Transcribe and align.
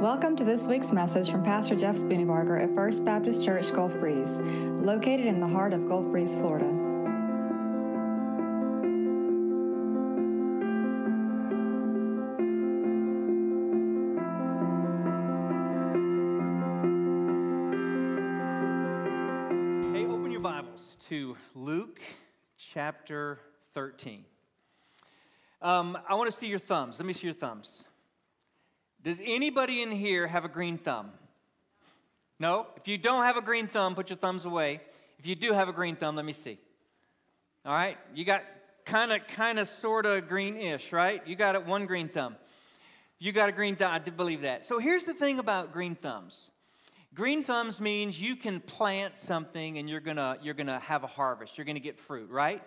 Welcome 0.00 0.36
to 0.36 0.44
this 0.44 0.68
week's 0.68 0.92
message 0.92 1.30
from 1.30 1.42
Pastor 1.42 1.74
Jeff 1.74 1.96
Spooneybarger 1.96 2.62
at 2.62 2.74
First 2.74 3.02
Baptist 3.02 3.42
Church 3.42 3.72
Gulf 3.72 3.98
Breeze, 3.98 4.38
located 4.38 5.24
in 5.24 5.40
the 5.40 5.48
heart 5.48 5.72
of 5.72 5.88
Gulf 5.88 6.04
Breeze, 6.08 6.36
Florida. 6.36 6.66
Hey, 19.94 20.04
open 20.04 20.30
your 20.30 20.42
Bibles 20.42 20.88
to 21.08 21.38
Luke 21.54 22.02
chapter 22.58 23.38
13. 23.72 24.26
Um, 25.62 25.96
I 26.06 26.14
want 26.16 26.30
to 26.30 26.38
see 26.38 26.48
your 26.48 26.58
thumbs. 26.58 26.98
Let 26.98 27.06
me 27.06 27.14
see 27.14 27.24
your 27.24 27.32
thumbs. 27.32 27.82
Does 29.06 29.20
anybody 29.24 29.82
in 29.82 29.92
here 29.92 30.26
have 30.26 30.44
a 30.44 30.48
green 30.48 30.78
thumb? 30.78 31.12
No? 32.40 32.66
If 32.76 32.88
you 32.88 32.98
don't 32.98 33.22
have 33.22 33.36
a 33.36 33.40
green 33.40 33.68
thumb, 33.68 33.94
put 33.94 34.10
your 34.10 34.16
thumbs 34.16 34.44
away. 34.44 34.80
If 35.20 35.26
you 35.28 35.36
do 35.36 35.52
have 35.52 35.68
a 35.68 35.72
green 35.72 35.94
thumb, 35.94 36.16
let 36.16 36.24
me 36.24 36.32
see. 36.32 36.58
All 37.64 37.72
right? 37.72 37.96
You 38.16 38.24
got 38.24 38.42
kind 38.84 39.12
of, 39.12 39.24
kind 39.28 39.60
of, 39.60 39.70
sort 39.80 40.06
of 40.06 40.28
greenish, 40.28 40.90
right? 40.90 41.24
You 41.24 41.36
got 41.36 41.64
one 41.64 41.86
green 41.86 42.08
thumb. 42.08 42.34
You 43.20 43.30
got 43.30 43.48
a 43.48 43.52
green 43.52 43.76
thumb. 43.76 43.92
I 43.92 44.00
did 44.00 44.16
believe 44.16 44.40
that. 44.40 44.66
So 44.66 44.80
here's 44.80 45.04
the 45.04 45.14
thing 45.14 45.38
about 45.38 45.72
green 45.72 45.94
thumbs. 45.94 46.50
Green 47.14 47.44
thumbs 47.44 47.78
means 47.78 48.20
you 48.20 48.34
can 48.34 48.58
plant 48.58 49.18
something 49.18 49.78
and 49.78 49.88
you're 49.88 50.00
gonna 50.00 50.36
you're 50.42 50.52
gonna 50.52 50.80
have 50.80 51.04
a 51.04 51.06
harvest. 51.06 51.56
You're 51.56 51.64
gonna 51.64 51.78
get 51.78 51.96
fruit, 51.96 52.28
right? 52.28 52.60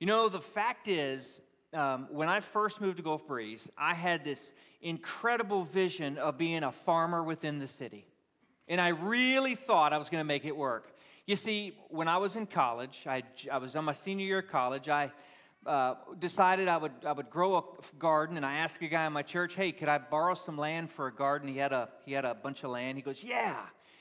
You 0.00 0.06
know 0.06 0.30
the 0.30 0.40
fact 0.40 0.88
is, 0.88 1.42
um, 1.74 2.08
when 2.10 2.30
I 2.30 2.40
first 2.40 2.80
moved 2.80 2.96
to 2.96 3.02
Gulf 3.02 3.26
Breeze, 3.26 3.68
I 3.76 3.92
had 3.92 4.24
this 4.24 4.40
incredible 4.80 5.64
vision 5.64 6.18
of 6.18 6.38
being 6.38 6.62
a 6.62 6.72
farmer 6.72 7.22
within 7.22 7.58
the 7.58 7.66
city. 7.66 8.06
And 8.68 8.80
I 8.80 8.88
really 8.88 9.54
thought 9.54 9.92
I 9.92 9.98
was 9.98 10.08
going 10.08 10.20
to 10.20 10.26
make 10.26 10.44
it 10.44 10.56
work. 10.56 10.92
You 11.26 11.36
see, 11.36 11.76
when 11.88 12.08
I 12.08 12.18
was 12.18 12.36
in 12.36 12.46
college, 12.46 13.02
I, 13.06 13.22
I 13.50 13.58
was 13.58 13.74
on 13.76 13.84
my 13.84 13.94
senior 13.94 14.26
year 14.26 14.38
of 14.40 14.48
college, 14.48 14.88
I 14.88 15.10
uh, 15.66 15.94
decided 16.18 16.68
I 16.68 16.76
would, 16.76 16.92
I 17.04 17.12
would 17.12 17.30
grow 17.30 17.56
a 17.56 17.62
garden, 17.98 18.36
and 18.36 18.46
I 18.46 18.56
asked 18.58 18.76
a 18.80 18.86
guy 18.86 19.06
in 19.06 19.12
my 19.12 19.22
church, 19.22 19.54
hey, 19.54 19.72
could 19.72 19.88
I 19.88 19.98
borrow 19.98 20.34
some 20.34 20.56
land 20.56 20.90
for 20.90 21.08
a 21.08 21.12
garden? 21.12 21.48
He 21.48 21.58
had 21.58 21.72
a, 21.72 21.88
he 22.04 22.12
had 22.12 22.24
a 22.24 22.34
bunch 22.34 22.62
of 22.62 22.70
land. 22.70 22.96
He 22.96 23.02
goes, 23.02 23.22
yeah. 23.22 23.56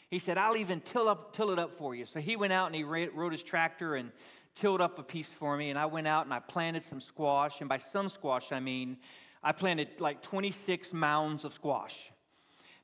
He 0.09 0.19
said, 0.19 0.37
I'll 0.37 0.55
even 0.57 0.81
till, 0.81 1.09
up, 1.09 1.33
till 1.33 1.51
it 1.51 1.57
up 1.57 1.77
for 1.77 1.95
you. 1.95 2.05
So 2.05 2.19
he 2.19 2.35
went 2.35 2.53
out 2.53 2.67
and 2.67 2.75
he 2.75 2.83
rode 2.83 3.31
his 3.31 3.41
tractor 3.41 3.95
and 3.95 4.11
tilled 4.53 4.79
up 4.79 4.99
a 4.99 5.03
piece 5.03 5.27
for 5.27 5.57
me, 5.57 5.69
and 5.71 5.79
I 5.79 5.87
went 5.87 6.07
out 6.07 6.25
and 6.25 6.33
I 6.33 6.39
planted 6.39 6.83
some 6.83 7.01
squash. 7.01 7.59
And 7.59 7.67
by 7.67 7.79
some 7.79 8.09
squash, 8.09 8.51
I 8.51 8.59
mean 8.59 8.97
I 9.45 9.51
planted 9.51 10.01
like 10.01 10.23
26 10.23 10.91
mounds 10.91 11.45
of 11.45 11.53
squash. 11.53 11.95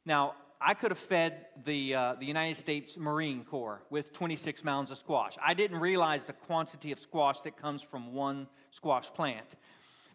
Now, 0.06 0.36
I 0.62 0.76
could 0.76 0.92
have 0.92 1.00
fed 1.00 1.48
the, 1.66 1.95
uh, 1.95 2.16
the 2.20 2.26
United 2.28 2.59
States 2.59 2.95
Marine 2.98 3.44
Corps 3.44 3.81
with 3.90 4.14
26 4.14 4.64
mounds 4.64 4.92
of 4.92 5.00
squash. 5.00 5.34
I 5.44 5.56
didn't 5.56 5.80
realize 5.80 6.26
the 6.26 6.34
quantity 6.34 6.92
of 6.92 7.00
squash 7.00 7.42
that 7.42 7.58
comes 7.58 7.82
from 7.82 8.14
one 8.14 8.48
squash 8.70 9.12
plant. 9.12 9.56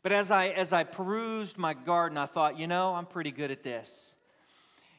But 0.04 0.12
as 0.12 0.30
I, 0.30 0.50
as 0.50 0.72
I 0.72 0.84
perused 0.84 1.58
my 1.58 1.74
garden, 1.74 2.16
I 2.16 2.26
thought, 2.26 2.56
you 2.56 2.68
know, 2.68 2.94
I'm 2.94 3.06
pretty 3.06 3.32
good 3.32 3.50
at 3.50 3.64
this. 3.64 3.90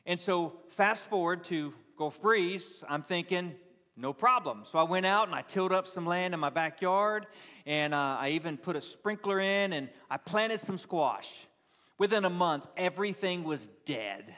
And 0.06 0.20
so, 0.20 0.60
fast 0.72 1.02
forward 1.04 1.46
to 1.46 1.74
Gulf 1.98 2.22
Breeze, 2.22 2.66
I'm 2.90 3.04
thinking, 3.04 3.56
no 3.98 4.14
problem. 4.14 4.64
So 4.72 4.78
I 4.78 4.84
went 4.84 5.06
out 5.06 5.28
and 5.28 5.36
I 5.36 5.42
tilled 5.42 5.74
up 5.74 5.88
some 5.88 6.06
land 6.06 6.34
in 6.34 6.40
my 6.40 6.50
backyard, 6.50 7.26
and 7.66 7.94
uh, 7.94 8.18
I 8.20 8.30
even 8.30 8.56
put 8.58 8.76
a 8.76 8.82
sprinkler 8.82 9.40
in, 9.40 9.74
and 9.74 9.90
I 10.10 10.18
planted 10.18 10.62
some 10.62 10.78
squash. 10.78 11.28
Within 11.98 12.24
a 12.26 12.30
month, 12.30 12.68
everything 12.78 13.44
was 13.44 13.68
dead. 13.86 14.34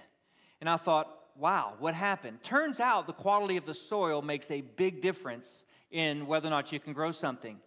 And 0.61 0.69
I 0.69 0.77
thought, 0.77 1.13
wow, 1.35 1.73
what 1.79 1.93
happened? 1.93 2.41
Turns 2.41 2.79
out 2.79 3.05
the 3.05 3.13
quality 3.13 3.57
of 3.57 3.65
the 3.65 3.73
soil 3.73 4.21
makes 4.21 4.49
a 4.49 4.61
big 4.61 5.01
difference 5.01 5.63
in 5.91 6.25
whether 6.25 6.47
or 6.47 6.51
not 6.51 6.71
you 6.71 6.79
can 6.79 6.93
grow 6.93 7.11
something. 7.11 7.59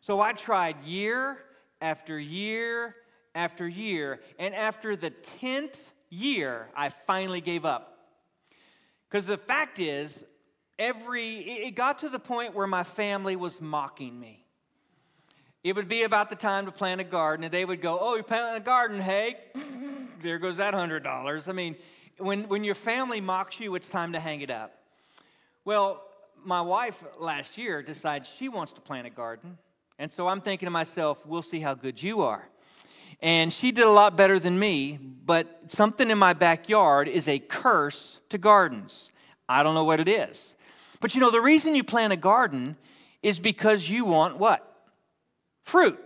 So 0.00 0.20
I 0.20 0.32
tried 0.32 0.82
year 0.84 1.38
after 1.80 2.18
year 2.18 2.96
after 3.36 3.68
year, 3.68 4.20
and 4.38 4.54
after 4.54 4.96
the 4.96 5.12
10th 5.40 5.76
year, 6.08 6.68
I 6.74 6.88
finally 6.88 7.42
gave 7.42 7.66
up. 7.66 7.98
Because 9.08 9.26
the 9.26 9.36
fact 9.36 9.78
is, 9.78 10.18
every 10.78 11.34
it 11.38 11.74
got 11.74 12.00
to 12.00 12.08
the 12.08 12.18
point 12.18 12.54
where 12.54 12.66
my 12.66 12.84
family 12.84 13.36
was 13.36 13.60
mocking 13.60 14.18
me. 14.18 14.44
It 15.64 15.74
would 15.74 15.88
be 15.88 16.04
about 16.04 16.30
the 16.30 16.36
time 16.36 16.66
to 16.66 16.72
plant 16.72 17.00
a 17.00 17.04
garden 17.04 17.44
and 17.44 17.52
they 17.52 17.64
would 17.64 17.80
go 17.80 17.98
oh 18.00 18.14
you're 18.14 18.24
planting 18.24 18.62
a 18.62 18.64
garden 18.64 19.00
hey. 19.00 19.36
There 20.22 20.38
goes 20.38 20.56
that 20.56 20.74
hundred 20.74 21.02
dollars. 21.02 21.48
I 21.48 21.52
mean 21.52 21.76
when, 22.18 22.48
when 22.48 22.64
your 22.64 22.74
family 22.74 23.20
mocks 23.20 23.60
you 23.60 23.74
it's 23.74 23.86
time 23.86 24.12
to 24.12 24.20
hang 24.20 24.40
it 24.40 24.50
up. 24.50 24.78
Well 25.64 26.02
my 26.44 26.60
wife 26.60 27.02
last 27.18 27.58
year 27.58 27.82
decides 27.82 28.28
she 28.38 28.48
wants 28.48 28.72
to 28.74 28.80
plant 28.80 29.06
a 29.06 29.10
garden 29.10 29.58
and 29.98 30.12
so 30.12 30.28
i'm 30.28 30.40
thinking 30.40 30.66
to 30.66 30.70
myself 30.70 31.18
we'll 31.26 31.42
see 31.42 31.60
how 31.60 31.74
good 31.74 32.02
you 32.02 32.22
are. 32.22 32.46
And 33.22 33.50
she 33.50 33.72
did 33.72 33.84
a 33.84 33.90
lot 33.90 34.16
better 34.16 34.38
than 34.38 34.58
me 34.58 34.98
but 35.24 35.62
something 35.68 36.10
in 36.10 36.18
my 36.18 36.32
backyard 36.32 37.08
is 37.08 37.26
a 37.28 37.38
curse 37.38 38.18
to 38.28 38.38
gardens. 38.38 39.10
I 39.48 39.62
don't 39.62 39.74
know 39.74 39.84
what 39.84 40.00
it 40.00 40.08
is 40.08 40.54
but 41.00 41.14
you 41.14 41.20
know, 41.20 41.30
the 41.30 41.40
reason 41.40 41.74
you 41.74 41.84
plant 41.84 42.12
a 42.12 42.16
garden 42.16 42.76
is 43.22 43.38
because 43.38 43.88
you 43.88 44.04
want 44.04 44.38
what? 44.38 44.62
Fruit. 45.64 45.98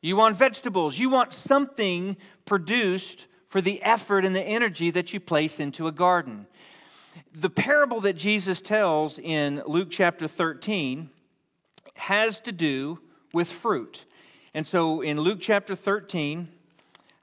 You 0.00 0.16
want 0.16 0.36
vegetables. 0.36 0.98
You 0.98 1.10
want 1.10 1.32
something 1.32 2.16
produced 2.44 3.26
for 3.48 3.60
the 3.60 3.82
effort 3.82 4.24
and 4.24 4.36
the 4.36 4.42
energy 4.42 4.90
that 4.90 5.12
you 5.12 5.20
place 5.20 5.58
into 5.58 5.86
a 5.86 5.92
garden. 5.92 6.46
The 7.34 7.50
parable 7.50 8.00
that 8.02 8.14
Jesus 8.14 8.60
tells 8.60 9.18
in 9.18 9.62
Luke 9.66 9.88
chapter 9.90 10.28
13 10.28 11.10
has 11.96 12.40
to 12.40 12.52
do 12.52 13.00
with 13.32 13.50
fruit. 13.50 14.04
And 14.54 14.66
so 14.66 15.00
in 15.00 15.20
Luke 15.20 15.38
chapter 15.40 15.74
13, 15.74 16.48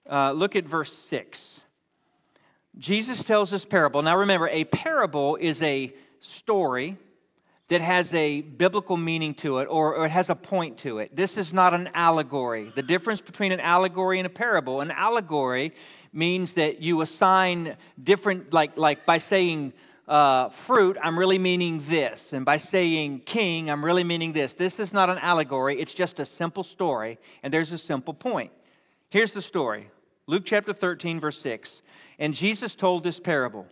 uh, 0.09 0.31
look 0.31 0.55
at 0.55 0.65
verse 0.65 0.93
6. 1.09 1.59
Jesus 2.77 3.23
tells 3.23 3.51
this 3.51 3.63
parable. 3.63 4.01
Now 4.01 4.17
remember, 4.17 4.49
a 4.49 4.65
parable 4.65 5.37
is 5.37 5.61
a 5.61 5.93
story 6.19 6.97
that 7.67 7.81
has 7.81 8.13
a 8.13 8.41
biblical 8.41 8.95
meaning 8.95 9.33
to 9.33 9.57
it 9.57 9.65
or, 9.65 9.95
or, 9.95 10.05
it 10.05 10.11
has 10.11 10.29
a 10.29 10.35
point 10.35 10.77
to 10.79 10.99
it. 10.99 11.15
This 11.15 11.35
is 11.37 11.51
not 11.51 11.73
an 11.73 11.89
allegory. 11.95 12.71
The 12.75 12.83
difference 12.83 13.21
between 13.21 13.51
an 13.51 13.59
allegory 13.59 14.19
and 14.19 14.27
a 14.27 14.29
parable 14.29 14.81
an 14.81 14.91
allegory 14.91 15.73
means 16.13 16.53
that 16.53 16.81
you 16.81 17.01
assign 17.01 17.75
different, 18.01 18.53
like, 18.53 18.77
like 18.77 19.05
by 19.05 19.17
saying 19.17 19.73
uh, 20.07 20.49
fruit, 20.49 20.97
I'm 21.01 21.17
really 21.17 21.39
meaning 21.39 21.81
this. 21.87 22.33
And 22.33 22.45
by 22.45 22.57
saying 22.57 23.21
king, 23.21 23.71
I'm 23.71 23.83
really 23.83 24.03
meaning 24.03 24.33
this. 24.33 24.53
This 24.53 24.79
is 24.79 24.93
not 24.93 25.09
an 25.09 25.17
allegory, 25.17 25.79
it's 25.79 25.93
just 25.93 26.19
a 26.19 26.25
simple 26.25 26.63
story, 26.63 27.17
and 27.41 27.51
there's 27.53 27.71
a 27.71 27.77
simple 27.77 28.13
point. 28.13 28.51
Here's 29.09 29.31
the 29.31 29.41
story 29.41 29.89
Luke 30.27 30.43
chapter 30.45 30.73
13, 30.73 31.19
verse 31.19 31.39
6. 31.39 31.81
And 32.19 32.33
Jesus 32.33 32.75
told 32.75 33.03
this 33.03 33.19
parable. 33.19 33.67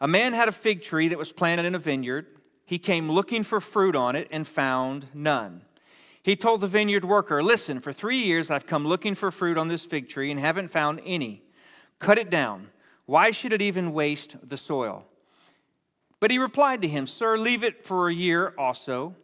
A 0.00 0.08
man 0.08 0.32
had 0.32 0.48
a 0.48 0.52
fig 0.52 0.82
tree 0.82 1.08
that 1.08 1.18
was 1.18 1.32
planted 1.32 1.66
in 1.66 1.74
a 1.74 1.78
vineyard 1.78 2.26
he 2.68 2.78
came 2.78 3.10
looking 3.10 3.44
for 3.44 3.62
fruit 3.62 3.96
on 3.96 4.14
it 4.14 4.28
and 4.30 4.46
found 4.46 5.06
none. 5.14 5.62
He 6.22 6.36
told 6.36 6.60
the 6.60 6.68
vineyard 6.68 7.02
worker, 7.02 7.42
Listen, 7.42 7.80
for 7.80 7.94
three 7.94 8.18
years 8.18 8.50
I've 8.50 8.66
come 8.66 8.86
looking 8.86 9.14
for 9.14 9.30
fruit 9.30 9.56
on 9.56 9.68
this 9.68 9.86
fig 9.86 10.10
tree 10.10 10.30
and 10.30 10.38
haven't 10.38 10.68
found 10.68 11.00
any. 11.06 11.42
Cut 11.98 12.18
it 12.18 12.28
down. 12.28 12.68
Why 13.06 13.30
should 13.30 13.54
it 13.54 13.62
even 13.62 13.94
waste 13.94 14.36
the 14.46 14.58
soil? 14.58 15.06
But 16.20 16.30
he 16.30 16.36
replied 16.36 16.82
to 16.82 16.88
him, 16.88 17.06
Sir, 17.06 17.38
leave 17.38 17.64
it 17.64 17.86
for 17.86 18.10
a 18.10 18.14
year 18.14 18.52
also, 18.58 19.16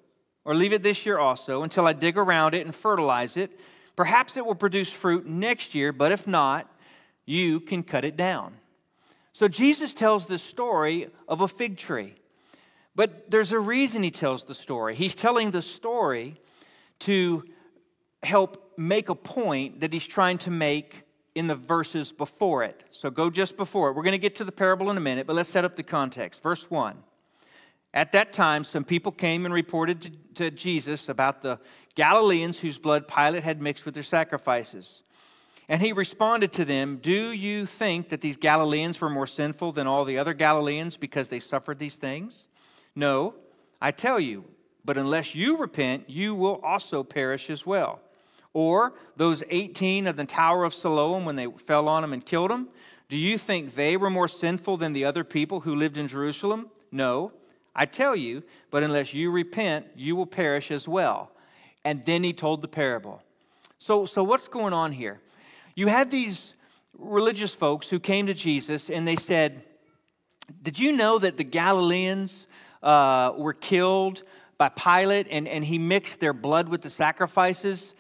or 0.47 0.55
leave 0.55 0.73
it 0.73 0.83
this 0.83 1.05
year 1.05 1.19
also, 1.19 1.65
until 1.65 1.87
I 1.87 1.93
dig 1.93 2.17
around 2.17 2.55
it 2.55 2.65
and 2.65 2.75
fertilize 2.75 3.37
it. 3.37 3.61
Perhaps 3.95 4.39
it 4.39 4.47
will 4.47 4.55
produce 4.55 4.91
fruit 4.91 5.27
next 5.27 5.75
year, 5.75 5.93
but 5.93 6.13
if 6.13 6.27
not, 6.27 6.75
you 7.27 7.61
can 7.61 7.83
cut 7.83 8.07
it 8.07 8.17
down. 8.17 8.55
So 9.35 9.49
Jesus 9.49 9.93
tells 9.93 10.25
this 10.25 10.43
story 10.43 11.11
of 11.29 11.43
a 11.43 11.49
fig 11.49 11.77
tree. 11.77 12.15
But 12.97 13.31
there's 13.31 13.53
a 13.53 13.59
reason 13.59 14.03
he 14.03 14.11
tells 14.11 14.45
the 14.45 14.55
story. 14.55 14.95
He's 14.95 15.15
telling 15.15 15.51
the 15.51 15.63
story 15.63 16.37
to 17.01 17.45
help 18.23 18.73
make 18.77 19.09
a 19.09 19.15
point 19.15 19.81
that 19.81 19.93
he's 19.93 20.07
trying 20.07 20.39
to 20.39 20.51
make 20.51 21.03
in 21.35 21.49
the 21.49 21.55
verses 21.55 22.13
before 22.13 22.63
it. 22.63 22.85
So 22.91 23.11
go 23.11 23.29
just 23.31 23.57
before 23.57 23.91
it. 23.91 23.95
We're 23.95 24.05
going 24.05 24.13
to 24.13 24.19
get 24.19 24.37
to 24.37 24.45
the 24.45 24.53
parable 24.53 24.91
in 24.91 24.97
a 24.97 25.01
minute, 25.01 25.27
but 25.27 25.35
let's 25.35 25.51
set 25.51 25.65
up 25.65 25.77
the 25.77 25.83
context. 25.83 26.43
Verse 26.43 26.71
1. 26.71 26.97
At 27.93 28.13
that 28.13 28.33
time, 28.33 28.65
some 28.65 28.85
people 28.85 29.13
came 29.13 29.45
and 29.45 29.55
reported 29.55 30.01
to, 30.03 30.11
to 30.35 30.51
Jesus 30.51 31.09
about 31.09 31.43
the 31.43 31.61
Galileans 31.95 32.59
whose 32.59 32.79
blood 32.79 33.07
Pilate 33.07 33.45
had 33.45 33.61
mixed 33.61 33.85
with 33.85 33.95
their 33.95 34.03
sacrifices. 34.03 35.03
And 35.69 35.81
he 35.81 35.93
responded 35.93 36.53
to 36.55 36.65
them, 36.65 36.99
Do 37.01 37.31
you 37.31 37.67
think 37.67 38.09
that 38.11 38.21
these 38.21 38.37
Galileans 38.37 39.01
were 39.01 39.11
more 39.11 39.27
sinful 39.27 39.73
than 39.73 39.87
all 39.87 40.05
the 40.05 40.19
other 40.19 40.35
Galileans 40.35 40.97
because 40.97 41.29
they 41.29 41.41
suffered 41.41 41.79
these 41.79 41.95
things? 41.95 42.45
No, 42.95 43.35
I 43.81 43.91
tell 43.91 44.21
you, 44.21 44.45
but 44.85 44.99
unless 44.99 45.35
you 45.35 45.57
repent, 45.57 46.09
you 46.09 46.35
will 46.35 46.61
also 46.63 47.03
perish 47.03 47.51
as 47.51 47.65
well. 47.67 48.01
Or 48.53 48.95
those 49.17 49.43
18 49.51 50.07
of 50.07 50.17
the 50.17 50.25
Tower 50.25 50.65
of 50.65 50.75
Siloam 50.75 51.25
when 51.25 51.37
they 51.37 51.47
fell 51.67 51.89
on 51.89 52.03
them 52.03 52.13
and 52.13 52.25
killed 52.25 52.51
them, 52.51 52.69
Do 53.09 53.17
you 53.17 53.37
think 53.37 53.75
they 53.75 53.97
were 53.97 54.11
more 54.11 54.29
sinful 54.29 54.77
than 54.77 54.93
the 54.93 55.05
other 55.05 55.25
people 55.25 55.61
who 55.61 55.75
lived 55.75 55.99
in 55.99 56.09
Jerusalem? 56.09 56.71
No. 56.93 57.33
I 57.75 57.87
tell 57.87 58.15
you, 58.15 58.45
but 58.71 58.85
unless 58.85 59.13
you 59.13 59.31
repent, 59.33 59.87
you 59.97 60.15
will 60.15 60.27
perish 60.27 60.71
as 60.71 60.87
well. 60.87 61.33
And 61.85 62.05
then 62.05 62.23
he 62.23 62.33
told 62.33 62.63
the 62.63 62.69
parable. 62.69 63.21
So, 63.81 64.07
so 64.07 64.23
what's 64.23 64.47
going 64.47 64.73
on 64.73 64.93
here? 64.93 65.21
You 65.75 65.89
had 65.89 66.11
these 66.11 66.53
religious 66.97 67.53
folks 67.53 67.89
who 67.89 67.99
came 67.99 68.27
to 68.29 68.35
Jesus 68.35 68.89
and 68.89 69.07
they 69.07 69.17
said, 69.17 69.65
Did 70.63 70.79
you 70.79 70.93
know 70.93 71.19
that 71.19 71.37
the 71.37 71.45
Galileans 71.45 72.47
uh, 72.85 73.33
were 73.37 73.55
killed 73.55 74.23
by 74.59 74.69
Pilate 74.69 75.27
and, 75.31 75.49
and 75.49 75.65
he 75.65 75.79
mixed 75.79 76.21
their 76.21 76.33
blood 76.33 76.69
with 76.69 76.83
the 76.83 76.91
sacrifices? 76.91 77.95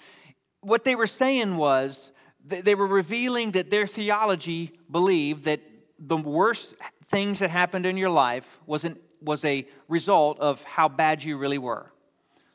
What 0.60 0.84
they 0.84 0.94
were 0.94 1.08
saying 1.08 1.56
was, 1.56 2.12
they 2.46 2.74
were 2.74 2.86
revealing 2.86 3.52
that 3.52 3.70
their 3.70 3.86
theology 3.86 4.72
believed 4.90 5.44
that 5.44 5.60
the 5.98 6.16
worst 6.16 6.74
things 7.08 7.38
that 7.38 7.50
happened 7.50 7.86
in 7.86 7.96
your 7.96 8.10
life 8.10 8.46
was, 8.66 8.84
an, 8.84 8.98
was 9.22 9.44
a 9.44 9.66
result 9.88 10.38
of 10.40 10.62
how 10.64 10.88
bad 10.88 11.24
you 11.24 11.38
really 11.38 11.58
were. 11.58 11.90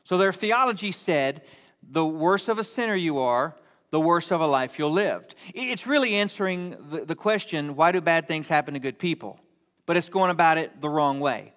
So 0.04 0.16
their 0.16 0.32
theology 0.32 0.92
said 0.92 1.42
the 1.82 2.06
worse 2.06 2.48
of 2.48 2.58
a 2.58 2.64
sinner 2.64 2.94
you 2.94 3.18
are, 3.18 3.56
the 3.90 4.00
worse 4.00 4.30
of 4.30 4.40
a 4.40 4.46
life 4.46 4.78
you'll 4.78 4.92
live. 4.92 5.24
It's 5.54 5.86
really 5.86 6.14
answering 6.14 6.76
the, 6.90 7.04
the 7.04 7.16
question 7.16 7.74
why 7.74 7.90
do 7.90 8.00
bad 8.00 8.28
things 8.28 8.46
happen 8.46 8.74
to 8.74 8.80
good 8.80 8.98
people? 8.98 9.40
But 9.86 9.96
it's 9.96 10.08
going 10.08 10.30
about 10.30 10.58
it 10.58 10.80
the 10.80 10.88
wrong 10.88 11.18
way. 11.18 11.52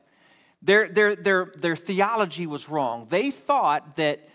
Their, 0.64 0.88
their, 0.88 1.16
their, 1.16 1.52
their 1.58 1.76
theology 1.76 2.48
was 2.48 2.70
wrong. 2.70 3.08
They 3.10 3.32
thought 3.32 3.98
that 3.98 4.30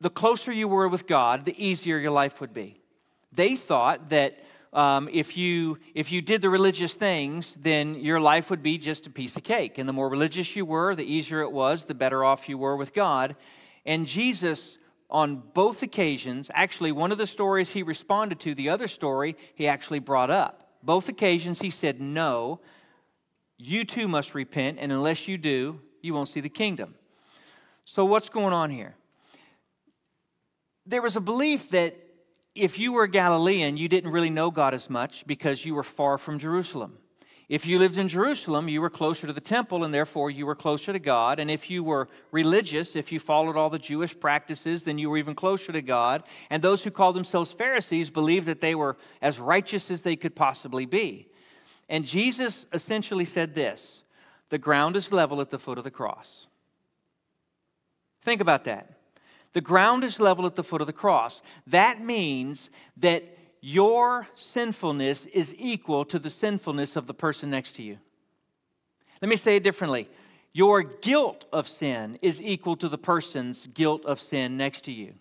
the 0.00 0.10
closer 0.10 0.52
you 0.52 0.68
were 0.68 0.88
with 0.88 1.06
God, 1.06 1.46
the 1.46 1.64
easier 1.64 1.98
your 1.98 2.10
life 2.10 2.40
would 2.40 2.52
be. 2.52 2.80
They 3.32 3.56
thought 3.56 4.10
that 4.10 4.38
um, 4.72 5.08
if, 5.12 5.36
you, 5.36 5.78
if 5.94 6.12
you 6.12 6.20
did 6.20 6.42
the 6.42 6.50
religious 6.50 6.92
things, 6.92 7.56
then 7.60 7.96
your 7.96 8.20
life 8.20 8.50
would 8.50 8.62
be 8.62 8.76
just 8.78 9.06
a 9.06 9.10
piece 9.10 9.34
of 9.34 9.42
cake. 9.42 9.78
And 9.78 9.88
the 9.88 9.92
more 9.92 10.08
religious 10.08 10.54
you 10.54 10.64
were, 10.64 10.94
the 10.94 11.10
easier 11.10 11.40
it 11.40 11.52
was, 11.52 11.86
the 11.86 11.94
better 11.94 12.22
off 12.22 12.48
you 12.48 12.58
were 12.58 12.76
with 12.76 12.92
God. 12.92 13.34
And 13.86 14.06
Jesus, 14.06 14.76
on 15.08 15.42
both 15.54 15.82
occasions, 15.82 16.50
actually, 16.54 16.92
one 16.92 17.12
of 17.12 17.18
the 17.18 17.26
stories 17.26 17.70
he 17.70 17.82
responded 17.82 18.40
to, 18.40 18.54
the 18.54 18.68
other 18.68 18.88
story 18.88 19.36
he 19.54 19.66
actually 19.66 19.98
brought 20.00 20.30
up. 20.30 20.68
Both 20.82 21.08
occasions 21.08 21.60
he 21.60 21.70
said, 21.70 22.00
No, 22.00 22.60
you 23.60 23.84
too 23.84 24.08
must 24.08 24.34
repent, 24.34 24.78
and 24.80 24.90
unless 24.90 25.28
you 25.28 25.36
do, 25.36 25.80
you 26.02 26.14
won't 26.14 26.28
see 26.28 26.40
the 26.40 26.48
kingdom. 26.48 26.94
So, 27.84 28.04
what's 28.04 28.28
going 28.28 28.54
on 28.54 28.70
here? 28.70 28.94
There 30.86 31.02
was 31.02 31.16
a 31.16 31.20
belief 31.20 31.70
that 31.70 31.96
if 32.54 32.78
you 32.78 32.92
were 32.92 33.04
a 33.04 33.10
Galilean, 33.10 33.76
you 33.76 33.88
didn't 33.88 34.10
really 34.10 34.30
know 34.30 34.50
God 34.50 34.74
as 34.74 34.88
much 34.88 35.26
because 35.26 35.64
you 35.64 35.74
were 35.74 35.82
far 35.82 36.18
from 36.18 36.38
Jerusalem. 36.38 36.98
If 37.48 37.66
you 37.66 37.80
lived 37.80 37.98
in 37.98 38.06
Jerusalem, 38.06 38.68
you 38.68 38.80
were 38.80 38.90
closer 38.90 39.26
to 39.26 39.32
the 39.32 39.40
temple 39.40 39.82
and 39.82 39.92
therefore 39.92 40.30
you 40.30 40.46
were 40.46 40.54
closer 40.54 40.92
to 40.92 41.00
God. 41.00 41.40
And 41.40 41.50
if 41.50 41.68
you 41.68 41.82
were 41.82 42.08
religious, 42.30 42.94
if 42.94 43.10
you 43.10 43.18
followed 43.18 43.56
all 43.56 43.70
the 43.70 43.78
Jewish 43.78 44.18
practices, 44.18 44.84
then 44.84 44.98
you 44.98 45.10
were 45.10 45.18
even 45.18 45.34
closer 45.34 45.72
to 45.72 45.82
God. 45.82 46.22
And 46.48 46.62
those 46.62 46.82
who 46.82 46.92
called 46.92 47.16
themselves 47.16 47.50
Pharisees 47.50 48.08
believed 48.08 48.46
that 48.46 48.60
they 48.60 48.76
were 48.76 48.96
as 49.20 49.40
righteous 49.40 49.90
as 49.90 50.02
they 50.02 50.14
could 50.14 50.36
possibly 50.36 50.86
be. 50.86 51.29
And 51.90 52.06
Jesus 52.06 52.64
essentially 52.72 53.26
said 53.26 53.54
this 53.54 54.00
the 54.48 54.58
ground 54.58 54.96
is 54.96 55.12
level 55.12 55.40
at 55.40 55.50
the 55.50 55.58
foot 55.58 55.76
of 55.76 55.84
the 55.84 55.90
cross. 55.90 56.46
Think 58.22 58.40
about 58.40 58.64
that. 58.64 58.94
The 59.52 59.60
ground 59.60 60.04
is 60.04 60.20
level 60.20 60.46
at 60.46 60.54
the 60.54 60.64
foot 60.64 60.80
of 60.80 60.86
the 60.86 60.92
cross. 60.92 61.42
That 61.66 62.02
means 62.02 62.70
that 62.98 63.24
your 63.60 64.28
sinfulness 64.36 65.26
is 65.26 65.54
equal 65.58 66.04
to 66.06 66.18
the 66.18 66.30
sinfulness 66.30 66.94
of 66.94 67.06
the 67.08 67.14
person 67.14 67.50
next 67.50 67.74
to 67.76 67.82
you. 67.82 67.98
Let 69.20 69.28
me 69.28 69.36
say 69.36 69.56
it 69.56 69.64
differently. 69.64 70.08
Your 70.52 70.82
guilt 70.82 71.44
of 71.52 71.68
sin 71.68 72.18
is 72.22 72.40
equal 72.40 72.76
to 72.76 72.88
the 72.88 72.98
person's 72.98 73.66
guilt 73.66 74.04
of 74.04 74.20
sin 74.20 74.56
next 74.56 74.84
to 74.84 74.92
you. 74.92 75.14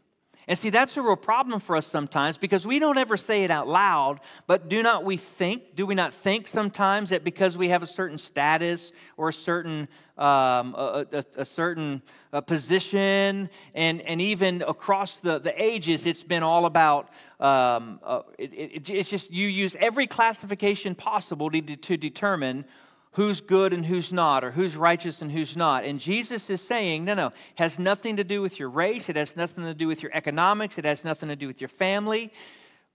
And 0.50 0.58
see, 0.58 0.72
that's 0.72 0.98
a 0.98 1.02
real 1.04 1.16
problem 1.16 1.60
for 1.60 1.76
us 1.76 1.86
sometimes 1.86 2.36
because 2.36 2.66
we 2.66 2.80
don't 2.80 2.98
ever 2.98 3.18
say 3.18 3.44
it 3.44 3.52
out 3.52 3.68
loud, 3.68 4.20
but 4.48 4.68
do 4.68 4.82
not 4.82 5.06
we 5.06 5.16
think, 5.16 5.76
do 5.76 5.86
we 5.86 5.94
not 5.94 6.12
think 6.12 6.48
sometimes 6.48 7.12
that 7.12 7.24
because 7.24 7.56
we 7.56 7.70
have 7.70 7.84
a 7.84 7.86
certain 7.86 8.18
status 8.18 8.92
or 9.16 9.30
a 9.30 9.34
certain, 9.34 9.88
um, 10.18 10.74
a, 10.76 11.06
a, 11.14 11.26
a, 11.38 11.46
certain 11.46 12.02
uh, 12.34 12.42
position, 12.42 13.48
and, 13.76 14.02
and 14.02 14.20
even 14.20 14.64
across 14.64 15.12
the, 15.20 15.38
the 15.38 15.54
ages, 15.62 16.08
it's 16.08 16.24
been 16.24 16.42
all 16.42 16.66
about, 16.66 17.12
um, 17.40 18.00
uh, 18.04 18.24
it, 18.40 18.52
it, 18.52 18.90
it's 18.90 19.10
just 19.12 19.30
you 19.30 19.48
use 19.48 19.76
every 19.80 20.08
classification 20.08 20.96
possible 20.96 21.52
to, 21.52 21.62
to 21.62 21.96
determine 21.96 22.66
who's 23.14 23.42
good 23.42 23.74
and 23.74 23.86
who's 23.86 24.14
not, 24.14 24.44
or 24.44 24.52
who's 24.52 24.76
righteous 24.76 25.22
and 25.22 25.32
who's 25.32 25.58
not. 25.58 25.84
And 25.84 26.00
Jesus 26.00 26.50
is 26.50 26.62
saying, 26.62 27.06
no, 27.06 27.16
no, 27.16 27.34
has 27.56 27.80
nothing 27.80 28.18
to 28.18 28.24
do 28.24 28.42
with 28.42 28.60
your 28.60 28.70
race, 28.70 29.10
it 29.10 29.16
has 29.16 29.36
nothing 29.36 29.64
to 29.64 29.74
do 29.74 29.88
with 29.88 30.04
your 30.04 30.12
economics, 30.14 30.78
it 30.78 30.86
has 30.86 31.04
nothing 31.04 31.30
to 31.30 31.36
do 31.36 31.48
with 31.48 31.60
your 31.60 31.70
family. 31.70 32.32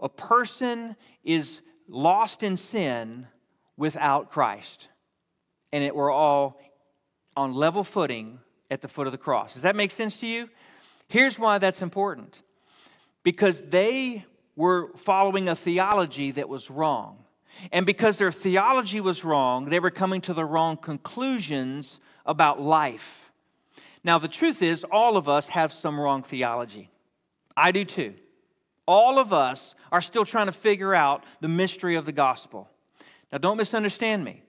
A 0.00 0.08
person 0.08 0.96
is 1.24 1.60
lost 1.88 2.42
in 2.42 2.56
sin 2.56 3.26
without 3.76 4.30
Christ. 4.30 4.88
And 5.72 5.82
it, 5.82 5.94
we're 5.94 6.12
all 6.12 6.60
on 7.36 7.52
level 7.52 7.82
footing 7.82 8.38
at 8.70 8.80
the 8.80 8.88
foot 8.88 9.06
of 9.06 9.12
the 9.12 9.18
cross. 9.18 9.54
Does 9.54 9.62
that 9.62 9.76
make 9.76 9.90
sense 9.90 10.16
to 10.18 10.26
you? 10.26 10.48
Here's 11.08 11.38
why 11.38 11.58
that's 11.58 11.82
important 11.82 12.40
because 13.22 13.62
they 13.62 14.24
were 14.56 14.92
following 14.96 15.48
a 15.48 15.56
theology 15.56 16.30
that 16.32 16.48
was 16.48 16.70
wrong. 16.70 17.23
And 17.72 17.86
because 17.86 18.18
their 18.18 18.32
theology 18.32 19.00
was 19.00 19.24
wrong, 19.24 19.70
they 19.70 19.80
were 19.80 19.90
coming 19.90 20.20
to 20.22 20.34
the 20.34 20.44
wrong 20.44 20.76
conclusions 20.76 21.98
about 22.26 22.60
life. 22.60 23.30
Now, 24.02 24.18
the 24.18 24.28
truth 24.28 24.62
is, 24.62 24.84
all 24.84 25.16
of 25.16 25.28
us 25.28 25.48
have 25.48 25.72
some 25.72 25.98
wrong 25.98 26.22
theology. 26.22 26.90
I 27.56 27.72
do 27.72 27.84
too. 27.84 28.14
All 28.86 29.18
of 29.18 29.32
us 29.32 29.74
are 29.90 30.02
still 30.02 30.24
trying 30.24 30.46
to 30.46 30.52
figure 30.52 30.94
out 30.94 31.24
the 31.40 31.48
mystery 31.48 31.96
of 31.96 32.04
the 32.04 32.12
gospel. 32.12 32.68
Now, 33.32 33.38
don't 33.38 33.56
misunderstand 33.56 34.24
me. 34.24 34.42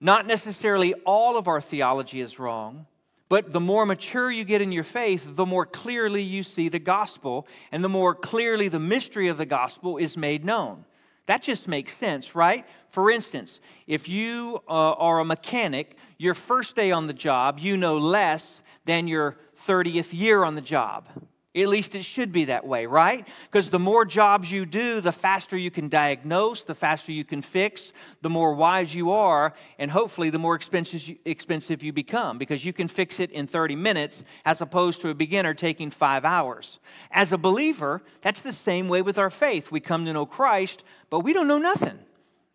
Not 0.00 0.26
necessarily 0.26 0.94
all 1.04 1.36
of 1.36 1.48
our 1.48 1.60
theology 1.60 2.20
is 2.20 2.38
wrong, 2.38 2.86
but 3.28 3.52
the 3.52 3.60
more 3.60 3.86
mature 3.86 4.30
you 4.30 4.44
get 4.44 4.60
in 4.60 4.72
your 4.72 4.84
faith, 4.84 5.36
the 5.36 5.46
more 5.46 5.64
clearly 5.64 6.22
you 6.22 6.42
see 6.42 6.68
the 6.68 6.78
gospel, 6.78 7.46
and 7.70 7.84
the 7.84 7.88
more 7.88 8.14
clearly 8.14 8.68
the 8.68 8.80
mystery 8.80 9.28
of 9.28 9.36
the 9.36 9.46
gospel 9.46 9.96
is 9.96 10.16
made 10.16 10.44
known. 10.44 10.84
That 11.26 11.42
just 11.42 11.68
makes 11.68 11.96
sense, 11.96 12.34
right? 12.34 12.66
For 12.90 13.10
instance, 13.10 13.60
if 13.86 14.08
you 14.08 14.62
uh, 14.68 14.92
are 14.92 15.20
a 15.20 15.24
mechanic, 15.24 15.96
your 16.18 16.34
first 16.34 16.74
day 16.74 16.90
on 16.90 17.06
the 17.06 17.12
job, 17.12 17.58
you 17.60 17.76
know 17.76 17.98
less 17.98 18.62
than 18.84 19.06
your 19.06 19.36
30th 19.66 20.12
year 20.12 20.44
on 20.44 20.54
the 20.54 20.60
job. 20.60 21.06
At 21.52 21.66
least 21.66 21.96
it 21.96 22.04
should 22.04 22.30
be 22.30 22.44
that 22.44 22.64
way, 22.64 22.86
right? 22.86 23.26
Because 23.50 23.70
the 23.70 23.80
more 23.80 24.04
jobs 24.04 24.52
you 24.52 24.64
do, 24.64 25.00
the 25.00 25.10
faster 25.10 25.56
you 25.56 25.68
can 25.68 25.88
diagnose, 25.88 26.62
the 26.62 26.76
faster 26.76 27.10
you 27.10 27.24
can 27.24 27.42
fix, 27.42 27.90
the 28.22 28.30
more 28.30 28.54
wise 28.54 28.94
you 28.94 29.10
are, 29.10 29.52
and 29.76 29.90
hopefully 29.90 30.30
the 30.30 30.38
more 30.38 30.54
expensive 30.54 31.82
you, 31.82 31.92
become 31.92 32.38
because 32.38 32.64
you 32.64 32.72
can 32.72 32.86
fix 32.86 33.18
it 33.18 33.32
in 33.32 33.48
30 33.48 33.74
minutes 33.74 34.22
as 34.44 34.60
opposed 34.60 35.00
to 35.00 35.08
a 35.08 35.14
beginner 35.14 35.52
taking 35.52 35.90
five 35.90 36.24
hours. 36.24 36.78
As 37.10 37.32
a 37.32 37.38
believer, 37.38 38.00
that's 38.20 38.42
the 38.42 38.52
same 38.52 38.88
way 38.88 39.02
with 39.02 39.18
our 39.18 39.30
faith. 39.30 39.72
We 39.72 39.80
come 39.80 40.04
to 40.04 40.12
know 40.12 40.26
Christ, 40.26 40.84
but 41.10 41.20
we 41.20 41.32
don't 41.32 41.48
know 41.48 41.58
nothing. 41.58 41.98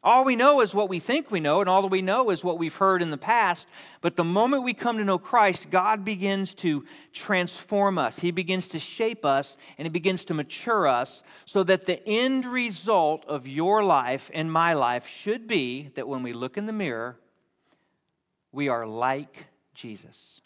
All 0.06 0.24
we 0.24 0.36
know 0.36 0.62
is 0.62 0.76
what 0.76 0.88
we 0.88 1.00
think 1.00 1.32
we 1.32 1.40
know, 1.40 1.62
and 1.62 1.70
all 1.70 1.82
that 1.82 1.88
we 1.88 2.04
know 2.04 2.30
is 2.30 2.44
what 2.44 2.60
we've 2.60 2.76
heard 2.76 3.02
in 3.02 3.10
the 3.10 3.18
past. 3.18 3.66
But 4.02 4.16
the 4.16 4.24
moment 4.24 4.62
we 4.62 4.76
come 4.76 5.00
to 5.00 5.04
know 5.04 5.18
Christ, 5.18 5.72
God 5.72 6.06
begins 6.06 6.54
to 6.56 6.86
transform 7.12 7.98
us. 7.98 8.20
He 8.20 8.30
begins 8.30 8.68
to 8.68 8.78
shape 8.78 9.26
us, 9.26 9.58
and 9.80 9.86
He 9.88 9.90
begins 9.90 10.24
to 10.26 10.36
mature 10.36 10.88
us 10.88 11.24
so 11.46 11.64
that 11.64 11.88
the 11.88 12.08
end 12.08 12.46
result 12.46 13.26
of 13.26 13.48
your 13.48 13.84
life 13.84 14.30
and 14.32 14.52
my 14.52 14.74
life 14.74 15.08
should 15.08 15.48
be 15.48 15.90
that 15.96 16.08
when 16.08 16.22
we 16.22 16.34
look 16.34 16.56
in 16.56 16.68
the 16.68 16.74
mirror, 16.74 17.18
we 18.52 18.70
are 18.70 18.86
like 18.86 19.48
Jesus. 19.74 20.40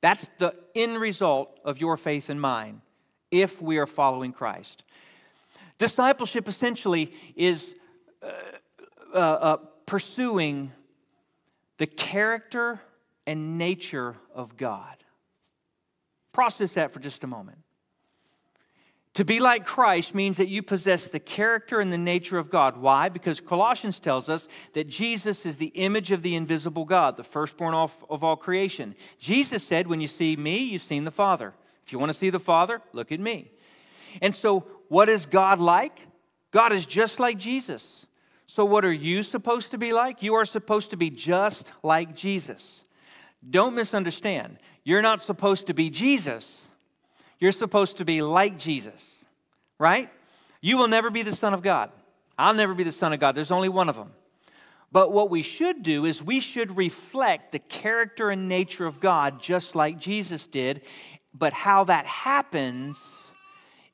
That's 0.00 0.26
the 0.38 0.54
end 0.74 0.98
result 0.98 1.60
of 1.62 1.78
your 1.78 1.98
faith 1.98 2.30
and 2.30 2.40
mine 2.40 2.80
if 3.30 3.60
we 3.60 3.76
are 3.76 3.86
following 3.86 4.32
Christ. 4.32 4.82
Discipleship 5.76 6.48
essentially 6.48 7.12
is 7.36 7.74
uh, 8.22 9.16
uh, 9.16 9.56
pursuing 9.86 10.72
the 11.78 11.86
character 11.86 12.80
and 13.26 13.58
nature 13.58 14.16
of 14.34 14.56
God. 14.56 14.96
Process 16.32 16.72
that 16.72 16.92
for 16.92 17.00
just 17.00 17.24
a 17.24 17.26
moment. 17.26 17.58
To 19.14 19.24
be 19.26 19.40
like 19.40 19.66
Christ 19.66 20.14
means 20.14 20.38
that 20.38 20.48
you 20.48 20.62
possess 20.62 21.06
the 21.06 21.20
character 21.20 21.80
and 21.80 21.92
the 21.92 21.98
nature 21.98 22.38
of 22.38 22.48
God. 22.48 22.78
Why? 22.78 23.10
Because 23.10 23.40
Colossians 23.40 23.98
tells 23.98 24.30
us 24.30 24.48
that 24.72 24.88
Jesus 24.88 25.44
is 25.44 25.58
the 25.58 25.66
image 25.66 26.10
of 26.10 26.22
the 26.22 26.34
invisible 26.34 26.86
God, 26.86 27.18
the 27.18 27.24
firstborn 27.24 27.74
of 27.74 28.24
all 28.24 28.36
creation. 28.36 28.94
Jesus 29.18 29.62
said, 29.62 29.86
When 29.86 30.00
you 30.00 30.08
see 30.08 30.34
me, 30.36 30.58
you've 30.58 30.82
seen 30.82 31.04
the 31.04 31.10
Father. 31.10 31.52
If 31.84 31.92
you 31.92 31.98
want 31.98 32.10
to 32.10 32.18
see 32.18 32.30
the 32.30 32.40
Father, 32.40 32.80
look 32.94 33.12
at 33.12 33.20
me. 33.20 33.50
And 34.22 34.34
so, 34.34 34.64
what 34.88 35.10
is 35.10 35.26
God 35.26 35.60
like? 35.60 35.98
God 36.50 36.72
is 36.72 36.86
just 36.86 37.20
like 37.20 37.36
Jesus. 37.36 38.06
So, 38.54 38.66
what 38.66 38.84
are 38.84 38.92
you 38.92 39.22
supposed 39.22 39.70
to 39.70 39.78
be 39.78 39.94
like? 39.94 40.22
You 40.22 40.34
are 40.34 40.44
supposed 40.44 40.90
to 40.90 40.96
be 40.98 41.08
just 41.08 41.64
like 41.82 42.14
Jesus. 42.14 42.82
Don't 43.48 43.74
misunderstand. 43.74 44.58
You're 44.84 45.00
not 45.00 45.22
supposed 45.22 45.68
to 45.68 45.72
be 45.72 45.88
Jesus, 45.88 46.60
you're 47.38 47.50
supposed 47.50 47.96
to 47.96 48.04
be 48.04 48.20
like 48.20 48.58
Jesus, 48.58 49.02
right? 49.78 50.10
You 50.60 50.76
will 50.76 50.88
never 50.88 51.08
be 51.08 51.22
the 51.22 51.34
Son 51.34 51.54
of 51.54 51.62
God. 51.62 51.92
I'll 52.36 52.52
never 52.52 52.74
be 52.74 52.84
the 52.84 52.92
Son 52.92 53.14
of 53.14 53.20
God. 53.20 53.34
There's 53.34 53.50
only 53.50 53.70
one 53.70 53.88
of 53.88 53.96
them. 53.96 54.12
But 54.90 55.12
what 55.12 55.30
we 55.30 55.40
should 55.40 55.82
do 55.82 56.04
is 56.04 56.22
we 56.22 56.38
should 56.38 56.76
reflect 56.76 57.52
the 57.52 57.58
character 57.58 58.28
and 58.28 58.50
nature 58.50 58.84
of 58.84 59.00
God 59.00 59.40
just 59.40 59.74
like 59.74 59.98
Jesus 59.98 60.46
did. 60.46 60.82
But 61.32 61.54
how 61.54 61.84
that 61.84 62.04
happens 62.04 63.00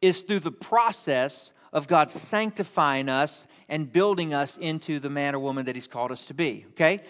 is 0.03 0.23
through 0.23 0.41
the 0.41 0.51
process 0.51 1.53
of 1.73 1.87
God 1.87 2.11
sanctifying 2.11 3.09
us 3.09 3.47
and 3.69 3.93
building 3.93 4.35
us 4.35 4.57
into 4.59 4.99
the 4.99 5.11
man 5.11 5.35
or 5.35 5.39
woman 5.39 5.67
that 5.67 5.75
He's 5.75 5.87
called 5.87 6.13
us 6.13 6.23
to 6.23 6.35
be. 6.35 6.65
Okay? 6.71 7.03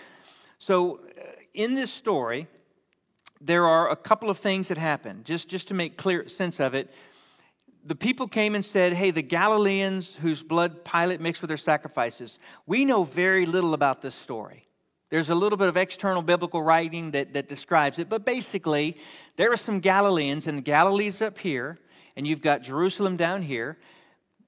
So, 0.58 1.00
uh, 1.16 1.22
in 1.54 1.74
this 1.74 1.92
story, 1.92 2.46
there 3.40 3.66
are 3.66 3.90
a 3.90 3.96
couple 3.96 4.30
of 4.30 4.38
things 4.38 4.68
that 4.68 4.78
happen. 4.78 5.22
Just, 5.24 5.48
just 5.48 5.68
to 5.68 5.74
make 5.74 5.96
clear 5.96 6.28
sense 6.28 6.60
of 6.60 6.74
it, 6.74 6.90
the 7.84 7.94
people 7.94 8.26
came 8.26 8.54
and 8.54 8.64
said, 8.64 8.92
Hey, 8.92 9.10
the 9.10 9.22
Galileans 9.22 10.14
whose 10.14 10.42
blood 10.42 10.84
Pilate 10.84 11.20
mixed 11.20 11.40
with 11.40 11.48
their 11.48 11.56
sacrifices, 11.56 12.38
we 12.66 12.84
know 12.84 13.04
very 13.04 13.46
little 13.46 13.74
about 13.74 14.02
this 14.02 14.14
story. 14.14 14.68
There's 15.10 15.30
a 15.30 15.34
little 15.34 15.56
bit 15.56 15.68
of 15.68 15.76
external 15.76 16.20
biblical 16.20 16.62
writing 16.62 17.12
that, 17.12 17.32
that 17.32 17.48
describes 17.48 17.98
it, 17.98 18.08
but 18.10 18.26
basically, 18.26 18.98
there 19.36 19.48
were 19.48 19.56
some 19.56 19.80
Galileans, 19.80 20.46
and 20.46 20.62
Galilee's 20.62 21.22
up 21.22 21.38
here, 21.38 21.78
and 22.14 22.26
you've 22.26 22.42
got 22.42 22.62
Jerusalem 22.62 23.16
down 23.16 23.42
here. 23.42 23.78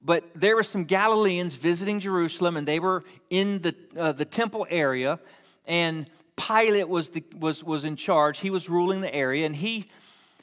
But 0.02 0.24
there 0.34 0.56
were 0.56 0.62
some 0.62 0.84
Galileans 0.84 1.54
visiting 1.54 2.00
Jerusalem, 2.00 2.56
and 2.56 2.66
they 2.66 2.80
were 2.80 3.04
in 3.28 3.60
the, 3.60 3.74
uh, 3.96 4.12
the 4.12 4.24
temple 4.24 4.66
area, 4.70 5.18
and 5.66 6.08
Pilate 6.36 6.88
was, 6.88 7.10
the, 7.10 7.22
was, 7.38 7.62
was 7.62 7.84
in 7.84 7.96
charge. 7.96 8.38
He 8.38 8.50
was 8.50 8.68
ruling 8.68 9.02
the 9.02 9.14
area, 9.14 9.44
and 9.44 9.54
he, 9.54 9.90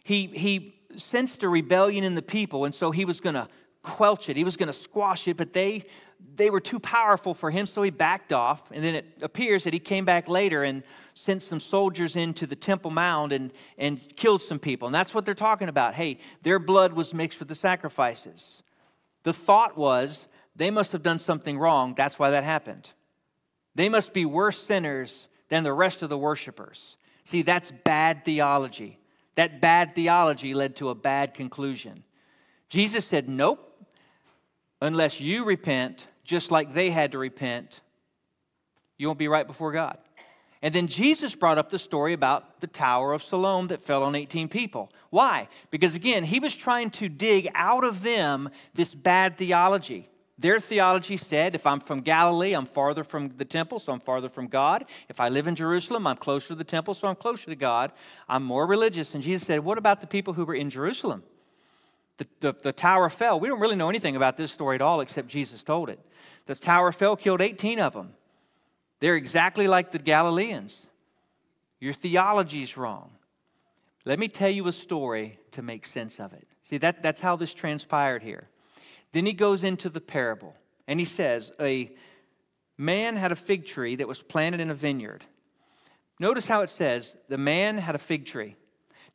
he, 0.03 0.27
he 0.27 0.75
sensed 0.95 1.41
a 1.41 1.49
rebellion 1.49 2.03
in 2.03 2.13
the 2.13 2.21
people, 2.21 2.65
and 2.65 2.75
so 2.75 2.91
he 2.91 3.03
was 3.03 3.19
going 3.19 3.35
to 3.35 3.47
quelch 3.81 4.29
it. 4.29 4.37
He 4.37 4.43
was 4.43 4.57
going 4.57 4.67
to 4.67 4.73
squash 4.73 5.27
it, 5.27 5.37
but 5.37 5.53
they 5.53 5.85
they 6.35 6.49
were 6.49 6.59
too 6.59 6.79
powerful 6.79 7.33
for 7.33 7.51
him, 7.51 7.65
so 7.65 7.81
he 7.81 7.89
backed 7.89 8.33
off. 8.33 8.63
And 8.71 8.83
then 8.83 8.95
it 8.95 9.05
appears 9.21 9.63
that 9.63 9.73
he 9.73 9.79
came 9.79 10.05
back 10.05 10.27
later 10.27 10.63
and 10.63 10.83
sent 11.13 11.43
some 11.43 11.59
soldiers 11.59 12.15
into 12.15 12.45
the 12.45 12.55
Temple 12.55 12.91
Mount 12.91 13.33
and, 13.33 13.51
and 13.77 13.99
killed 14.15 14.41
some 14.41 14.59
people. 14.59 14.87
And 14.87 14.95
that's 14.95 15.13
what 15.13 15.25
they're 15.25 15.33
talking 15.33 15.69
about. 15.69 15.95
Hey, 15.95 16.19
their 16.43 16.59
blood 16.59 16.93
was 16.93 17.13
mixed 17.13 17.39
with 17.39 17.47
the 17.47 17.55
sacrifices. 17.55 18.61
The 19.27 19.33
thought 19.33 19.77
was 19.77 20.25
they 20.55 20.71
must 20.71 20.93
have 20.93 21.03
done 21.03 21.19
something 21.19 21.59
wrong. 21.59 21.95
That's 21.95 22.17
why 22.17 22.29
that 22.29 22.45
happened. 22.45 22.91
They 23.75 23.89
must 23.89 24.13
be 24.13 24.23
worse 24.23 24.57
sinners 24.57 25.27
than 25.49 25.63
the 25.63 25.73
rest 25.73 26.01
of 26.01 26.07
the 26.07 26.17
worshipers. 26.17 26.95
See, 27.25 27.41
that's 27.41 27.69
bad 27.83 28.23
theology. 28.23 29.01
That 29.35 29.59
bad 29.59 29.95
theology 29.95 30.53
led 30.53 30.77
to 30.77 30.87
a 30.87 30.95
bad 30.95 31.33
conclusion. 31.33 32.05
Jesus 32.69 33.05
said, 33.05 33.27
Nope. 33.27 33.85
Unless 34.81 35.19
you 35.19 35.43
repent, 35.43 36.07
just 36.23 36.49
like 36.49 36.73
they 36.73 36.89
had 36.89 37.11
to 37.11 37.17
repent, 37.17 37.81
you 38.97 39.07
won't 39.07 39.19
be 39.19 39.27
right 39.27 39.45
before 39.45 39.73
God. 39.73 39.97
And 40.61 40.73
then 40.73 40.87
Jesus 40.87 41.35
brought 41.35 41.57
up 41.57 41.69
the 41.69 41.79
story 41.79 42.13
about 42.13 42.61
the 42.61 42.67
Tower 42.67 43.13
of 43.13 43.23
Siloam 43.23 43.67
that 43.67 43.81
fell 43.81 44.03
on 44.03 44.15
18 44.15 44.49
people. 44.49 44.91
Why? 45.09 45.49
Because 45.69 45.93
again, 45.93 46.23
he 46.23 46.39
was 46.39 46.55
trying 46.55 46.89
to 46.91 47.09
dig 47.09 47.49
out 47.53 47.83
of 47.83 48.01
them 48.01 48.49
this 48.73 48.93
bad 48.93 49.37
theology. 49.37 50.09
Their 50.39 50.59
theology 50.59 51.17
said 51.17 51.55
if 51.55 51.65
I'm 51.65 51.79
from 51.79 52.01
Galilee, 52.01 52.53
I'm 52.53 52.67
farther 52.67 53.03
from 53.03 53.29
the 53.37 53.45
temple, 53.45 53.79
so 53.79 53.91
I'm 53.91 53.99
farther 53.99 54.29
from 54.29 54.47
God. 54.47 54.85
If 55.09 55.19
I 55.19 55.29
live 55.29 55.47
in 55.47 55.55
Jerusalem, 55.55 56.05
I'm 56.05 56.17
closer 56.17 56.49
to 56.49 56.55
the 56.55 56.63
temple, 56.63 56.93
so 56.93 57.07
I'm 57.07 57.15
closer 57.15 57.45
to 57.47 57.55
God. 57.55 57.91
I'm 58.29 58.43
more 58.43 58.67
religious. 58.67 59.13
And 59.15 59.23
Jesus 59.23 59.47
said, 59.47 59.61
What 59.61 59.79
about 59.79 60.01
the 60.01 60.07
people 60.07 60.33
who 60.33 60.45
were 60.45 60.55
in 60.55 60.69
Jerusalem? 60.69 61.23
The, 62.17 62.27
the, 62.39 62.55
the 62.63 62.73
tower 62.73 63.09
fell. 63.09 63.39
We 63.39 63.47
don't 63.47 63.59
really 63.59 63.75
know 63.75 63.89
anything 63.89 64.15
about 64.15 64.37
this 64.37 64.51
story 64.51 64.75
at 64.75 64.81
all 64.81 65.01
except 65.01 65.27
Jesus 65.27 65.63
told 65.63 65.89
it. 65.89 65.99
The 66.45 66.55
tower 66.55 66.91
fell, 66.91 67.15
killed 67.15 67.41
18 67.41 67.79
of 67.79 67.93
them. 67.93 68.13
They're 68.99 69.15
exactly 69.15 69.67
like 69.67 69.91
the 69.91 69.99
Galileans. 69.99 70.87
Your 71.79 71.93
theology's 71.93 72.77
wrong. 72.77 73.11
Let 74.05 74.19
me 74.19 74.27
tell 74.27 74.49
you 74.49 74.67
a 74.67 74.71
story 74.71 75.37
to 75.51 75.61
make 75.61 75.85
sense 75.85 76.19
of 76.19 76.33
it. 76.33 76.47
See, 76.63 76.77
that, 76.77 77.03
that's 77.03 77.21
how 77.21 77.35
this 77.35 77.53
transpired 77.53 78.23
here. 78.23 78.47
Then 79.11 79.25
he 79.25 79.33
goes 79.33 79.63
into 79.63 79.89
the 79.89 80.01
parable 80.01 80.55
and 80.87 80.99
he 80.99 81.05
says, 81.05 81.51
A 81.59 81.91
man 82.77 83.15
had 83.15 83.31
a 83.31 83.35
fig 83.35 83.65
tree 83.65 83.95
that 83.95 84.07
was 84.07 84.21
planted 84.21 84.59
in 84.59 84.69
a 84.69 84.75
vineyard. 84.75 85.25
Notice 86.19 86.47
how 86.47 86.61
it 86.61 86.69
says, 86.69 87.15
The 87.29 87.37
man 87.37 87.77
had 87.77 87.95
a 87.95 87.99
fig 87.99 88.25
tree. 88.25 88.55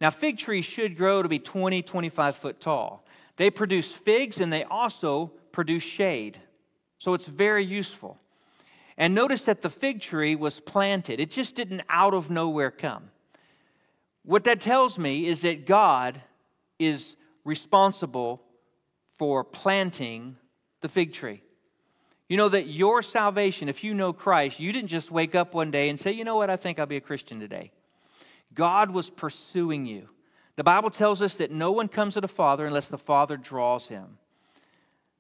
Now, 0.01 0.11
fig 0.11 0.39
trees 0.39 0.65
should 0.65 0.97
grow 0.97 1.23
to 1.23 1.29
be 1.29 1.39
20, 1.39 1.83
25 1.83 2.37
foot 2.37 2.61
tall. 2.61 3.05
They 3.37 3.51
produce 3.51 3.89
figs 3.89 4.41
and 4.41 4.53
they 4.53 4.65
also 4.65 5.33
produce 5.53 5.83
shade. 5.83 6.39
So 6.99 7.15
it's 7.15 7.27
very 7.27 7.65
useful. 7.65 8.19
And 8.97 9.15
notice 9.15 9.43
that 9.43 9.63
the 9.63 9.71
fig 9.71 10.01
tree 10.01 10.35
was 10.35 10.61
planted, 10.61 11.21
it 11.21 11.31
just 11.31 11.55
didn't 11.55 11.83
out 11.89 12.15
of 12.15 12.31
nowhere 12.31 12.71
come. 12.71 13.11
What 14.25 14.45
that 14.45 14.61
tells 14.61 14.99
me 14.99 15.27
is 15.27 15.41
that 15.43 15.67
God 15.67 16.21
is 16.79 17.17
responsible 17.45 18.43
for 19.19 19.43
planting 19.45 20.37
the 20.81 20.89
fig 20.89 21.13
tree. 21.13 21.43
You 22.29 22.37
know 22.37 22.49
that 22.49 22.67
your 22.67 23.03
salvation, 23.03 23.69
if 23.69 23.85
you 23.85 23.95
know 23.95 24.13
Christ, 24.13 24.61
you 24.61 24.73
didn't 24.73 24.89
just 24.89 25.11
wake 25.11 25.35
up 25.35 25.55
one 25.55 25.71
day 25.71 25.89
and 25.89 25.99
say, 25.99 26.13
you 26.13 26.25
know 26.25 26.37
what, 26.37 26.51
I 26.51 26.57
think 26.57 26.79
I'll 26.79 26.87
be 26.87 26.97
a 26.97 27.01
Christian 27.01 27.41
today. 27.41 27.73
God 28.55 28.91
was 28.91 29.11
pursuing 29.11 29.87
you. 29.87 30.09
The 30.57 30.65
Bible 30.65 30.91
tells 30.91 31.23
us 31.23 31.35
that 31.35 31.51
no 31.51 31.73
one 31.73 31.89
comes 31.89 32.15
to 32.15 32.21
the 32.21 32.29
Father 32.29 32.67
unless 32.67 32.87
the 32.87 32.99
Father 32.99 33.37
draws 33.37 33.87
him. 33.87 34.19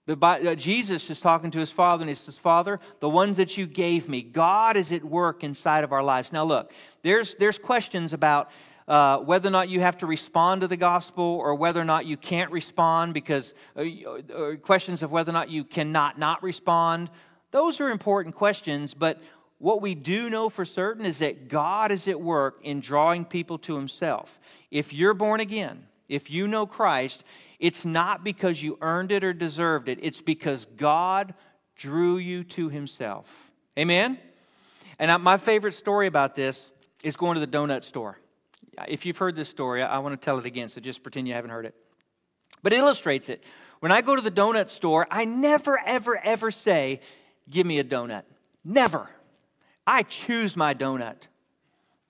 The, 0.06 0.16
uh, 0.20 0.54
Jesus 0.56 1.08
is 1.10 1.20
talking 1.20 1.52
to 1.52 1.60
his 1.60 1.70
Father, 1.70 2.02
and 2.02 2.08
he 2.08 2.14
says, 2.16 2.36
Father, 2.36 2.80
the 2.98 3.08
ones 3.08 3.36
that 3.36 3.56
you 3.56 3.66
gave 3.66 4.08
me, 4.08 4.22
God 4.22 4.76
is 4.76 4.90
at 4.90 5.04
work 5.04 5.44
inside 5.44 5.84
of 5.84 5.92
our 5.92 6.02
lives. 6.02 6.32
Now, 6.32 6.44
look, 6.44 6.72
there's, 7.02 7.36
there's 7.36 7.58
questions 7.58 8.12
about 8.12 8.50
uh, 8.88 9.18
whether 9.18 9.48
or 9.48 9.52
not 9.52 9.68
you 9.68 9.80
have 9.80 9.96
to 9.98 10.06
respond 10.06 10.60
to 10.62 10.68
the 10.68 10.76
gospel 10.76 11.24
or 11.24 11.54
whether 11.54 11.80
or 11.80 11.84
not 11.84 12.04
you 12.06 12.16
can't 12.16 12.50
respond 12.50 13.14
because 13.14 13.54
uh, 13.76 13.82
uh, 13.82 14.56
questions 14.56 15.02
of 15.02 15.12
whether 15.12 15.30
or 15.30 15.34
not 15.34 15.50
you 15.50 15.64
cannot 15.64 16.18
not 16.18 16.42
respond 16.42 17.08
those 17.52 17.80
are 17.80 17.90
important 17.90 18.34
questions 18.34 18.92
but 18.92 19.22
what 19.58 19.80
we 19.80 19.94
do 19.94 20.28
know 20.28 20.48
for 20.48 20.64
certain 20.64 21.04
is 21.04 21.18
that 21.18 21.48
god 21.48 21.92
is 21.92 22.08
at 22.08 22.20
work 22.20 22.58
in 22.64 22.80
drawing 22.80 23.24
people 23.24 23.56
to 23.56 23.76
himself 23.76 24.40
if 24.70 24.92
you're 24.92 25.14
born 25.14 25.40
again 25.40 25.86
if 26.08 26.30
you 26.30 26.48
know 26.48 26.66
christ 26.66 27.22
it's 27.62 27.82
not 27.82 28.22
because 28.22 28.62
you 28.62 28.76
earned 28.82 29.10
it 29.10 29.24
or 29.24 29.32
deserved 29.32 29.88
it 29.88 29.98
it's 30.02 30.20
because 30.20 30.66
god 30.76 31.32
drew 31.76 32.18
you 32.18 32.44
to 32.44 32.68
himself 32.68 33.50
amen 33.78 34.18
and 34.98 35.22
my 35.22 35.38
favorite 35.38 35.72
story 35.72 36.06
about 36.06 36.34
this 36.34 36.72
is 37.02 37.16
going 37.16 37.34
to 37.34 37.40
the 37.40 37.46
donut 37.46 37.82
store 37.82 38.18
if 38.88 39.04
you've 39.04 39.18
heard 39.18 39.36
this 39.36 39.48
story, 39.48 39.82
I 39.82 39.98
want 39.98 40.18
to 40.18 40.24
tell 40.24 40.38
it 40.38 40.46
again, 40.46 40.68
so 40.68 40.80
just 40.80 41.02
pretend 41.02 41.28
you 41.28 41.34
haven't 41.34 41.50
heard 41.50 41.66
it. 41.66 41.74
But 42.62 42.72
it 42.72 42.76
illustrates 42.76 43.28
it. 43.28 43.42
When 43.80 43.92
I 43.92 44.00
go 44.00 44.14
to 44.16 44.22
the 44.22 44.30
donut 44.30 44.70
store, 44.70 45.06
I 45.10 45.24
never, 45.24 45.78
ever, 45.84 46.16
ever 46.16 46.50
say, 46.50 47.00
Give 47.50 47.66
me 47.66 47.80
a 47.80 47.84
donut. 47.84 48.22
Never. 48.64 49.10
I 49.84 50.04
choose 50.04 50.56
my 50.56 50.74
donut 50.74 51.26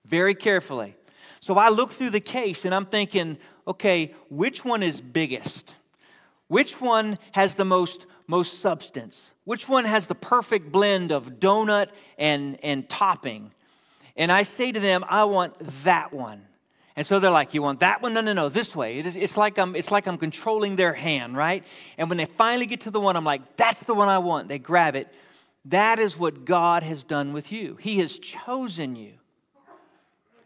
very 0.05 0.35
carefully. 0.35 0.95
So 1.39 1.57
I 1.57 1.69
look 1.69 1.91
through 1.91 2.11
the 2.11 2.19
case 2.19 2.65
and 2.65 2.73
I'm 2.73 2.85
thinking, 2.85 3.39
okay, 3.67 4.13
which 4.29 4.63
one 4.65 4.83
is 4.83 5.01
biggest? 5.01 5.75
Which 6.47 6.79
one 6.79 7.17
has 7.31 7.55
the 7.55 7.65
most, 7.65 8.05
most 8.27 8.61
substance? 8.61 9.31
Which 9.45 9.67
one 9.67 9.85
has 9.85 10.07
the 10.07 10.15
perfect 10.15 10.71
blend 10.71 11.11
of 11.11 11.39
donut 11.39 11.87
and, 12.17 12.57
and 12.63 12.87
topping? 12.87 13.51
And 14.15 14.31
I 14.31 14.43
say 14.43 14.71
to 14.71 14.79
them, 14.79 15.03
I 15.07 15.23
want 15.25 15.55
that 15.83 16.13
one. 16.13 16.43
And 16.95 17.07
so 17.07 17.19
they're 17.19 17.31
like, 17.31 17.53
You 17.53 17.61
want 17.61 17.79
that 17.79 18.01
one? 18.01 18.13
No, 18.13 18.21
no, 18.21 18.33
no, 18.33 18.49
this 18.49 18.75
way. 18.75 18.99
It 18.99 19.07
is, 19.07 19.15
it's, 19.15 19.35
like 19.35 19.57
I'm, 19.57 19.75
it's 19.75 19.89
like 19.89 20.07
I'm 20.07 20.17
controlling 20.17 20.75
their 20.75 20.93
hand, 20.93 21.35
right? 21.35 21.63
And 21.97 22.09
when 22.09 22.17
they 22.17 22.25
finally 22.25 22.67
get 22.67 22.81
to 22.81 22.91
the 22.91 22.99
one, 22.99 23.15
I'm 23.15 23.23
like, 23.23 23.57
That's 23.57 23.79
the 23.81 23.95
one 23.95 24.09
I 24.09 24.19
want. 24.19 24.47
They 24.47 24.59
grab 24.59 24.95
it. 24.95 25.07
That 25.65 25.97
is 25.97 26.17
what 26.17 26.45
God 26.45 26.83
has 26.83 27.03
done 27.03 27.33
with 27.33 27.51
you. 27.51 27.77
He 27.79 27.99
has 27.99 28.17
chosen 28.19 28.95
you. 28.95 29.13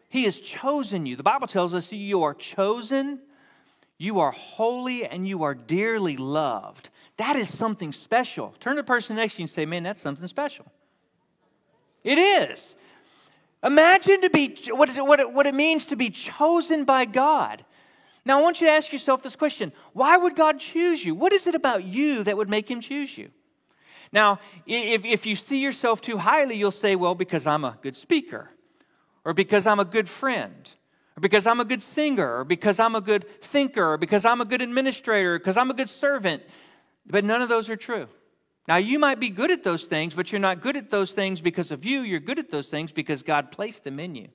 He 0.09 0.23
has 0.23 0.39
chosen 0.39 1.05
you. 1.05 1.15
The 1.15 1.23
Bible 1.23 1.47
tells 1.47 1.73
us 1.73 1.91
you 1.91 2.23
are 2.23 2.33
chosen, 2.33 3.19
you 3.97 4.19
are 4.19 4.31
holy, 4.31 5.05
and 5.05 5.27
you 5.27 5.43
are 5.43 5.53
dearly 5.53 6.17
loved. 6.17 6.89
That 7.17 7.35
is 7.35 7.55
something 7.55 7.91
special. 7.91 8.53
Turn 8.59 8.75
to 8.75 8.83
the 8.83 8.85
person 8.85 9.15
next 9.15 9.33
to 9.33 9.39
you 9.39 9.43
and 9.43 9.49
say, 9.49 9.65
Man, 9.65 9.83
that's 9.83 10.01
something 10.01 10.27
special. 10.27 10.71
It 12.03 12.17
is. 12.17 12.75
Imagine 13.63 14.21
to 14.21 14.29
be 14.29 14.55
what, 14.69 14.87
is 14.87 14.97
it, 14.97 15.05
what, 15.05 15.19
it, 15.19 15.33
what 15.33 15.47
it 15.47 15.55
means 15.55 15.85
to 15.85 15.95
be 15.95 16.09
chosen 16.09 16.85
by 16.85 17.05
God. 17.05 17.65
Now, 18.23 18.39
I 18.39 18.41
want 18.41 18.61
you 18.61 18.67
to 18.67 18.73
ask 18.73 18.91
yourself 18.91 19.23
this 19.23 19.35
question 19.35 19.71
Why 19.93 20.15
would 20.15 20.35
God 20.35 20.59
choose 20.59 21.03
you? 21.03 21.15
What 21.15 21.33
is 21.33 21.47
it 21.47 21.55
about 21.55 21.83
you 21.83 22.23
that 22.23 22.37
would 22.37 22.49
make 22.49 22.69
Him 22.69 22.81
choose 22.81 23.17
you? 23.17 23.31
Now, 24.11 24.39
if, 24.65 25.03
if 25.03 25.25
you 25.25 25.35
see 25.35 25.57
yourself 25.57 26.01
too 26.01 26.17
highly, 26.17 26.55
you'll 26.55 26.71
say, 26.71 26.95
well, 26.95 27.15
because 27.15 27.45
I'm 27.45 27.63
a 27.65 27.77
good 27.81 27.95
speaker, 27.95 28.49
or 29.27 29.33
because 29.33 29.67
I'm 29.67 29.81
a 29.81 29.85
good 29.85 30.07
friend, 30.07 30.71
or 31.17 31.19
because 31.19 31.45
I'm 31.45 31.59
a 31.59 31.65
good 31.65 31.83
singer, 31.83 32.39
or 32.39 32.43
because 32.45 32.79
I'm 32.79 32.95
a 32.95 33.01
good 33.01 33.29
thinker, 33.41 33.91
or 33.91 33.97
because 33.97 34.23
I'm 34.23 34.39
a 34.39 34.45
good 34.45 34.61
administrator, 34.61 35.35
or 35.35 35.37
because 35.37 35.57
I'm 35.57 35.69
a 35.69 35.73
good 35.73 35.89
servant. 35.89 36.43
But 37.05 37.25
none 37.25 37.41
of 37.41 37.49
those 37.49 37.69
are 37.69 37.75
true. 37.75 38.07
Now, 38.69 38.77
you 38.77 38.97
might 38.99 39.19
be 39.19 39.27
good 39.27 39.51
at 39.51 39.65
those 39.65 39.83
things, 39.83 40.13
but 40.13 40.31
you're 40.31 40.39
not 40.39 40.61
good 40.61 40.77
at 40.77 40.89
those 40.89 41.11
things 41.11 41.41
because 41.41 41.71
of 41.71 41.83
you. 41.83 42.03
You're 42.03 42.21
good 42.21 42.39
at 42.39 42.51
those 42.51 42.69
things 42.69 42.93
because 42.93 43.21
God 43.21 43.51
placed 43.51 43.83
them 43.83 43.99
in 43.99 44.15
you. 44.15 44.29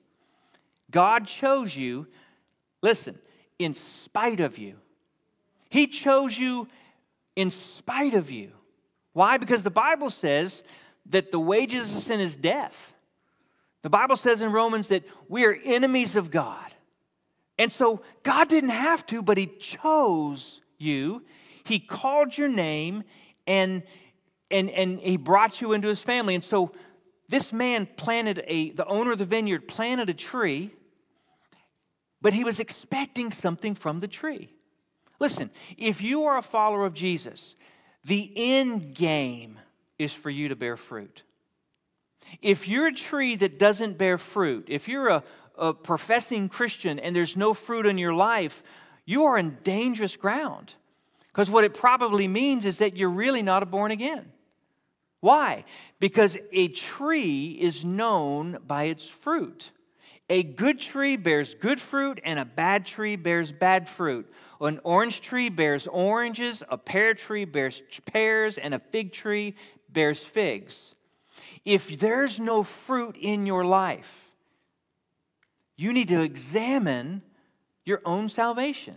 God 0.91 1.25
chose 1.25 1.75
you, 1.75 2.05
listen, 2.83 3.17
in 3.57 3.73
spite 3.73 4.41
of 4.41 4.59
you. 4.59 4.75
He 5.71 5.87
chose 5.87 6.37
you 6.37 6.67
in 7.35 7.49
spite 7.49 8.13
of 8.13 8.29
you. 8.29 8.51
Why? 9.13 9.39
Because 9.39 9.63
the 9.63 9.71
Bible 9.71 10.11
says 10.11 10.61
that 11.07 11.31
the 11.31 11.39
wages 11.39 11.95
of 11.95 12.03
sin 12.03 12.19
is 12.19 12.35
death. 12.35 12.92
The 13.83 13.89
Bible 13.89 14.15
says 14.15 14.41
in 14.41 14.51
Romans 14.51 14.87
that 14.87 15.03
we 15.29 15.45
are 15.45 15.55
enemies 15.63 16.15
of 16.15 16.31
God. 16.31 16.73
And 17.59 17.71
so 17.71 18.01
God 18.23 18.49
didn't 18.49 18.71
have 18.71 19.05
to, 19.07 19.21
but 19.21 19.37
He 19.37 19.45
chose 19.45 20.61
you. 20.79 21.23
He 21.63 21.79
called 21.79 22.37
your 22.37 22.47
name 22.47 23.03
and, 23.45 23.83
and, 24.49 24.69
and 24.71 24.99
He 24.99 25.17
brought 25.17 25.61
you 25.61 25.73
into 25.73 25.87
His 25.87 25.99
family. 25.99 26.33
And 26.33 26.43
so 26.43 26.71
this 27.29 27.51
man 27.51 27.87
planted 27.97 28.43
a, 28.47 28.71
the 28.71 28.85
owner 28.85 29.11
of 29.11 29.17
the 29.17 29.25
vineyard 29.25 29.67
planted 29.67 30.09
a 30.09 30.13
tree, 30.13 30.71
but 32.21 32.33
he 32.33 32.43
was 32.43 32.59
expecting 32.59 33.31
something 33.31 33.75
from 33.75 33.99
the 33.99 34.07
tree. 34.07 34.49
Listen, 35.19 35.49
if 35.77 36.01
you 36.01 36.25
are 36.25 36.37
a 36.37 36.43
follower 36.43 36.85
of 36.85 36.93
Jesus, 36.93 37.55
the 38.05 38.31
end 38.35 38.93
game 38.93 39.57
is 39.97 40.13
for 40.13 40.29
you 40.29 40.49
to 40.49 40.55
bear 40.55 40.77
fruit. 40.77 41.23
If 42.41 42.67
you're 42.67 42.87
a 42.87 42.93
tree 42.93 43.35
that 43.37 43.59
doesn't 43.59 43.97
bear 43.97 44.17
fruit, 44.17 44.65
if 44.67 44.87
you're 44.87 45.09
a, 45.09 45.23
a 45.57 45.73
professing 45.73 46.49
Christian 46.49 46.99
and 46.99 47.15
there's 47.15 47.37
no 47.37 47.53
fruit 47.53 47.85
in 47.85 47.97
your 47.97 48.13
life, 48.13 48.63
you 49.05 49.23
are 49.23 49.37
in 49.37 49.57
dangerous 49.63 50.15
ground. 50.15 50.73
Because 51.27 51.49
what 51.49 51.63
it 51.63 51.73
probably 51.73 52.27
means 52.27 52.65
is 52.65 52.77
that 52.77 52.95
you're 52.95 53.09
really 53.09 53.41
not 53.41 53.63
a 53.63 53.65
born 53.65 53.91
again. 53.91 54.31
Why? 55.19 55.65
Because 55.99 56.37
a 56.51 56.67
tree 56.67 57.57
is 57.59 57.83
known 57.83 58.59
by 58.67 58.83
its 58.83 59.05
fruit. 59.05 59.71
A 60.29 60.43
good 60.43 60.79
tree 60.79 61.15
bears 61.15 61.55
good 61.55 61.81
fruit, 61.81 62.21
and 62.23 62.39
a 62.39 62.45
bad 62.45 62.85
tree 62.85 63.15
bears 63.15 63.51
bad 63.51 63.89
fruit. 63.89 64.31
An 64.61 64.79
orange 64.83 65.21
tree 65.21 65.49
bears 65.49 65.87
oranges, 65.87 66.63
a 66.69 66.77
pear 66.77 67.13
tree 67.13 67.45
bears 67.45 67.81
pears, 68.05 68.57
and 68.57 68.73
a 68.73 68.79
fig 68.79 69.11
tree 69.11 69.55
bears 69.89 70.19
figs. 70.19 70.92
If 71.65 71.99
there's 71.99 72.39
no 72.39 72.63
fruit 72.63 73.15
in 73.19 73.45
your 73.45 73.63
life, 73.65 74.11
you 75.75 75.93
need 75.93 76.09
to 76.09 76.21
examine 76.21 77.21
your 77.85 78.01
own 78.05 78.29
salvation. 78.29 78.95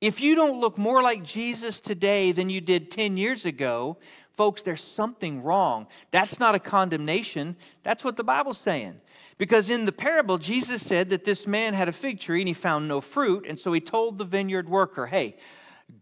If 0.00 0.20
you 0.20 0.34
don't 0.34 0.60
look 0.60 0.78
more 0.78 1.02
like 1.02 1.22
Jesus 1.22 1.78
today 1.78 2.32
than 2.32 2.48
you 2.48 2.60
did 2.60 2.90
10 2.90 3.16
years 3.16 3.44
ago, 3.44 3.98
folks, 4.32 4.62
there's 4.62 4.82
something 4.82 5.42
wrong. 5.42 5.86
That's 6.10 6.38
not 6.38 6.54
a 6.54 6.58
condemnation. 6.58 7.56
That's 7.82 8.02
what 8.02 8.16
the 8.16 8.24
Bible's 8.24 8.58
saying. 8.58 9.00
Because 9.36 9.68
in 9.68 9.84
the 9.84 9.92
parable, 9.92 10.38
Jesus 10.38 10.82
said 10.82 11.10
that 11.10 11.24
this 11.24 11.46
man 11.46 11.74
had 11.74 11.88
a 11.88 11.92
fig 11.92 12.20
tree 12.20 12.40
and 12.40 12.48
he 12.48 12.54
found 12.54 12.88
no 12.88 13.00
fruit. 13.00 13.44
And 13.46 13.58
so 13.58 13.72
he 13.72 13.80
told 13.80 14.16
the 14.16 14.24
vineyard 14.24 14.68
worker, 14.68 15.06
hey, 15.06 15.36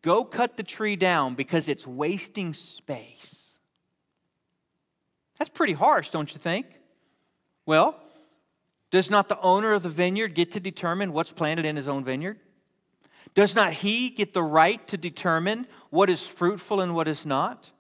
go 0.02 0.24
cut 0.24 0.56
the 0.56 0.62
tree 0.62 0.96
down 0.96 1.34
because 1.34 1.66
it's 1.66 1.86
wasting 1.86 2.54
space. 2.54 3.37
That's 5.38 5.50
pretty 5.50 5.72
harsh, 5.72 6.10
don't 6.10 6.32
you 6.32 6.38
think? 6.40 6.66
Well, 7.64 7.98
does 8.90 9.10
not 9.10 9.28
the 9.28 9.40
owner 9.40 9.72
of 9.72 9.82
the 9.82 9.88
vineyard 9.88 10.34
get 10.34 10.52
to 10.52 10.60
determine 10.60 11.12
what's 11.12 11.30
planted 11.30 11.66
in 11.66 11.76
his 11.76 11.88
own 11.88 12.04
vineyard? 12.04 12.38
Does 13.34 13.54
not 13.54 13.72
he 13.72 14.10
get 14.10 14.34
the 14.34 14.42
right 14.42 14.86
to 14.88 14.96
determine 14.96 15.66
what 15.90 16.10
is 16.10 16.22
fruitful 16.22 16.80
and 16.80 16.94
what 16.94 17.06
is 17.06 17.26
not? 17.26 17.70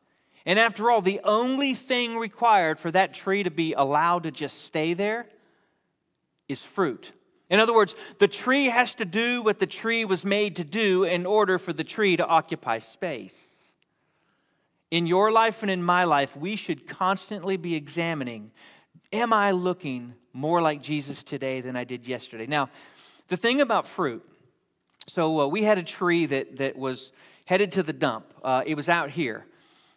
And 0.46 0.58
after 0.58 0.90
all, 0.90 1.02
the 1.02 1.20
only 1.24 1.74
thing 1.74 2.16
required 2.16 2.78
for 2.78 2.90
that 2.90 3.14
tree 3.14 3.42
to 3.42 3.50
be 3.50 3.72
allowed 3.72 4.22
to 4.22 4.30
just 4.30 4.64
stay 4.64 4.94
there 4.94 5.26
is 6.48 6.62
fruit. 6.62 7.12
In 7.50 7.60
other 7.60 7.74
words, 7.74 7.94
the 8.18 8.28
tree 8.28 8.66
has 8.66 8.94
to 8.96 9.04
do 9.04 9.42
what 9.42 9.58
the 9.58 9.66
tree 9.66 10.04
was 10.04 10.24
made 10.24 10.56
to 10.56 10.64
do 10.64 11.04
in 11.04 11.26
order 11.26 11.58
for 11.58 11.72
the 11.72 11.84
tree 11.84 12.16
to 12.16 12.26
occupy 12.26 12.78
space. 12.78 13.36
In 14.90 15.06
your 15.06 15.30
life 15.30 15.62
and 15.62 15.70
in 15.70 15.82
my 15.82 16.04
life, 16.04 16.34
we 16.36 16.56
should 16.56 16.86
constantly 16.86 17.56
be 17.56 17.74
examining 17.74 18.50
Am 19.10 19.32
I 19.32 19.52
looking 19.52 20.12
more 20.34 20.60
like 20.60 20.82
Jesus 20.82 21.22
today 21.22 21.62
than 21.62 21.76
I 21.76 21.84
did 21.84 22.06
yesterday? 22.06 22.46
Now, 22.46 22.68
the 23.28 23.38
thing 23.38 23.62
about 23.62 23.88
fruit, 23.88 24.22
so 25.06 25.40
uh, 25.40 25.46
we 25.46 25.62
had 25.62 25.78
a 25.78 25.82
tree 25.82 26.26
that, 26.26 26.58
that 26.58 26.76
was 26.76 27.10
headed 27.46 27.72
to 27.72 27.82
the 27.82 27.94
dump. 27.94 28.34
Uh, 28.44 28.62
it 28.66 28.74
was 28.74 28.86
out 28.86 29.08
here. 29.08 29.46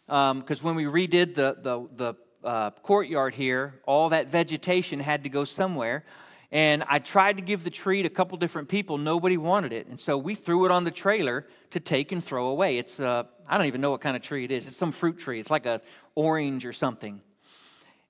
Because 0.06 0.60
um, 0.60 0.62
when 0.62 0.74
we 0.76 0.84
redid 0.84 1.34
the, 1.34 1.58
the, 1.60 1.88
the 1.94 2.48
uh, 2.48 2.70
courtyard 2.70 3.34
here, 3.34 3.80
all 3.86 4.08
that 4.08 4.28
vegetation 4.28 4.98
had 4.98 5.24
to 5.24 5.28
go 5.28 5.44
somewhere. 5.44 6.04
And 6.50 6.84
I 6.88 6.98
tried 6.98 7.36
to 7.36 7.42
give 7.42 7.64
the 7.64 7.70
tree 7.70 8.02
to 8.02 8.06
a 8.06 8.10
couple 8.10 8.36
different 8.38 8.68
people. 8.68 8.96
Nobody 8.96 9.36
wanted 9.36 9.74
it. 9.74 9.86
And 9.88 10.00
so 10.00 10.16
we 10.16 10.34
threw 10.34 10.64
it 10.64 10.70
on 10.70 10.84
the 10.84 10.90
trailer 10.90 11.46
to 11.70 11.80
take 11.80 12.12
and 12.12 12.24
throw 12.24 12.48
away. 12.48 12.78
It's, 12.78 12.98
uh, 12.98 13.24
I 13.52 13.58
don't 13.58 13.66
even 13.66 13.82
know 13.82 13.90
what 13.90 14.00
kind 14.00 14.16
of 14.16 14.22
tree 14.22 14.44
it 14.44 14.50
is. 14.50 14.66
It's 14.66 14.78
some 14.78 14.92
fruit 14.92 15.18
tree. 15.18 15.38
It's 15.38 15.50
like 15.50 15.66
a 15.66 15.82
orange 16.14 16.64
or 16.64 16.72
something. 16.72 17.20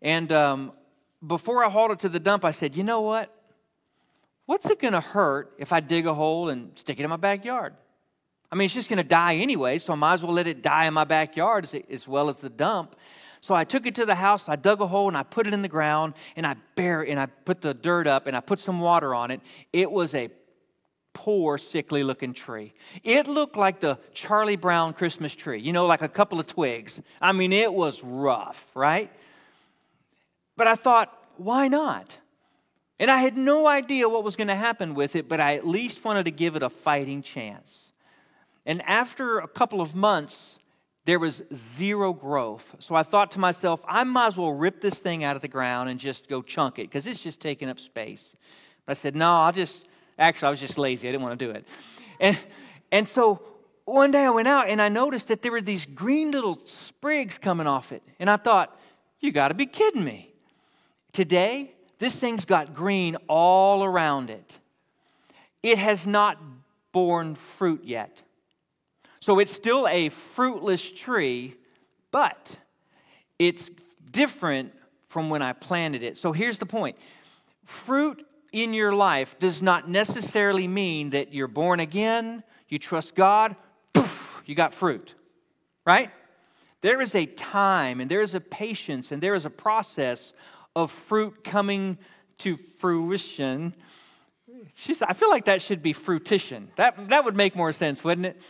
And 0.00 0.30
um, 0.30 0.70
before 1.26 1.64
I 1.64 1.68
hauled 1.68 1.90
it 1.90 1.98
to 2.00 2.08
the 2.08 2.20
dump, 2.20 2.44
I 2.44 2.52
said, 2.52 2.76
you 2.76 2.84
know 2.84 3.00
what? 3.00 3.34
What's 4.46 4.66
it 4.66 4.78
going 4.78 4.92
to 4.92 5.00
hurt 5.00 5.52
if 5.58 5.72
I 5.72 5.80
dig 5.80 6.06
a 6.06 6.14
hole 6.14 6.48
and 6.48 6.70
stick 6.78 7.00
it 7.00 7.02
in 7.02 7.10
my 7.10 7.16
backyard? 7.16 7.74
I 8.52 8.54
mean, 8.54 8.66
it's 8.66 8.74
just 8.74 8.88
going 8.88 8.98
to 8.98 9.02
die 9.02 9.34
anyway, 9.34 9.80
so 9.80 9.92
I 9.92 9.96
might 9.96 10.14
as 10.14 10.22
well 10.22 10.32
let 10.32 10.46
it 10.46 10.62
die 10.62 10.86
in 10.86 10.94
my 10.94 11.04
backyard 11.04 11.68
as, 11.90 12.06
well 12.06 12.28
as 12.28 12.38
the 12.38 12.48
dump. 12.48 12.94
So 13.40 13.52
I 13.52 13.64
took 13.64 13.84
it 13.84 13.96
to 13.96 14.06
the 14.06 14.14
house, 14.14 14.44
I 14.48 14.54
dug 14.54 14.80
a 14.80 14.86
hole 14.86 15.08
and 15.08 15.16
I 15.16 15.24
put 15.24 15.48
it 15.48 15.54
in 15.54 15.62
the 15.62 15.68
ground 15.68 16.14
and 16.36 16.46
I 16.46 16.54
bare 16.76 17.02
and 17.02 17.18
I 17.18 17.26
put 17.26 17.62
the 17.62 17.74
dirt 17.74 18.06
up 18.06 18.28
and 18.28 18.36
I 18.36 18.40
put 18.40 18.60
some 18.60 18.78
water 18.78 19.12
on 19.12 19.32
it. 19.32 19.40
It 19.72 19.90
was 19.90 20.14
a 20.14 20.28
poor, 21.12 21.58
sickly 21.58 22.04
looking 22.04 22.34
tree. 22.34 22.74
It 23.02 23.26
looked 23.26 23.56
like 23.56 23.80
the 23.80 23.98
Charlie 24.14 24.56
Brown 24.56 24.92
Christmas 24.92 25.34
tree, 25.34 25.60
you 25.60 25.72
know, 25.72 25.86
like 25.86 26.02
a 26.02 26.08
couple 26.08 26.40
of 26.40 26.46
twigs. 26.46 27.00
I 27.20 27.32
mean, 27.32 27.52
it 27.52 27.72
was 27.72 28.02
rough, 28.02 28.64
right? 28.74 29.10
But 30.56 30.66
I 30.66 30.74
thought, 30.74 31.16
why 31.36 31.68
not? 31.68 32.18
And 32.98 33.10
I 33.10 33.18
had 33.18 33.36
no 33.36 33.66
idea 33.66 34.08
what 34.08 34.24
was 34.24 34.36
going 34.36 34.48
to 34.48 34.54
happen 34.54 34.94
with 34.94 35.16
it, 35.16 35.28
but 35.28 35.40
I 35.40 35.54
at 35.56 35.66
least 35.66 36.04
wanted 36.04 36.24
to 36.26 36.30
give 36.30 36.56
it 36.56 36.62
a 36.62 36.70
fighting 36.70 37.22
chance. 37.22 37.92
And 38.64 38.80
after 38.82 39.38
a 39.38 39.48
couple 39.48 39.80
of 39.80 39.94
months, 39.94 40.58
there 41.04 41.18
was 41.18 41.42
zero 41.52 42.12
growth. 42.12 42.76
So 42.78 42.94
I 42.94 43.02
thought 43.02 43.32
to 43.32 43.40
myself, 43.40 43.80
I 43.88 44.04
might 44.04 44.28
as 44.28 44.36
well 44.36 44.52
rip 44.52 44.80
this 44.80 44.94
thing 44.94 45.24
out 45.24 45.34
of 45.34 45.42
the 45.42 45.48
ground 45.48 45.90
and 45.90 45.98
just 45.98 46.28
go 46.28 46.42
chunk 46.42 46.78
it 46.78 46.82
because 46.82 47.06
it's 47.06 47.20
just 47.20 47.40
taking 47.40 47.68
up 47.68 47.80
space. 47.80 48.36
But 48.86 48.98
I 48.98 49.00
said, 49.00 49.16
no, 49.16 49.32
I'll 49.32 49.52
just, 49.52 49.82
actually, 50.18 50.48
I 50.48 50.50
was 50.50 50.60
just 50.60 50.78
lazy. 50.78 51.08
I 51.08 51.12
didn't 51.12 51.22
want 51.22 51.38
to 51.38 51.46
do 51.46 51.50
it. 51.50 51.64
And, 52.20 52.38
and 52.90 53.08
so 53.08 53.42
one 53.84 54.10
day 54.10 54.24
I 54.24 54.30
went 54.30 54.48
out 54.48 54.68
and 54.68 54.80
I 54.80 54.88
noticed 54.88 55.28
that 55.28 55.42
there 55.42 55.52
were 55.52 55.60
these 55.60 55.86
green 55.86 56.30
little 56.30 56.58
sprigs 56.64 57.38
coming 57.38 57.66
off 57.66 57.92
it. 57.92 58.02
And 58.18 58.30
I 58.30 58.36
thought, 58.36 58.78
you 59.20 59.32
got 59.32 59.48
to 59.48 59.54
be 59.54 59.66
kidding 59.66 60.04
me. 60.04 60.32
Today, 61.12 61.74
this 61.98 62.14
thing's 62.14 62.44
got 62.44 62.74
green 62.74 63.16
all 63.28 63.84
around 63.84 64.30
it. 64.30 64.58
It 65.62 65.78
has 65.78 66.06
not 66.06 66.38
borne 66.90 67.34
fruit 67.34 67.84
yet. 67.84 68.22
So 69.20 69.38
it's 69.38 69.52
still 69.52 69.86
a 69.86 70.08
fruitless 70.08 70.90
tree, 70.90 71.54
but 72.10 72.56
it's 73.38 73.70
different 74.10 74.72
from 75.08 75.30
when 75.30 75.42
I 75.42 75.52
planted 75.52 76.02
it. 76.02 76.18
So 76.18 76.32
here's 76.32 76.58
the 76.58 76.66
point 76.66 76.96
fruit 77.64 78.26
in 78.52 78.74
your 78.74 78.92
life 78.92 79.38
does 79.38 79.62
not 79.62 79.88
necessarily 79.88 80.68
mean 80.68 81.10
that 81.10 81.32
you're 81.32 81.48
born 81.48 81.80
again, 81.80 82.42
you 82.68 82.78
trust 82.78 83.14
God, 83.14 83.56
poof, 83.94 84.42
you 84.46 84.54
got 84.54 84.72
fruit, 84.74 85.14
right? 85.86 86.10
There 86.82 87.00
is 87.00 87.14
a 87.14 87.26
time 87.26 88.00
and 88.00 88.10
there 88.10 88.20
is 88.20 88.34
a 88.34 88.40
patience 88.40 89.10
and 89.10 89.22
there 89.22 89.34
is 89.34 89.46
a 89.46 89.50
process 89.50 90.32
of 90.76 90.90
fruit 90.90 91.44
coming 91.44 91.98
to 92.38 92.56
fruition. 92.78 93.74
I 95.00 95.14
feel 95.14 95.30
like 95.30 95.46
that 95.46 95.62
should 95.62 95.82
be 95.82 95.92
fruition. 95.92 96.70
That, 96.76 97.08
that 97.08 97.24
would 97.24 97.36
make 97.36 97.56
more 97.56 97.72
sense, 97.72 98.04
wouldn't 98.04 98.26
it? 98.26 98.40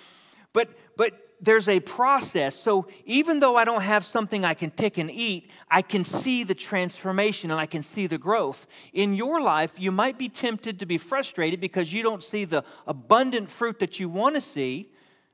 But, 0.53 0.71
but 0.97 1.22
there's 1.43 1.69
a 1.69 1.81
process. 1.81 2.55
So 2.55 2.87
even 3.05 3.41
though 3.41 3.57
I 3.57 3.65
don't 3.65 3.83
have 3.83 4.05
something 4.05 4.45
I 4.45 4.55
can 4.55 4.71
pick 4.71 4.97
and 4.97 5.11
eat, 5.11 5.51
I 5.69 5.83
can 5.83 6.05
see 6.05 6.45
the 6.45 6.55
transformation 6.55 7.51
and 7.51 7.61
I 7.61 7.67
can 7.67 7.83
see 7.83 8.07
the 8.07 8.17
growth. 8.17 8.67
In 8.93 9.13
your 9.13 9.41
life, 9.43 9.73
you 9.77 9.91
might 9.91 10.17
be 10.17 10.29
tempted 10.29 10.79
to 10.79 10.87
be 10.87 10.99
frustrated 10.99 11.61
because 11.61 11.93
you 11.93 12.05
don't 12.05 12.23
see 12.23 12.45
the 12.45 12.65
abundant 12.87 13.51
fruit 13.51 13.81
that 13.81 13.99
you 13.99 14.09
want 14.09 14.37
to 14.37 14.41
see, 14.41 14.93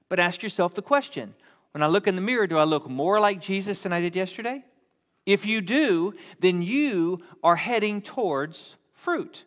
but 0.08 0.18
ask 0.18 0.42
yourself 0.42 0.74
the 0.74 0.82
question 0.82 1.34
When 1.72 1.82
I 1.82 1.86
look 1.86 2.06
in 2.06 2.16
the 2.16 2.22
mirror, 2.22 2.46
do 2.46 2.56
I 2.56 2.64
look 2.64 2.88
more 2.88 3.20
like 3.20 3.42
Jesus 3.42 3.80
than 3.80 3.92
I 3.92 4.00
did 4.00 4.16
yesterday? 4.16 4.64
If 5.26 5.44
you 5.44 5.60
do, 5.60 6.14
then 6.40 6.62
you 6.62 7.22
are 7.44 7.56
heading 7.56 8.00
towards 8.00 8.76
fruit. 8.94 9.44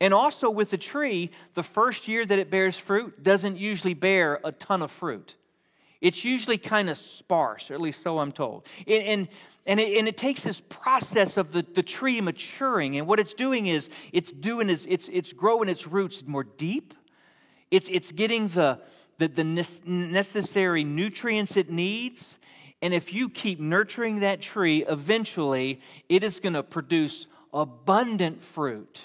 And 0.00 0.14
also 0.14 0.48
with 0.48 0.70
the 0.70 0.78
tree, 0.78 1.32
the 1.54 1.64
first 1.64 2.06
year 2.06 2.24
that 2.24 2.38
it 2.38 2.50
bears 2.50 2.76
fruit 2.76 3.24
doesn't 3.24 3.56
usually 3.56 3.94
bear 3.94 4.38
a 4.44 4.52
ton 4.52 4.80
of 4.80 4.92
fruit. 4.92 5.34
It's 6.02 6.24
usually 6.24 6.58
kind 6.58 6.90
of 6.90 6.98
sparse, 6.98 7.70
or 7.70 7.74
at 7.74 7.80
least 7.80 8.02
so 8.02 8.18
I'm 8.18 8.32
told. 8.32 8.66
And, 8.88 9.02
and, 9.04 9.28
and, 9.66 9.80
it, 9.80 9.96
and 9.96 10.08
it 10.08 10.16
takes 10.16 10.42
this 10.42 10.60
process 10.68 11.36
of 11.36 11.52
the, 11.52 11.62
the 11.62 11.82
tree 11.82 12.20
maturing, 12.20 12.98
and 12.98 13.06
what 13.06 13.20
it's 13.20 13.32
doing 13.32 13.68
is 13.68 13.88
it's 14.12 14.32
doing 14.32 14.68
is 14.68 14.84
it's, 14.90 15.08
it's 15.12 15.32
growing 15.32 15.68
its 15.68 15.86
roots 15.86 16.24
more 16.26 16.42
deep. 16.42 16.92
It's, 17.70 17.88
it's 17.88 18.10
getting 18.10 18.48
the, 18.48 18.80
the, 19.18 19.28
the 19.28 19.44
necessary 19.86 20.82
nutrients 20.82 21.56
it 21.56 21.70
needs. 21.70 22.34
And 22.82 22.92
if 22.92 23.14
you 23.14 23.28
keep 23.28 23.60
nurturing 23.60 24.20
that 24.20 24.42
tree, 24.42 24.84
eventually 24.88 25.80
it 26.08 26.24
is 26.24 26.40
going 26.40 26.54
to 26.54 26.64
produce 26.64 27.28
abundant 27.54 28.42
fruit. 28.42 29.02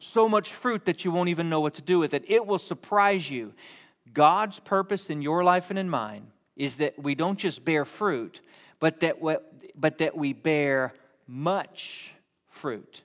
So 0.00 0.26
much 0.26 0.54
fruit 0.54 0.86
that 0.86 1.04
you 1.04 1.10
won't 1.10 1.28
even 1.28 1.50
know 1.50 1.60
what 1.60 1.74
to 1.74 1.82
do 1.82 1.98
with 1.98 2.14
it. 2.14 2.24
It 2.28 2.46
will 2.46 2.58
surprise 2.58 3.30
you. 3.30 3.52
God's 4.14 4.58
purpose 4.60 5.10
in 5.10 5.22
your 5.22 5.44
life 5.44 5.70
and 5.70 5.78
in 5.78 5.88
mine 5.88 6.28
is 6.56 6.76
that 6.76 7.00
we 7.00 7.14
don't 7.14 7.38
just 7.38 7.64
bear 7.64 7.84
fruit, 7.84 8.40
but 8.80 9.00
that, 9.00 9.20
we, 9.20 9.36
but 9.74 9.98
that 9.98 10.16
we 10.16 10.32
bear 10.32 10.92
much 11.26 12.12
fruit. 12.48 13.02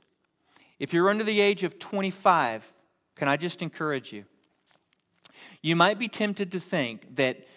If 0.80 0.94
you're 0.94 1.10
under 1.10 1.24
the 1.24 1.40
age 1.40 1.64
of 1.64 1.80
25, 1.80 2.64
can 3.16 3.28
I 3.28 3.38
just 3.38 3.62
encourage 3.62 4.12
you? 4.12 4.26
You 5.62 5.76
might 5.76 6.00
be 6.00 6.08
tempted 6.08 6.52
to 6.52 6.60
think 6.60 7.16
that, 7.16 7.48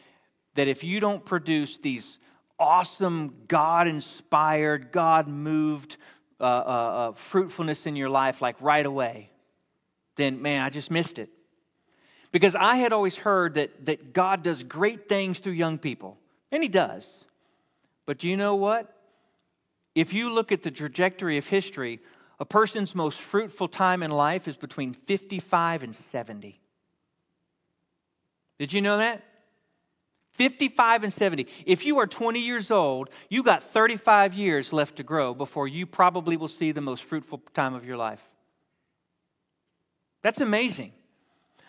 that 0.54 0.68
if 0.68 0.84
you 0.84 1.00
don't 1.00 1.24
produce 1.24 1.78
these 1.78 2.18
awesome, 2.58 3.34
God 3.48 3.88
inspired, 3.88 4.92
God 4.92 5.28
moved 5.28 5.96
uh, 6.40 6.44
uh, 6.44 6.48
uh, 6.48 7.12
fruitfulness 7.12 7.86
in 7.86 7.96
your 7.96 8.08
life 8.08 8.40
like 8.40 8.56
right 8.60 8.84
away, 8.84 9.30
then 10.16 10.42
man, 10.42 10.62
I 10.62 10.70
just 10.70 10.90
missed 10.90 11.18
it. 11.18 11.30
Because 12.32 12.54
I 12.54 12.76
had 12.76 12.92
always 12.92 13.16
heard 13.16 13.54
that, 13.54 13.86
that 13.86 14.12
God 14.12 14.42
does 14.42 14.62
great 14.62 15.08
things 15.08 15.38
through 15.38 15.52
young 15.52 15.78
people, 15.78 16.18
and 16.50 16.62
He 16.62 16.68
does. 16.68 17.24
But 18.04 18.18
do 18.18 18.28
you 18.28 18.36
know 18.36 18.54
what? 18.54 18.92
If 19.94 20.12
you 20.12 20.30
look 20.30 20.52
at 20.52 20.62
the 20.62 20.70
trajectory 20.70 21.38
of 21.38 21.46
history, 21.46 22.00
a 22.38 22.44
person's 22.44 22.94
most 22.94 23.18
fruitful 23.18 23.68
time 23.68 24.02
in 24.02 24.10
life 24.10 24.46
is 24.46 24.56
between 24.56 24.92
55 24.92 25.82
and 25.82 25.94
70. 25.94 26.60
Did 28.58 28.72
you 28.72 28.80
know 28.82 28.98
that? 28.98 29.22
55 30.34 31.04
and 31.04 31.12
70. 31.12 31.46
If 31.64 31.86
you 31.86 31.98
are 31.98 32.06
20 32.06 32.40
years 32.40 32.70
old, 32.70 33.08
you 33.30 33.42
got 33.42 33.62
35 33.62 34.34
years 34.34 34.72
left 34.72 34.96
to 34.96 35.02
grow 35.02 35.32
before 35.32 35.66
you 35.66 35.86
probably 35.86 36.36
will 36.36 36.48
see 36.48 36.72
the 36.72 36.82
most 36.82 37.04
fruitful 37.04 37.40
time 37.54 37.74
of 37.74 37.86
your 37.86 37.96
life. 37.96 38.20
That's 40.22 40.40
amazing. 40.40 40.92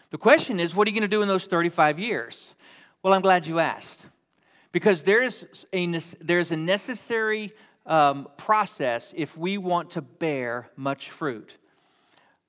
The 0.09 0.17
question 0.17 0.59
is, 0.59 0.73
what 0.73 0.87
are 0.87 0.91
you 0.91 0.95
going 0.95 1.09
to 1.09 1.15
do 1.15 1.21
in 1.21 1.27
those 1.27 1.45
35 1.45 1.99
years? 1.99 2.53
Well, 3.03 3.13
I'm 3.13 3.21
glad 3.21 3.45
you 3.45 3.59
asked. 3.59 3.99
Because 4.71 5.03
there's 5.03 5.45
a, 5.73 6.01
there's 6.21 6.51
a 6.51 6.57
necessary 6.57 7.53
um, 7.85 8.27
process 8.37 9.13
if 9.15 9.37
we 9.37 9.57
want 9.57 9.91
to 9.91 10.01
bear 10.01 10.69
much 10.75 11.09
fruit. 11.09 11.57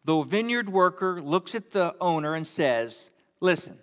The 0.05 0.23
vineyard 0.23 0.69
worker 0.69 1.21
looks 1.21 1.55
at 1.55 1.71
the 1.71 1.95
owner 2.01 2.35
and 2.35 2.47
says, 2.47 3.11
Listen, 3.41 3.79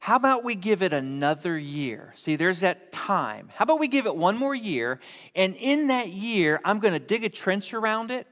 how 0.00 0.16
about 0.16 0.44
we 0.44 0.54
give 0.54 0.82
it 0.82 0.92
another 0.92 1.56
year? 1.56 2.12
See, 2.16 2.36
there's 2.36 2.60
that 2.60 2.92
time. 2.92 3.48
How 3.54 3.62
about 3.62 3.80
we 3.80 3.88
give 3.88 4.04
it 4.04 4.14
one 4.14 4.36
more 4.36 4.54
year? 4.54 5.00
And 5.34 5.56
in 5.56 5.86
that 5.86 6.10
year, 6.10 6.60
I'm 6.62 6.78
going 6.78 6.92
to 6.92 7.00
dig 7.00 7.24
a 7.24 7.30
trench 7.30 7.72
around 7.72 8.10
it 8.10 8.26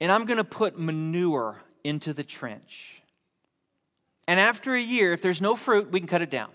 and 0.00 0.10
I'm 0.10 0.24
going 0.24 0.38
to 0.38 0.44
put 0.44 0.78
manure 0.78 1.62
into 1.84 2.12
the 2.12 2.24
trench. 2.24 2.95
And 4.26 4.40
after 4.40 4.74
a 4.74 4.80
year, 4.80 5.12
if 5.12 5.22
there's 5.22 5.40
no 5.40 5.56
fruit, 5.56 5.90
we 5.90 6.00
can 6.00 6.08
cut 6.08 6.22
it 6.22 6.30
down. 6.30 6.50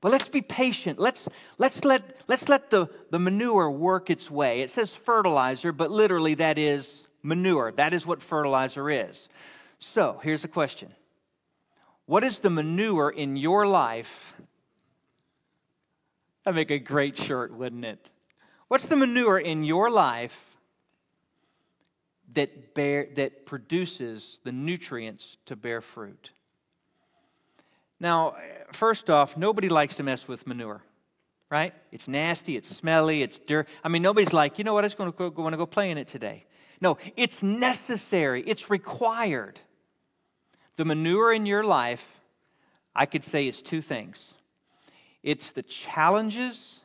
But 0.00 0.12
let's 0.12 0.28
be 0.28 0.42
patient. 0.42 0.98
Let's, 0.98 1.28
let's 1.58 1.84
let, 1.84 2.16
let's 2.28 2.48
let 2.48 2.70
the, 2.70 2.88
the 3.10 3.18
manure 3.18 3.70
work 3.70 4.10
its 4.10 4.30
way. 4.30 4.60
It 4.60 4.70
says 4.70 4.94
fertilizer, 4.94 5.72
but 5.72 5.90
literally 5.90 6.34
that 6.34 6.58
is 6.58 7.04
manure. 7.22 7.72
That 7.72 7.92
is 7.92 8.06
what 8.06 8.22
fertilizer 8.22 8.88
is. 8.88 9.28
So 9.78 10.20
here's 10.22 10.44
a 10.44 10.48
question 10.48 10.92
what 12.06 12.24
is 12.24 12.38
the 12.38 12.50
manure 12.50 13.10
in 13.10 13.36
your 13.36 13.66
life? 13.66 14.34
That'd 16.44 16.56
make 16.56 16.70
a 16.70 16.78
great 16.78 17.18
shirt, 17.18 17.52
wouldn't 17.52 17.84
it? 17.84 18.08
What's 18.68 18.84
the 18.84 18.96
manure 18.96 19.38
in 19.38 19.64
your 19.64 19.90
life 19.90 20.56
that, 22.32 22.74
bear, 22.74 23.08
that 23.16 23.44
produces 23.44 24.38
the 24.44 24.52
nutrients 24.52 25.36
to 25.46 25.56
bear 25.56 25.82
fruit? 25.82 26.30
Now, 28.00 28.36
first 28.72 29.10
off, 29.10 29.36
nobody 29.36 29.68
likes 29.68 29.96
to 29.96 30.02
mess 30.02 30.28
with 30.28 30.46
manure, 30.46 30.82
right? 31.50 31.74
It's 31.90 32.06
nasty, 32.06 32.56
it's 32.56 32.68
smelly, 32.68 33.22
it's 33.22 33.38
dirt. 33.38 33.68
I 33.82 33.88
mean, 33.88 34.02
nobody's 34.02 34.32
like, 34.32 34.58
you 34.58 34.64
know 34.64 34.74
what, 34.74 34.84
I 34.84 34.88
just 34.88 34.98
going 34.98 35.12
to 35.12 35.30
go, 35.30 35.42
want 35.42 35.52
to 35.52 35.56
go 35.56 35.66
play 35.66 35.90
in 35.90 35.98
it 35.98 36.06
today. 36.06 36.44
No, 36.80 36.96
it's 37.16 37.42
necessary, 37.42 38.44
it's 38.46 38.70
required. 38.70 39.58
The 40.76 40.84
manure 40.84 41.32
in 41.32 41.44
your 41.44 41.64
life, 41.64 42.20
I 42.94 43.06
could 43.06 43.24
say, 43.24 43.48
is 43.48 43.60
two 43.60 43.80
things 43.80 44.34
it's 45.24 45.50
the 45.50 45.62
challenges 45.62 46.80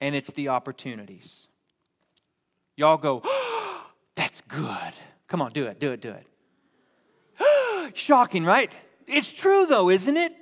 and 0.00 0.14
it's 0.14 0.32
the 0.32 0.48
opportunities. 0.48 1.46
Y'all 2.76 2.96
go, 2.96 3.20
oh, 3.22 3.86
that's 4.14 4.40
good. 4.48 4.92
Come 5.26 5.42
on, 5.42 5.52
do 5.52 5.66
it, 5.66 5.78
do 5.78 5.92
it, 5.92 6.00
do 6.00 6.12
it. 6.12 6.26
Shocking, 7.96 8.44
right? 8.44 8.72
It's 9.08 9.32
true, 9.32 9.66
though, 9.66 9.88
isn't 9.88 10.16
it? 10.16 10.34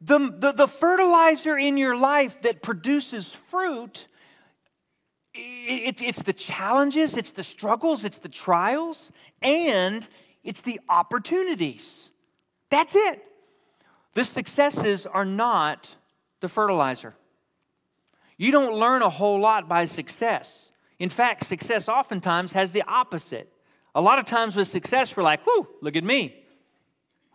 The, 0.00 0.18
the, 0.18 0.52
the 0.52 0.68
fertilizer 0.68 1.58
in 1.58 1.76
your 1.76 1.96
life 1.96 2.40
that 2.42 2.62
produces 2.62 3.34
fruit, 3.48 4.06
it, 5.34 6.00
it, 6.00 6.02
it's 6.02 6.22
the 6.22 6.32
challenges, 6.32 7.14
it's 7.14 7.32
the 7.32 7.42
struggles, 7.42 8.04
it's 8.04 8.18
the 8.18 8.28
trials, 8.28 9.10
and 9.42 10.06
it's 10.44 10.60
the 10.60 10.80
opportunities. 10.88 12.08
That's 12.70 12.94
it. 12.94 13.22
The 14.14 14.24
successes 14.24 15.04
are 15.06 15.24
not 15.24 15.94
the 16.40 16.48
fertilizer. 16.48 17.14
You 18.36 18.52
don't 18.52 18.74
learn 18.74 19.02
a 19.02 19.10
whole 19.10 19.40
lot 19.40 19.68
by 19.68 19.86
success. 19.86 20.70
In 20.98 21.08
fact, 21.08 21.46
success 21.46 21.88
oftentimes 21.88 22.52
has 22.52 22.72
the 22.72 22.82
opposite. 22.86 23.52
A 23.94 24.00
lot 24.00 24.18
of 24.18 24.26
times 24.26 24.54
with 24.54 24.68
success, 24.68 25.16
we're 25.16 25.22
like, 25.22 25.44
whoo, 25.46 25.66
look 25.80 25.96
at 25.96 26.04
me. 26.04 26.44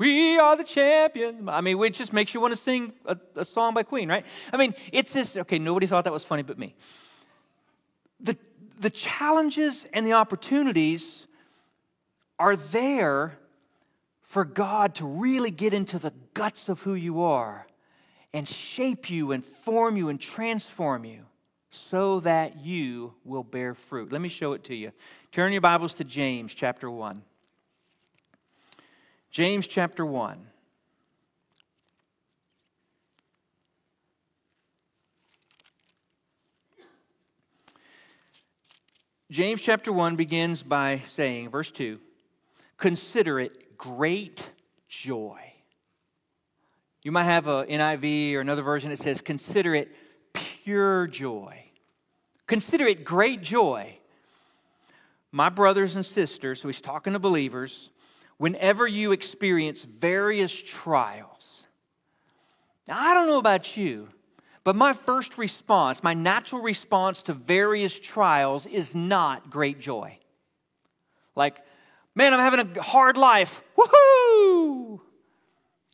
We 0.02 0.40
are 0.40 0.58
the 0.58 0.64
champions. 0.64 1.48
I 1.48 1.62
mean, 1.62 1.80
it 1.84 1.94
just 1.94 2.12
makes 2.12 2.34
you 2.34 2.40
want 2.42 2.56
to 2.56 2.60
sing 2.60 2.92
a, 3.06 3.16
a 3.36 3.46
song 3.46 3.76
by 3.76 3.84
Queen, 3.84 4.10
right? 4.10 4.26
I 4.52 4.58
mean, 4.58 4.74
it's 4.92 5.14
just, 5.14 5.38
okay, 5.38 5.60
nobody 5.60 5.86
thought 5.86 6.06
that 6.06 6.14
was 6.14 6.24
funny 6.24 6.42
but 6.42 6.58
me. 6.58 6.74
The, 8.20 8.36
the 8.80 8.90
challenges 8.90 9.86
and 9.94 10.04
the 10.04 10.14
opportunities 10.14 11.28
are 12.40 12.56
there 12.56 13.38
for 14.22 14.44
God 14.44 14.96
to 14.96 15.06
really 15.06 15.52
get 15.52 15.72
into 15.72 16.00
the 16.00 16.14
guts 16.34 16.68
of 16.68 16.82
who 16.82 16.96
you 16.96 17.22
are 17.22 17.68
and 18.34 18.48
shape 18.48 19.08
you 19.08 19.32
and 19.32 19.46
form 19.46 19.98
you 19.98 20.10
and 20.10 20.20
transform 20.20 21.06
you 21.06 21.28
so 21.70 22.22
that 22.22 22.66
you 22.66 23.14
will 23.24 23.44
bear 23.44 23.76
fruit. 23.76 24.12
Let 24.12 24.22
me 24.22 24.30
show 24.30 24.54
it 24.54 24.64
to 24.64 24.76
you. 24.76 24.94
Turn 25.32 25.52
your 25.52 25.62
Bibles 25.62 25.94
to 25.94 26.04
James 26.04 26.56
chapter 26.56 26.90
1. 26.90 27.22
James 29.32 29.66
chapter 29.66 30.06
1. 30.06 30.46
James 39.32 39.62
chapter 39.62 39.94
1 39.94 40.18
begins 40.18 40.64
by 40.64 41.00
saying, 41.06 41.50
verse 41.50 41.72
2 41.72 41.98
consider 42.78 43.40
it 43.40 43.78
great 43.78 44.50
joy. 44.90 45.40
You 47.02 47.14
might 47.14 47.24
have 47.24 47.48
an 47.48 47.68
NIV 47.68 48.34
or 48.34 48.42
another 48.42 48.64
version 48.64 48.90
that 48.90 49.00
says, 49.00 49.22
consider 49.22 49.74
it 49.74 49.96
pure 50.34 51.08
joy. 51.08 51.64
Consider 52.48 52.86
it 52.86 53.06
great 53.06 53.42
joy. 53.42 53.98
My 55.32 55.48
brothers 55.48 55.96
and 55.96 56.06
sisters, 56.06 56.60
so 56.60 56.68
he's 56.68 56.82
talking 56.82 57.14
to 57.14 57.20
believers, 57.20 57.91
whenever 58.42 58.88
you 58.88 59.12
experience 59.12 59.84
various 59.84 60.52
trials. 60.52 61.64
Now, 62.88 62.98
I 63.00 63.14
don't 63.14 63.28
know 63.28 63.38
about 63.38 63.78
you, 63.78 64.10
but 64.64 64.76
my 64.76 64.94
first 64.94 65.38
response, 65.38 66.02
my 66.02 66.16
natural 66.16 66.62
response 66.62 67.22
to 67.24 67.34
various 67.34 67.98
trials 67.98 68.66
is 68.66 68.96
not 68.96 69.52
great 69.52 69.80
joy. 69.80 70.18
Like, 71.36 71.60
Man, 72.16 72.34
I'm 72.34 72.40
having 72.40 72.78
a 72.78 72.82
hard 72.82 73.16
life. 73.16 73.62
Woohoo! 73.78 75.00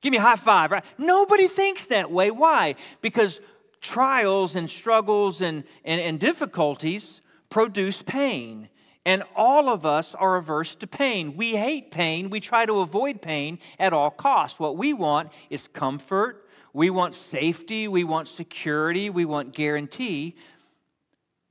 Give 0.02 0.12
me 0.12 0.18
a 0.18 0.22
high 0.22 0.36
five, 0.36 0.72
right? 0.72 0.86
Nobody 0.98 1.48
thinks 1.48 1.86
that 1.88 2.12
way. 2.12 2.32
Why? 2.32 2.76
Because 3.02 3.40
trials 3.82 4.56
and 4.56 4.70
struggles 4.70 5.42
and, 5.42 5.64
and, 5.84 6.02
and 6.02 6.18
difficulties 6.18 7.22
produce 7.50 8.02
pain. 8.02 8.70
And 9.08 9.24
all 9.38 9.70
of 9.70 9.86
us 9.86 10.14
are 10.16 10.36
averse 10.36 10.76
to 10.76 10.86
pain. 10.86 11.38
We 11.38 11.56
hate 11.56 11.92
pain. 11.92 12.30
We 12.30 12.42
try 12.42 12.66
to 12.66 12.82
avoid 12.82 13.22
pain 13.22 13.58
at 13.80 13.94
all 13.94 14.12
costs. 14.12 14.60
What 14.60 14.76
we 14.76 14.92
want 14.92 15.32
is 15.50 15.70
comfort. 15.70 16.46
We 16.74 16.90
want 16.90 17.16
safety. 17.16 17.88
We 17.88 18.04
want 18.04 18.28
security. 18.28 19.10
We 19.10 19.24
want 19.24 19.54
guarantee. 19.54 20.36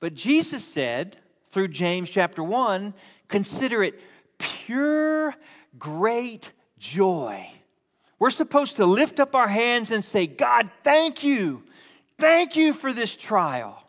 But 0.01 0.13
Jesus 0.13 0.67
said 0.67 1.17
through 1.49 1.69
James 1.69 2.11
chapter 2.11 2.45
1 2.45 2.93
consider 3.27 3.83
it 3.83 3.99
pure, 4.37 5.35
great 5.79 6.53
joy. 6.79 7.49
We're 8.19 8.29
supposed 8.29 8.77
to 8.77 8.85
lift 8.85 9.19
up 9.19 9.35
our 9.35 9.49
hands 9.49 9.91
and 9.91 10.05
say, 10.05 10.27
God, 10.27 10.71
thank 10.85 11.25
you. 11.25 11.63
Thank 12.19 12.55
you 12.55 12.75
for 12.75 12.93
this 12.93 13.17
trial. 13.17 13.86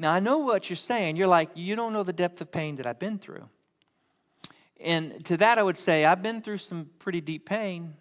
Now, 0.00 0.12
I 0.12 0.20
know 0.20 0.38
what 0.38 0.70
you're 0.70 0.76
saying. 0.76 1.16
You're 1.16 1.26
like, 1.26 1.50
you 1.54 1.74
don't 1.74 1.92
know 1.92 2.04
the 2.04 2.12
depth 2.12 2.40
of 2.40 2.52
pain 2.52 2.76
that 2.76 2.86
I've 2.86 3.00
been 3.00 3.18
through. 3.18 3.48
And 4.80 5.24
to 5.24 5.36
that, 5.38 5.58
I 5.58 5.62
would 5.64 5.76
say, 5.76 6.04
I've 6.04 6.22
been 6.22 6.40
through 6.40 6.58
some 6.58 6.88
pretty 7.00 7.20
deep 7.20 7.44
pain. 7.44 7.94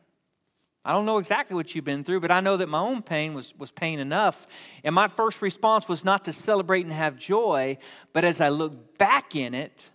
I 0.86 0.94
don't 0.94 1.08
know 1.08 1.18
exactly 1.18 1.56
what 1.56 1.74
you've 1.74 1.84
been 1.84 2.04
through, 2.04 2.20
but 2.20 2.30
I 2.30 2.40
know 2.40 2.56
that 2.58 2.70
my 2.70 2.80
own 2.80 3.02
pain 3.02 3.34
was, 3.34 3.54
was 3.58 3.72
pain 3.72 4.00
enough. 4.00 4.46
And 4.84 4.94
my 4.94 5.08
first 5.08 5.42
response 5.42 5.88
was 5.88 6.06
not 6.06 6.24
to 6.26 6.34
celebrate 6.34 6.86
and 6.86 6.94
have 6.94 7.18
joy, 7.18 7.80
but 8.14 8.24
as 8.24 8.40
I 8.40 8.50
look 8.50 8.98
back 9.00 9.36
in 9.36 9.56
it, 9.56 9.90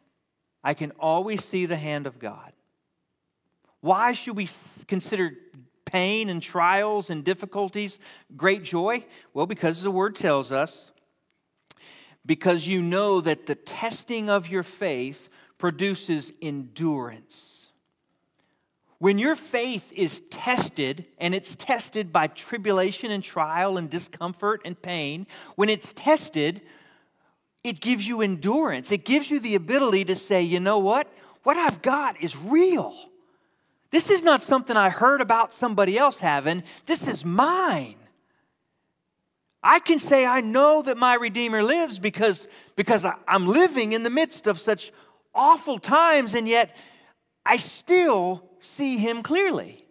I 0.65 0.75
can 0.75 0.91
always 0.99 1.45
see 1.45 1.67
the 1.67 1.77
hand 1.77 2.09
of 2.09 2.19
God. 2.19 2.53
Why 3.81 4.12
should 4.12 4.37
we 4.37 4.49
consider 4.87 5.33
pain 5.85 6.29
and 6.29 6.43
trials 6.43 7.11
and 7.11 7.25
difficulties 7.25 7.99
great 8.37 8.65
joy? 8.65 9.05
Well, 9.35 9.47
because 9.47 9.83
the 9.83 9.91
word 9.91 10.15
tells 10.17 10.53
us 10.53 10.91
because 12.24 12.66
you 12.66 12.82
know 12.82 13.20
that 13.20 13.46
the 13.46 13.54
testing 13.54 14.30
of 14.30 14.48
your 14.48 14.62
faith 14.62 15.28
produces 15.58 16.32
endurance. 16.40 17.66
When 18.98 19.18
your 19.18 19.35
faith 19.35 19.92
is 19.96 20.22
tested, 20.30 21.06
and 21.18 21.35
it's 21.35 21.56
tested 21.56 22.12
by 22.12 22.28
tribulation 22.28 23.11
and 23.11 23.22
trial 23.22 23.76
and 23.76 23.90
discomfort 23.90 24.62
and 24.64 24.80
pain, 24.80 25.26
when 25.56 25.68
it's 25.68 25.92
tested, 25.94 26.62
it 27.64 27.80
gives 27.80 28.06
you 28.06 28.22
endurance. 28.22 28.92
It 28.92 29.04
gives 29.04 29.28
you 29.28 29.40
the 29.40 29.56
ability 29.56 30.04
to 30.04 30.14
say, 30.14 30.42
you 30.42 30.61
know 30.61 30.78
what? 30.78 31.12
What 31.42 31.56
I've 31.56 31.82
got 31.82 32.22
is 32.22 32.37
real. 32.37 32.94
This 33.90 34.08
is 34.08 34.22
not 34.22 34.42
something 34.42 34.76
I 34.76 34.88
heard 34.88 35.20
about 35.20 35.52
somebody 35.52 35.98
else 35.98 36.18
having, 36.18 36.62
this 36.87 37.06
is 37.06 37.24
mine. 37.24 37.96
I 39.62 39.79
can 39.79 39.98
say 39.98 40.27
I 40.27 40.40
know 40.40 40.83
that 40.83 40.96
my 40.96 41.14
Redeemer 41.14 41.62
lives 41.62 41.98
because, 41.98 42.46
because 42.75 43.07
I'm 43.29 43.46
living 43.46 43.92
in 43.92 44.03
the 44.03 44.11
midst 44.11 44.46
of 44.46 44.59
such 44.59 44.92
awful 45.35 45.79
times, 45.79 46.35
and 46.35 46.48
yet 46.48 46.77
I 47.46 47.57
still 47.59 48.48
see 48.61 48.98
him 48.98 49.22
clearly. 49.22 49.87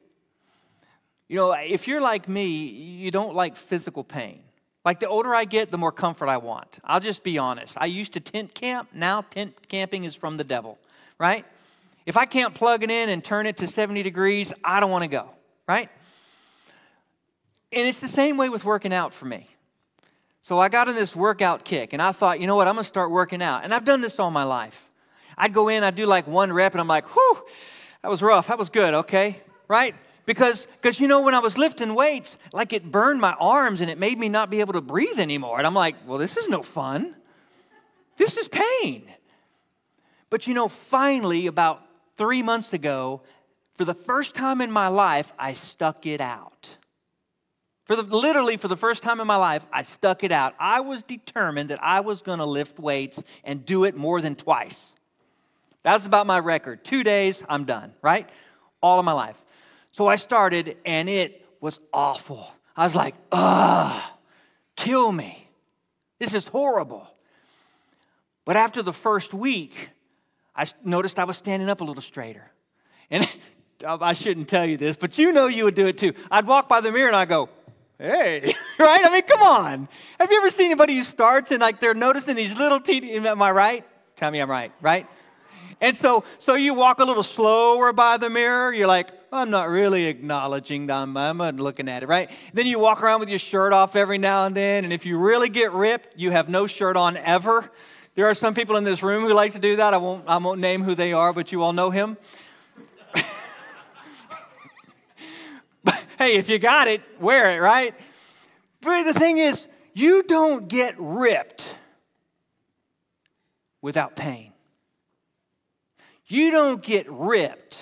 You 1.29 1.37
know, 1.37 1.53
if 1.53 1.87
you're 1.87 2.01
like 2.01 2.27
me, 2.27 2.47
you 2.47 3.11
don't 3.11 3.33
like 3.33 3.55
physical 3.55 4.03
pain. 4.03 4.43
Like 4.83 4.99
the 4.99 5.07
older 5.07 5.33
I 5.33 5.45
get, 5.45 5.71
the 5.71 5.77
more 5.77 5.91
comfort 5.91 6.27
I 6.27 6.37
want. 6.37 6.79
I'll 6.83 6.99
just 6.99 7.23
be 7.23 7.37
honest. 7.37 7.75
I 7.77 7.85
used 7.85 8.13
to 8.13 8.19
tent 8.19 8.53
camp, 8.53 8.89
now 8.93 9.21
tent 9.21 9.55
camping 9.69 10.03
is 10.03 10.15
from 10.15 10.37
the 10.37 10.43
devil, 10.43 10.79
right? 11.17 11.45
If 12.05 12.17
I 12.17 12.25
can't 12.25 12.53
plug 12.53 12.83
it 12.83 12.91
in 12.91 13.09
and 13.09 13.23
turn 13.23 13.45
it 13.45 13.57
to 13.57 13.67
70 13.67 14.03
degrees, 14.03 14.51
I 14.63 14.79
don't 14.79 14.91
want 14.91 15.03
to 15.03 15.07
go, 15.07 15.29
right? 15.67 15.89
And 17.71 17.87
it's 17.87 17.99
the 17.99 18.07
same 18.07 18.37
way 18.37 18.49
with 18.49 18.65
working 18.65 18.91
out 18.91 19.13
for 19.13 19.25
me. 19.25 19.47
So 20.41 20.57
I 20.57 20.69
got 20.69 20.89
in 20.89 20.95
this 20.95 21.15
workout 21.15 21.63
kick 21.63 21.93
and 21.93 22.01
I 22.01 22.11
thought, 22.11 22.39
you 22.39 22.47
know 22.47 22.55
what, 22.55 22.67
I'm 22.67 22.75
gonna 22.75 22.83
start 22.83 23.11
working 23.11 23.41
out. 23.41 23.63
And 23.63 23.73
I've 23.73 23.85
done 23.85 24.01
this 24.01 24.19
all 24.19 24.31
my 24.31 24.43
life. 24.43 24.89
I'd 25.37 25.53
go 25.53 25.69
in, 25.69 25.83
I'd 25.83 25.95
do 25.95 26.05
like 26.05 26.27
one 26.27 26.51
rep, 26.51 26.73
and 26.73 26.81
I'm 26.81 26.87
like, 26.87 27.05
whew, 27.15 27.43
that 28.01 28.09
was 28.09 28.21
rough. 28.21 28.47
That 28.47 28.57
was 28.57 28.69
good, 28.69 28.93
okay? 28.93 29.41
Right? 29.67 29.95
Because, 30.25 30.65
because 30.81 30.99
you 30.99 31.07
know, 31.07 31.21
when 31.21 31.35
I 31.35 31.39
was 31.39 31.57
lifting 31.57 31.95
weights, 31.95 32.37
like 32.53 32.73
it 32.73 32.91
burned 32.91 33.21
my 33.21 33.33
arms 33.33 33.81
and 33.81 33.89
it 33.89 33.97
made 33.97 34.17
me 34.19 34.29
not 34.29 34.49
be 34.49 34.59
able 34.59 34.73
to 34.73 34.81
breathe 34.81 35.19
anymore. 35.19 35.57
And 35.57 35.67
I'm 35.67 35.73
like, 35.73 35.95
well, 36.05 36.17
this 36.17 36.37
is 36.37 36.47
no 36.47 36.63
fun. 36.63 37.15
This 38.17 38.37
is 38.37 38.47
pain. 38.47 39.03
But 40.29 40.47
you 40.47 40.53
know, 40.53 40.67
finally, 40.67 41.47
about 41.47 41.83
three 42.17 42.41
months 42.41 42.73
ago, 42.73 43.21
for 43.77 43.85
the 43.85 43.93
first 43.93 44.35
time 44.35 44.61
in 44.61 44.71
my 44.71 44.87
life, 44.87 45.33
I 45.39 45.53
stuck 45.53 46.05
it 46.05 46.21
out. 46.21 46.69
For 47.91 48.01
the, 48.01 48.15
literally, 48.15 48.55
for 48.55 48.69
the 48.69 48.77
first 48.77 49.03
time 49.03 49.19
in 49.19 49.27
my 49.27 49.35
life, 49.35 49.65
I 49.69 49.81
stuck 49.81 50.23
it 50.23 50.31
out. 50.31 50.55
I 50.57 50.79
was 50.79 51.03
determined 51.03 51.71
that 51.71 51.83
I 51.83 51.99
was 51.99 52.21
going 52.21 52.39
to 52.39 52.45
lift 52.45 52.79
weights 52.79 53.21
and 53.43 53.65
do 53.65 53.83
it 53.83 53.97
more 53.97 54.21
than 54.21 54.35
twice. 54.35 54.79
That's 55.83 56.05
about 56.05 56.25
my 56.25 56.39
record. 56.39 56.85
Two 56.85 57.03
days, 57.03 57.43
I'm 57.49 57.65
done, 57.65 57.91
right? 58.01 58.29
All 58.81 58.97
of 58.97 59.03
my 59.03 59.11
life. 59.11 59.35
So 59.91 60.07
I 60.07 60.15
started, 60.15 60.77
and 60.85 61.09
it 61.09 61.45
was 61.59 61.81
awful. 61.91 62.47
I 62.77 62.85
was 62.85 62.95
like, 62.95 63.13
ugh, 63.29 64.01
kill 64.77 65.11
me. 65.11 65.49
This 66.17 66.33
is 66.33 66.45
horrible. 66.47 67.05
But 68.45 68.55
after 68.55 68.81
the 68.81 68.93
first 68.93 69.33
week, 69.33 69.89
I 70.55 70.65
noticed 70.81 71.19
I 71.19 71.25
was 71.25 71.35
standing 71.35 71.69
up 71.69 71.81
a 71.81 71.83
little 71.83 72.01
straighter. 72.01 72.53
And 73.09 73.27
I 73.85 74.13
shouldn't 74.13 74.47
tell 74.47 74.65
you 74.65 74.77
this, 74.77 74.95
but 74.95 75.17
you 75.17 75.33
know 75.33 75.47
you 75.47 75.65
would 75.65 75.75
do 75.75 75.87
it 75.87 75.97
too. 75.97 76.13
I'd 76.29 76.47
walk 76.47 76.69
by 76.69 76.79
the 76.79 76.93
mirror 76.93 77.07
and 77.07 77.17
I'd 77.17 77.27
go, 77.27 77.49
hey, 78.01 78.55
right? 78.79 79.05
I 79.05 79.09
mean, 79.11 79.21
come 79.23 79.41
on. 79.41 79.87
Have 80.19 80.31
you 80.31 80.37
ever 80.37 80.49
seen 80.49 80.65
anybody 80.65 80.95
who 80.95 81.03
starts 81.03 81.51
and 81.51 81.61
like 81.61 81.79
they're 81.79 81.93
noticing 81.93 82.35
these 82.35 82.57
little 82.57 82.79
teeny, 82.79 83.13
am 83.13 83.41
I 83.41 83.51
right? 83.51 83.85
Tell 84.15 84.31
me 84.31 84.39
I'm 84.39 84.49
right, 84.49 84.71
right? 84.81 85.07
And 85.79 85.97
so, 85.97 86.23
so 86.37 86.55
you 86.55 86.73
walk 86.73 86.99
a 86.99 87.05
little 87.05 87.23
slower 87.23 87.93
by 87.93 88.17
the 88.17 88.29
mirror. 88.29 88.73
You're 88.73 88.87
like, 88.87 89.09
I'm 89.31 89.49
not 89.49 89.69
really 89.69 90.05
acknowledging 90.05 90.87
that 90.87 90.95
I'm, 90.95 91.17
I'm 91.17 91.57
looking 91.57 91.89
at 91.89 92.03
it, 92.03 92.09
right? 92.09 92.29
Then 92.53 92.67
you 92.67 92.77
walk 92.79 93.01
around 93.01 93.19
with 93.19 93.29
your 93.29 93.39
shirt 93.39 93.73
off 93.73 93.95
every 93.95 94.17
now 94.17 94.45
and 94.45 94.55
then. 94.55 94.83
And 94.83 94.93
if 94.93 95.05
you 95.05 95.17
really 95.17 95.49
get 95.49 95.71
ripped, 95.71 96.19
you 96.19 96.31
have 96.31 96.49
no 96.49 96.67
shirt 96.67 96.97
on 96.97 97.17
ever. 97.17 97.71
There 98.13 98.25
are 98.25 98.35
some 98.35 98.53
people 98.53 98.75
in 98.75 98.83
this 98.83 99.01
room 99.01 99.23
who 99.23 99.33
like 99.33 99.53
to 99.53 99.59
do 99.59 99.77
that. 99.77 99.93
I 99.93 99.97
won't, 99.97 100.25
I 100.27 100.37
won't 100.37 100.59
name 100.59 100.83
who 100.83 100.93
they 100.93 101.13
are, 101.13 101.33
but 101.33 101.51
you 101.51 101.63
all 101.63 101.73
know 101.73 101.89
him. 101.89 102.17
Hey, 106.21 106.35
if 106.35 106.49
you 106.49 106.59
got 106.59 106.87
it, 106.87 107.01
wear 107.19 107.57
it, 107.57 107.59
right? 107.59 107.95
But 108.81 109.03
the 109.03 109.13
thing 109.13 109.39
is, 109.39 109.65
you 109.95 110.21
don't 110.21 110.67
get 110.67 110.93
ripped 110.99 111.65
without 113.81 114.15
pain. 114.15 114.53
You 116.27 116.51
don't 116.51 116.83
get 116.83 117.11
ripped. 117.11 117.79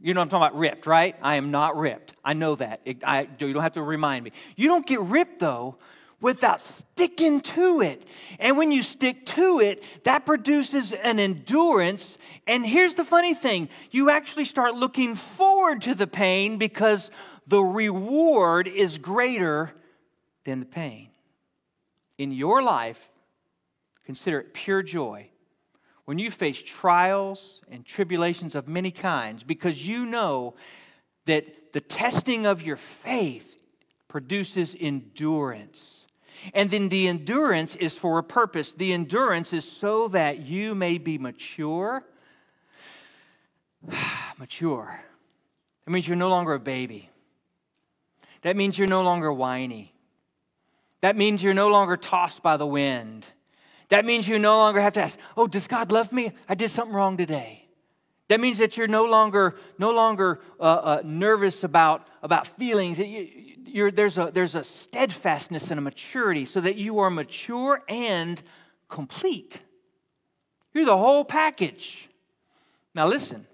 You 0.00 0.14
know 0.14 0.20
I'm 0.20 0.28
talking 0.28 0.48
about 0.48 0.58
ripped, 0.58 0.86
right? 0.86 1.14
I 1.22 1.36
am 1.36 1.52
not 1.52 1.76
ripped. 1.76 2.14
I 2.24 2.32
know 2.32 2.56
that. 2.56 2.80
It, 2.84 3.04
I, 3.04 3.28
you 3.38 3.52
don't 3.52 3.62
have 3.62 3.74
to 3.74 3.82
remind 3.82 4.24
me. 4.24 4.32
You 4.56 4.66
don't 4.66 4.84
get 4.84 5.00
ripped, 5.00 5.38
though, 5.38 5.76
without 6.20 6.62
sticking 6.62 7.40
to 7.40 7.82
it. 7.82 8.02
And 8.40 8.58
when 8.58 8.72
you 8.72 8.82
stick 8.82 9.26
to 9.26 9.60
it, 9.60 9.84
that 10.02 10.26
produces 10.26 10.92
an 10.92 11.20
endurance. 11.20 12.18
And 12.48 12.66
here's 12.66 12.96
the 12.96 13.04
funny 13.04 13.32
thing 13.32 13.68
you 13.92 14.10
actually 14.10 14.44
start 14.44 14.74
looking 14.74 15.14
forward 15.14 15.82
to 15.82 15.94
the 15.94 16.08
pain 16.08 16.58
because 16.58 17.10
the 17.50 17.62
reward 17.62 18.68
is 18.68 18.96
greater 18.96 19.72
than 20.44 20.60
the 20.60 20.66
pain. 20.66 21.08
In 22.16 22.30
your 22.30 22.62
life, 22.62 23.10
consider 24.04 24.38
it 24.38 24.54
pure 24.54 24.82
joy 24.82 25.28
when 26.04 26.18
you 26.18 26.30
face 26.30 26.62
trials 26.62 27.60
and 27.68 27.84
tribulations 27.84 28.54
of 28.54 28.68
many 28.68 28.92
kinds 28.92 29.42
because 29.42 29.86
you 29.86 30.06
know 30.06 30.54
that 31.26 31.72
the 31.72 31.80
testing 31.80 32.46
of 32.46 32.62
your 32.62 32.76
faith 32.76 33.56
produces 34.06 34.76
endurance. 34.78 36.04
And 36.54 36.70
then 36.70 36.88
the 36.88 37.08
endurance 37.08 37.74
is 37.74 37.96
for 37.96 38.18
a 38.18 38.22
purpose. 38.22 38.72
The 38.72 38.92
endurance 38.92 39.52
is 39.52 39.70
so 39.70 40.06
that 40.08 40.38
you 40.38 40.76
may 40.76 40.98
be 40.98 41.18
mature. 41.18 42.04
mature. 44.38 45.00
That 45.84 45.90
means 45.90 46.06
you're 46.06 46.16
no 46.16 46.28
longer 46.28 46.54
a 46.54 46.60
baby. 46.60 47.09
That 48.42 48.56
means 48.56 48.78
you're 48.78 48.88
no 48.88 49.02
longer 49.02 49.32
whiny. 49.32 49.94
That 51.00 51.16
means 51.16 51.42
you're 51.42 51.54
no 51.54 51.68
longer 51.68 51.96
tossed 51.96 52.42
by 52.42 52.56
the 52.56 52.66
wind. 52.66 53.26
That 53.88 54.04
means 54.04 54.28
you 54.28 54.38
no 54.38 54.56
longer 54.56 54.80
have 54.80 54.92
to 54.94 55.00
ask, 55.00 55.18
"Oh, 55.36 55.46
does 55.46 55.66
God 55.66 55.90
love 55.90 56.12
me? 56.12 56.32
I 56.48 56.54
did 56.54 56.70
something 56.70 56.94
wrong 56.94 57.16
today." 57.16 57.68
That 58.28 58.38
means 58.38 58.58
that 58.58 58.76
you're 58.76 58.86
no 58.86 59.06
longer 59.06 59.56
no 59.78 59.90
longer 59.90 60.40
uh, 60.60 60.62
uh, 60.62 61.02
nervous 61.04 61.64
about 61.64 62.06
about 62.22 62.46
feelings. 62.46 62.98
You, 62.98 63.90
there's 63.90 64.18
a 64.18 64.30
there's 64.32 64.54
a 64.54 64.62
steadfastness 64.62 65.70
and 65.70 65.78
a 65.78 65.82
maturity, 65.82 66.46
so 66.46 66.60
that 66.60 66.76
you 66.76 67.00
are 67.00 67.10
mature 67.10 67.82
and 67.88 68.40
complete. 68.88 69.60
You're 70.72 70.84
the 70.84 70.96
whole 70.96 71.24
package. 71.24 72.08
Now 72.94 73.08
listen. 73.08 73.46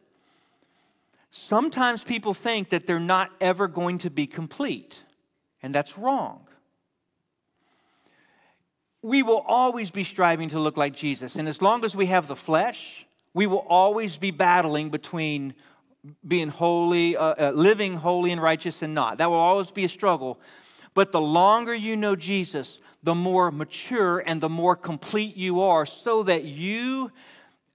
Sometimes 1.37 2.03
people 2.03 2.35
think 2.35 2.70
that 2.70 2.87
they're 2.87 2.99
not 2.99 3.31
ever 3.40 3.68
going 3.68 3.99
to 3.99 4.11
be 4.11 4.27
complete, 4.27 5.01
and 5.62 5.75
that's 5.75 5.96
wrong. 5.99 6.46
We 9.03 9.22
will 9.22 9.44
always 9.46 9.90
be 9.90 10.05
striving 10.05 10.49
to 10.51 10.59
look 10.59 10.77
like 10.77 10.94
Jesus, 10.94 11.37
and 11.37 11.49
as 11.49 11.62
long 11.62 11.85
as 11.85 11.94
we 11.94 12.07
have 12.07 12.29
the 12.29 12.37
flesh, 12.37 13.07
we 13.35 13.46
will 13.46 13.66
always 13.68 14.18
be 14.18 14.31
battling 14.31 14.90
between 14.90 15.55
being 16.27 16.49
holy, 16.49 17.16
uh, 17.16 17.35
uh, 17.49 17.53
living 17.55 17.94
holy 17.94 18.33
and 18.33 18.40
righteous 18.40 18.83
and 18.83 18.94
not. 18.94 19.18
That 19.18 19.31
will 19.31 19.37
always 19.37 19.70
be 19.70 19.85
a 19.85 19.88
struggle. 19.88 20.40
But 20.94 21.12
the 21.12 21.20
longer 21.20 21.75
you 21.75 21.96
know 21.96 22.16
Jesus, 22.16 22.79
the 23.03 23.14
more 23.14 23.51
mature 23.51 24.20
and 24.20 24.40
the 24.40 24.49
more 24.49 24.75
complete 24.75 25.37
you 25.37 25.61
are, 25.61 25.85
so 25.87 26.22
that 26.25 26.44
you. 26.44 27.12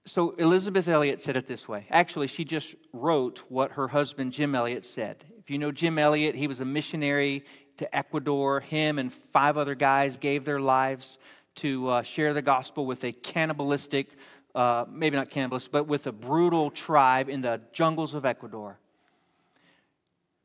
So 0.04 0.30
Elisabeth 0.30 0.88
Elliot 0.88 1.22
said 1.22 1.36
it 1.36 1.46
this 1.46 1.68
way. 1.68 1.86
Actually, 1.90 2.26
she 2.26 2.44
just 2.44 2.74
wrote 2.92 3.44
what 3.48 3.72
her 3.72 3.88
husband 3.88 4.32
Jim 4.32 4.54
Elliot 4.54 4.84
said. 4.84 5.24
If 5.38 5.50
you 5.50 5.58
know 5.58 5.70
Jim 5.70 5.98
Elliot, 5.98 6.34
he 6.34 6.48
was 6.48 6.60
a 6.60 6.64
missionary 6.64 7.44
to 7.76 7.96
Ecuador. 7.96 8.60
Him 8.60 8.98
and 8.98 9.12
five 9.12 9.56
other 9.56 9.74
guys 9.74 10.16
gave 10.16 10.44
their 10.44 10.60
lives 10.60 11.18
to 11.56 11.88
uh, 11.88 12.02
share 12.02 12.34
the 12.34 12.42
gospel 12.42 12.86
with 12.86 13.04
a 13.04 13.12
cannibalistic 13.12 14.08
uh, 14.54 14.84
maybe 14.90 15.16
not 15.16 15.30
cannibalistic, 15.30 15.72
but 15.72 15.86
with 15.86 16.06
a 16.06 16.12
brutal 16.12 16.70
tribe 16.70 17.28
in 17.28 17.40
the 17.40 17.60
jungles 17.72 18.14
of 18.14 18.24
Ecuador. 18.24 18.78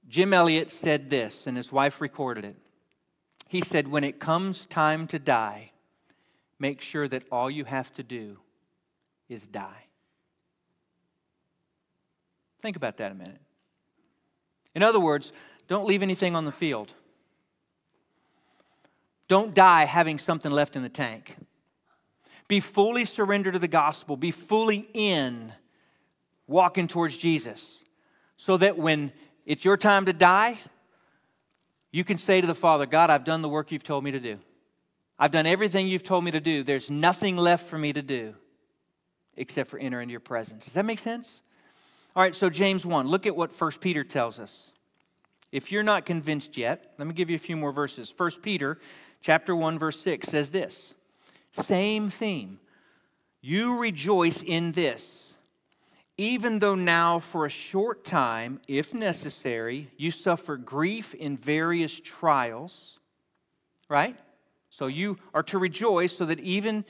Jim 0.07 0.33
Elliot 0.33 0.71
said 0.71 1.09
this, 1.09 1.47
and 1.47 1.57
his 1.57 1.71
wife 1.71 1.99
recorded 1.99 2.45
it. 2.45 2.55
He 3.49 3.61
said, 3.61 3.87
When 3.87 4.03
it 4.03 4.19
comes 4.19 4.65
time 4.67 5.07
to 5.07 5.19
die, 5.19 5.71
make 6.59 6.81
sure 6.81 7.07
that 7.07 7.23
all 7.31 7.51
you 7.51 7.65
have 7.65 7.93
to 7.95 8.03
do 8.03 8.37
is 9.29 9.45
die. 9.45 9.85
Think 12.61 12.75
about 12.75 12.97
that 12.97 13.11
a 13.11 13.15
minute. 13.15 13.39
In 14.75 14.83
other 14.83 14.99
words, 14.99 15.31
don't 15.67 15.85
leave 15.85 16.03
anything 16.03 16.35
on 16.35 16.45
the 16.45 16.51
field. 16.51 16.93
Don't 19.27 19.53
die 19.53 19.85
having 19.85 20.17
something 20.17 20.51
left 20.51 20.75
in 20.75 20.83
the 20.83 20.89
tank. 20.89 21.35
Be 22.47 22.59
fully 22.59 23.03
surrendered 23.03 23.53
to 23.53 23.59
the 23.59 23.67
gospel. 23.67 24.15
Be 24.15 24.31
fully 24.31 24.87
in 24.93 25.51
walking 26.47 26.87
towards 26.87 27.17
Jesus. 27.17 27.81
So 28.37 28.55
that 28.57 28.77
when 28.77 29.11
it's 29.45 29.65
your 29.65 29.77
time 29.77 30.05
to 30.05 30.13
die, 30.13 30.59
you 31.91 32.03
can 32.03 32.17
say 32.17 32.39
to 32.39 32.47
the 32.47 32.55
Father, 32.55 32.85
God, 32.85 33.09
I've 33.09 33.25
done 33.25 33.41
the 33.41 33.49
work 33.49 33.71
you've 33.71 33.83
told 33.83 34.03
me 34.03 34.11
to 34.11 34.19
do. 34.19 34.39
I've 35.19 35.31
done 35.31 35.45
everything 35.45 35.87
you've 35.87 36.03
told 36.03 36.23
me 36.23 36.31
to 36.31 36.39
do. 36.39 36.63
There's 36.63 36.89
nothing 36.89 37.35
left 37.35 37.65
for 37.65 37.77
me 37.77 37.91
to 37.91 38.01
do 38.01 38.35
except 39.37 39.69
for 39.69 39.79
enter 39.79 40.01
into 40.01 40.11
your 40.11 40.19
presence. 40.19 40.65
Does 40.65 40.73
that 40.73 40.85
make 40.85 40.99
sense? 40.99 41.41
All 42.15 42.23
right, 42.23 42.35
so 42.35 42.49
James 42.49 42.85
1, 42.85 43.07
look 43.07 43.25
at 43.25 43.35
what 43.35 43.51
1 43.59 43.71
Peter 43.79 44.03
tells 44.03 44.39
us. 44.39 44.71
If 45.51 45.71
you're 45.71 45.83
not 45.83 46.05
convinced 46.05 46.57
yet, 46.57 46.93
let 46.97 47.07
me 47.07 47.13
give 47.13 47.29
you 47.29 47.35
a 47.35 47.39
few 47.39 47.55
more 47.55 47.71
verses. 47.71 48.13
1 48.15 48.31
Peter 48.41 48.79
chapter 49.21 49.55
1 49.55 49.79
verse 49.79 50.01
6 50.01 50.27
says 50.27 50.49
this. 50.51 50.93
Same 51.51 52.09
theme. 52.09 52.59
You 53.41 53.77
rejoice 53.77 54.41
in 54.41 54.73
this, 54.73 55.33
even 56.17 56.59
though 56.59 56.75
now 56.75 57.19
for 57.19 57.45
a 57.45 57.49
short 57.49 58.03
time, 58.03 58.59
if 58.67 58.93
necessary, 58.93 59.89
you 59.95 60.11
suffer 60.11 60.57
grief 60.57 61.13
in 61.13 61.37
various 61.37 61.93
trials, 61.93 62.99
right? 63.87 64.17
So 64.69 64.87
you 64.87 65.17
are 65.33 65.43
to 65.43 65.57
rejoice 65.57 66.17
so 66.17 66.25
that 66.25 66.39
even 66.39 66.83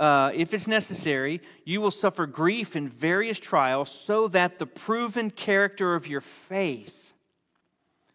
uh, 0.00 0.32
if 0.34 0.54
it's 0.54 0.66
necessary, 0.66 1.42
you 1.66 1.82
will 1.82 1.90
suffer 1.90 2.26
grief 2.26 2.74
in 2.74 2.88
various 2.88 3.38
trials, 3.38 3.90
so 3.90 4.28
that 4.28 4.58
the 4.58 4.66
proven 4.66 5.30
character 5.30 5.94
of 5.94 6.08
your 6.08 6.22
faith, 6.22 7.12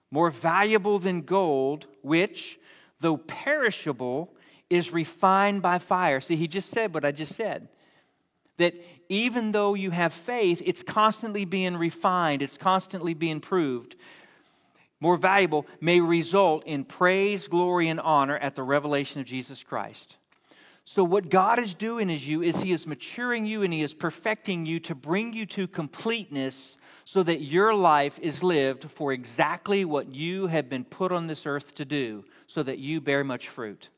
more 0.09 0.31
valuable 0.31 0.97
than 0.97 1.21
gold, 1.21 1.85
which, 2.01 2.59
though 3.01 3.17
perishable, 3.17 4.33
is 4.67 4.91
refined 4.91 5.61
by 5.61 5.77
fire. 5.77 6.19
See, 6.19 6.35
he 6.35 6.47
just 6.47 6.71
said 6.71 6.91
what 6.91 7.05
I 7.05 7.11
just 7.11 7.35
said. 7.35 7.67
That 8.57 8.73
even 9.07 9.51
though 9.51 9.75
you 9.75 9.91
have 9.91 10.11
faith, 10.11 10.63
it's 10.65 10.81
constantly 10.81 11.45
being 11.45 11.77
refined, 11.77 12.41
it's 12.41 12.57
constantly 12.57 13.13
being 13.13 13.39
proved. 13.39 13.95
More 14.99 15.17
valuable 15.17 15.67
may 15.79 15.99
result 15.99 16.65
in 16.65 16.83
praise, 16.83 17.47
glory, 17.47 17.89
and 17.89 17.99
honor 17.99 18.39
at 18.39 18.55
the 18.55 18.63
revelation 18.63 19.21
of 19.21 19.27
Jesus 19.27 19.61
Christ. 19.61 20.17
So, 20.85 21.03
what 21.03 21.29
God 21.29 21.59
is 21.59 21.73
doing 21.73 22.09
is 22.09 22.27
you 22.27 22.41
is 22.41 22.61
He 22.61 22.71
is 22.71 22.85
maturing 22.85 23.45
you 23.45 23.63
and 23.63 23.73
He 23.73 23.81
is 23.81 23.93
perfecting 23.93 24.65
you 24.65 24.79
to 24.81 24.95
bring 24.95 25.33
you 25.33 25.45
to 25.47 25.67
completeness 25.67 26.77
so 27.03 27.21
that 27.23 27.41
your 27.41 27.73
life 27.73 28.17
is 28.21 28.43
lived 28.43 28.89
for 28.89 29.11
exactly 29.11 29.83
what 29.83 30.13
you 30.13 30.47
have 30.47 30.69
been 30.69 30.83
put 30.83 31.11
on 31.11 31.27
this 31.27 31.45
earth 31.45 31.75
to 31.75 31.85
do, 31.85 32.23
so 32.47 32.63
that 32.63 32.79
you 32.79 33.01
bear 33.01 33.23
much 33.23 33.49
fruit 33.49 33.89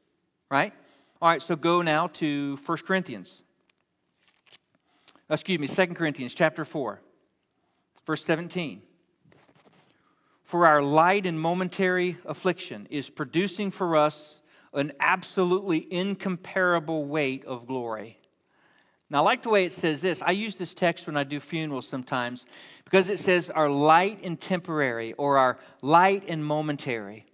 right? 0.50 0.74
All 1.22 1.30
right, 1.30 1.42
so 1.42 1.56
go 1.56 1.82
now 1.82 2.08
to 2.08 2.58
1 2.66 2.78
Corinthians. 2.80 3.42
Excuse 5.30 5.60
me, 5.60 5.68
2 5.68 5.94
Corinthians 5.94 6.34
chapter 6.34 6.64
4, 6.64 7.02
verse 8.06 8.24
17. 8.24 8.82
For 10.44 10.66
our 10.66 10.82
light 10.82 11.26
and 11.26 11.40
momentary 11.40 12.18
affliction 12.26 12.88
is 12.90 13.10
producing 13.10 13.72
for 13.72 13.98
us 13.98 14.37
an 14.78 14.94
absolutely 15.00 15.92
incomparable 15.92 17.06
weight 17.06 17.46
of 17.46 17.68
glory. 17.68 18.18
Now, 19.10 19.20
I 19.20 19.22
like 19.22 19.44
the 19.44 19.50
way 19.50 19.66
it 19.66 19.74
says 19.74 20.02
this. 20.02 20.22
I 20.22 20.32
use 20.32 20.56
this 20.56 20.74
text 20.74 21.08
when 21.08 21.16
I 21.16 21.24
do 21.24 21.40
funerals 21.40 21.88
sometimes 21.88 22.46
because 22.84 23.10
it 23.10 23.20
says 23.20 23.50
our 23.50 23.70
light 23.70 24.20
and 24.24 24.40
temporary 24.40 25.14
or 25.14 25.38
our 25.38 25.58
light 25.82 26.24
and 26.28 26.46
momentary. 26.46 27.26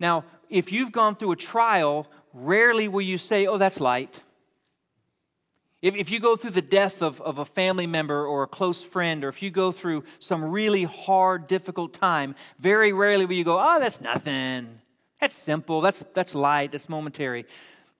Now, 0.00 0.24
if 0.48 0.72
you've 0.72 0.92
gone 0.92 1.16
through 1.16 1.32
a 1.32 1.36
trial, 1.36 2.06
rarely 2.32 2.88
will 2.88 3.02
you 3.02 3.18
say, 3.18 3.46
oh, 3.46 3.58
that's 3.58 3.80
light. 3.80 4.22
If, 5.82 5.94
if 5.94 6.10
you 6.10 6.20
go 6.20 6.36
through 6.36 6.52
the 6.52 6.62
death 6.62 7.02
of, 7.02 7.20
of 7.20 7.38
a 7.38 7.44
family 7.44 7.86
member 7.86 8.26
or 8.26 8.42
a 8.42 8.48
close 8.48 8.82
friend, 8.82 9.24
or 9.24 9.28
if 9.28 9.42
you 9.42 9.50
go 9.50 9.70
through 9.70 10.04
some 10.18 10.44
really 10.44 10.84
hard, 10.84 11.46
difficult 11.46 11.92
time, 11.92 12.34
very 12.58 12.92
rarely 12.92 13.26
will 13.26 13.34
you 13.34 13.44
go, 13.44 13.58
oh, 13.60 13.78
that's 13.78 14.00
nothing. 14.00 14.80
That's 15.20 15.34
simple. 15.34 15.80
That's, 15.80 16.04
that's 16.14 16.34
light. 16.34 16.72
That's 16.72 16.88
momentary. 16.88 17.46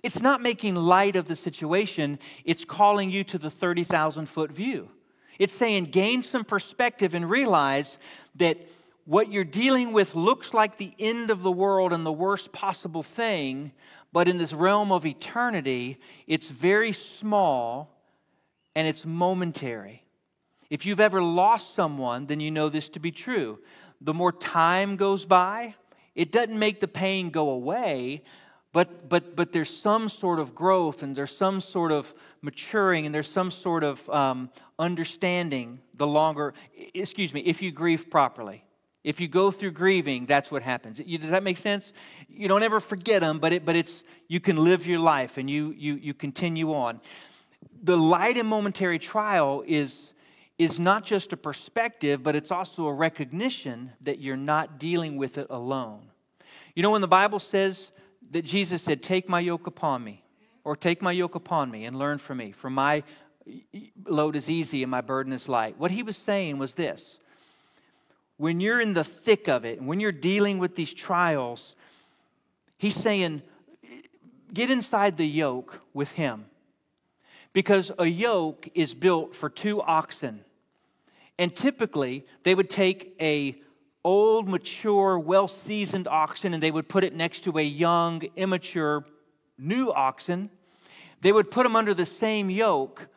It's 0.03 0.21
not 0.21 0.41
making 0.41 0.77
light 0.77 1.17
of 1.17 1.27
the 1.27 1.37
situation, 1.37 2.19
it's 2.45 2.65
calling 2.65 3.11
you 3.11 3.25
to 3.25 3.39
the 3.39 3.51
30,000 3.51 4.27
foot 4.27 4.53
view. 4.53 4.91
It's 5.39 5.53
saying, 5.53 5.87
gain 5.87 6.23
some 6.23 6.45
perspective 6.45 7.15
and 7.15 7.29
realize 7.29 7.97
that 8.37 8.59
what 9.05 9.33
you're 9.33 9.45
dealing 9.45 9.93
with 9.93 10.15
looks 10.15 10.53
like 10.53 10.77
the 10.77 10.93
end 10.99 11.31
of 11.31 11.43
the 11.43 11.51
world 11.51 11.93
and 11.93 12.05
the 12.05 12.13
worst 12.13 12.53
possible 12.53 13.03
thing, 13.03 13.73
but 14.13 14.29
in 14.29 14.39
this 14.39 14.53
realm 14.53 14.93
of 14.93 15.07
eternity, 15.07 15.99
it's 16.27 16.49
very 16.49 16.93
small 16.93 17.97
and 18.77 18.87
it's 18.87 19.05
momentary. 19.05 20.05
If 20.71 20.85
you've 20.85 21.01
ever 21.01 21.23
lost 21.23 21.75
someone, 21.75 22.27
then 22.27 22.41
you 22.41 22.51
know 22.51 22.69
this 22.69 22.89
to 22.91 23.01
be 23.01 23.11
true. 23.11 23.59
The 24.01 24.15
more 24.15 24.33
time 24.33 24.97
goes 24.97 25.25
by, 25.25 25.75
it 26.19 26.33
doesn't 26.33 26.59
make 26.59 26.81
the 26.81 26.89
pain 26.89 27.31
go 27.31 27.51
away, 27.51 28.25
but, 28.73 29.09
but, 29.09 29.37
but 29.37 29.53
there's 29.53 29.71
some 29.71 30.09
sort 30.09 30.41
of 30.41 30.53
growth 30.53 31.05
and 31.05 31.15
there's 31.15 31.31
some 31.31 31.61
sort 31.61 31.93
of 31.93 32.13
maturing 32.43 33.07
and 33.07 33.15
there's 33.15 33.31
some 33.31 33.53
sort 33.53 33.85
of 33.85 34.11
um, 34.11 34.51
understanding 34.81 35.79
the 35.95 36.09
longer, 36.09 36.55
excuse 36.93 37.33
me, 37.33 37.41
if 37.43 37.63
you 37.63 37.71
grieve 37.71 38.11
properly. 38.11 38.65
If 39.05 39.21
you 39.21 39.29
go 39.29 39.53
through 39.53 39.71
grieving, 39.71 40.27
that's 40.27 40.51
what 40.51 40.65
happens. 40.65 40.99
Does 40.99 41.31
that 41.31 41.45
make 41.45 41.57
sense? 41.57 41.93
You 42.29 42.49
don't 42.49 42.65
ever 42.65 42.81
forget 42.81 43.21
them, 43.21 43.39
but, 43.39 43.53
it, 43.53 43.65
but 43.65 43.77
it's, 43.77 44.03
you 44.27 44.41
can 44.41 44.57
live 44.57 44.89
your 44.89 44.99
life 44.99 45.39
and 45.39 45.49
you, 45.49 45.73
you, 45.79 45.95
you 45.95 46.15
continue 46.15 46.75
on. 46.75 47.01
The 47.85 47.97
light 47.97 48.37
and 48.37 48.49
momentary 48.49 48.99
trial 48.99 49.63
is, 49.65 50.13
is 50.59 50.81
not 50.81 51.05
just 51.05 51.33
a 51.33 51.37
perspective, 51.37 52.23
but 52.23 52.35
it's 52.35 52.51
also 52.51 52.87
a 52.87 52.93
recognition 52.93 53.93
that 54.01 54.19
you're 54.19 54.37
not 54.37 54.79
dealing 54.79 55.17
with 55.17 55.39
it 55.39 55.47
alone. 55.51 56.11
You 56.75 56.83
know, 56.83 56.91
when 56.91 57.01
the 57.01 57.09
Bible 57.09 57.39
says 57.39 57.91
that 58.31 58.45
Jesus 58.45 58.83
said, 58.83 59.03
Take 59.03 59.29
my 59.29 59.41
yoke 59.41 59.67
upon 59.67 60.03
me, 60.03 60.23
or 60.65 60.77
take 60.77 61.01
my 61.01 61.13
yoke 61.13 61.35
upon 61.35 61.71
me 61.71 61.85
and 61.85 61.97
learn 61.97 62.19
from 62.19 62.39
me, 62.39 62.53
for 62.53 62.71
my 62.71 63.03
load 64.07 64.37
is 64.37 64.51
easy 64.51 64.83
and 64.83 64.91
my 64.91 65.01
burden 65.01 65.33
is 65.33 65.49
light. 65.49 65.79
What 65.79 65.91
he 65.91 66.03
was 66.03 66.17
saying 66.17 66.59
was 66.59 66.75
this 66.75 67.19
when 68.37 68.61
you're 68.61 68.81
in 68.81 68.95
the 68.95 69.05
thick 69.05 69.49
of 69.49 69.65
it, 69.65 69.83
when 69.83 70.01
you're 70.01 70.13
dealing 70.13 70.59
with 70.59 70.77
these 70.77 70.93
trials, 70.93 71.75
he's 72.79 72.95
saying, 72.95 73.43
get 74.53 74.71
inside 74.71 75.17
the 75.17 75.27
yoke 75.27 75.81
with 75.93 76.13
him. 76.13 76.47
Because 77.53 77.91
a 77.99 78.07
yoke 78.07 78.69
is 78.75 78.95
built 78.95 79.35
for 79.35 79.51
two 79.51 79.83
oxen. 79.83 80.45
And 81.39 81.55
typically, 81.55 82.27
they 82.43 82.55
would 82.55 82.69
take 82.69 83.15
a 83.21 83.61
old, 84.05 84.49
mature, 84.49 85.19
well-seasoned 85.19 86.09
oxen 86.09 86.55
and 86.55 86.63
they 86.63 86.71
would 86.71 86.89
put 86.89 87.05
it 87.05 87.15
next 87.15 87.45
to 87.45 87.59
a 87.59 87.63
young, 87.63 88.23
immature, 88.37 89.05
new 89.59 89.93
oxen. 89.93 90.51
They 91.21 91.33
would 91.33 91.51
put 91.51 91.65
them 91.65 91.77
under 91.77 91.95
the 91.95 92.07
same 92.07 92.51
yoke 92.51 93.09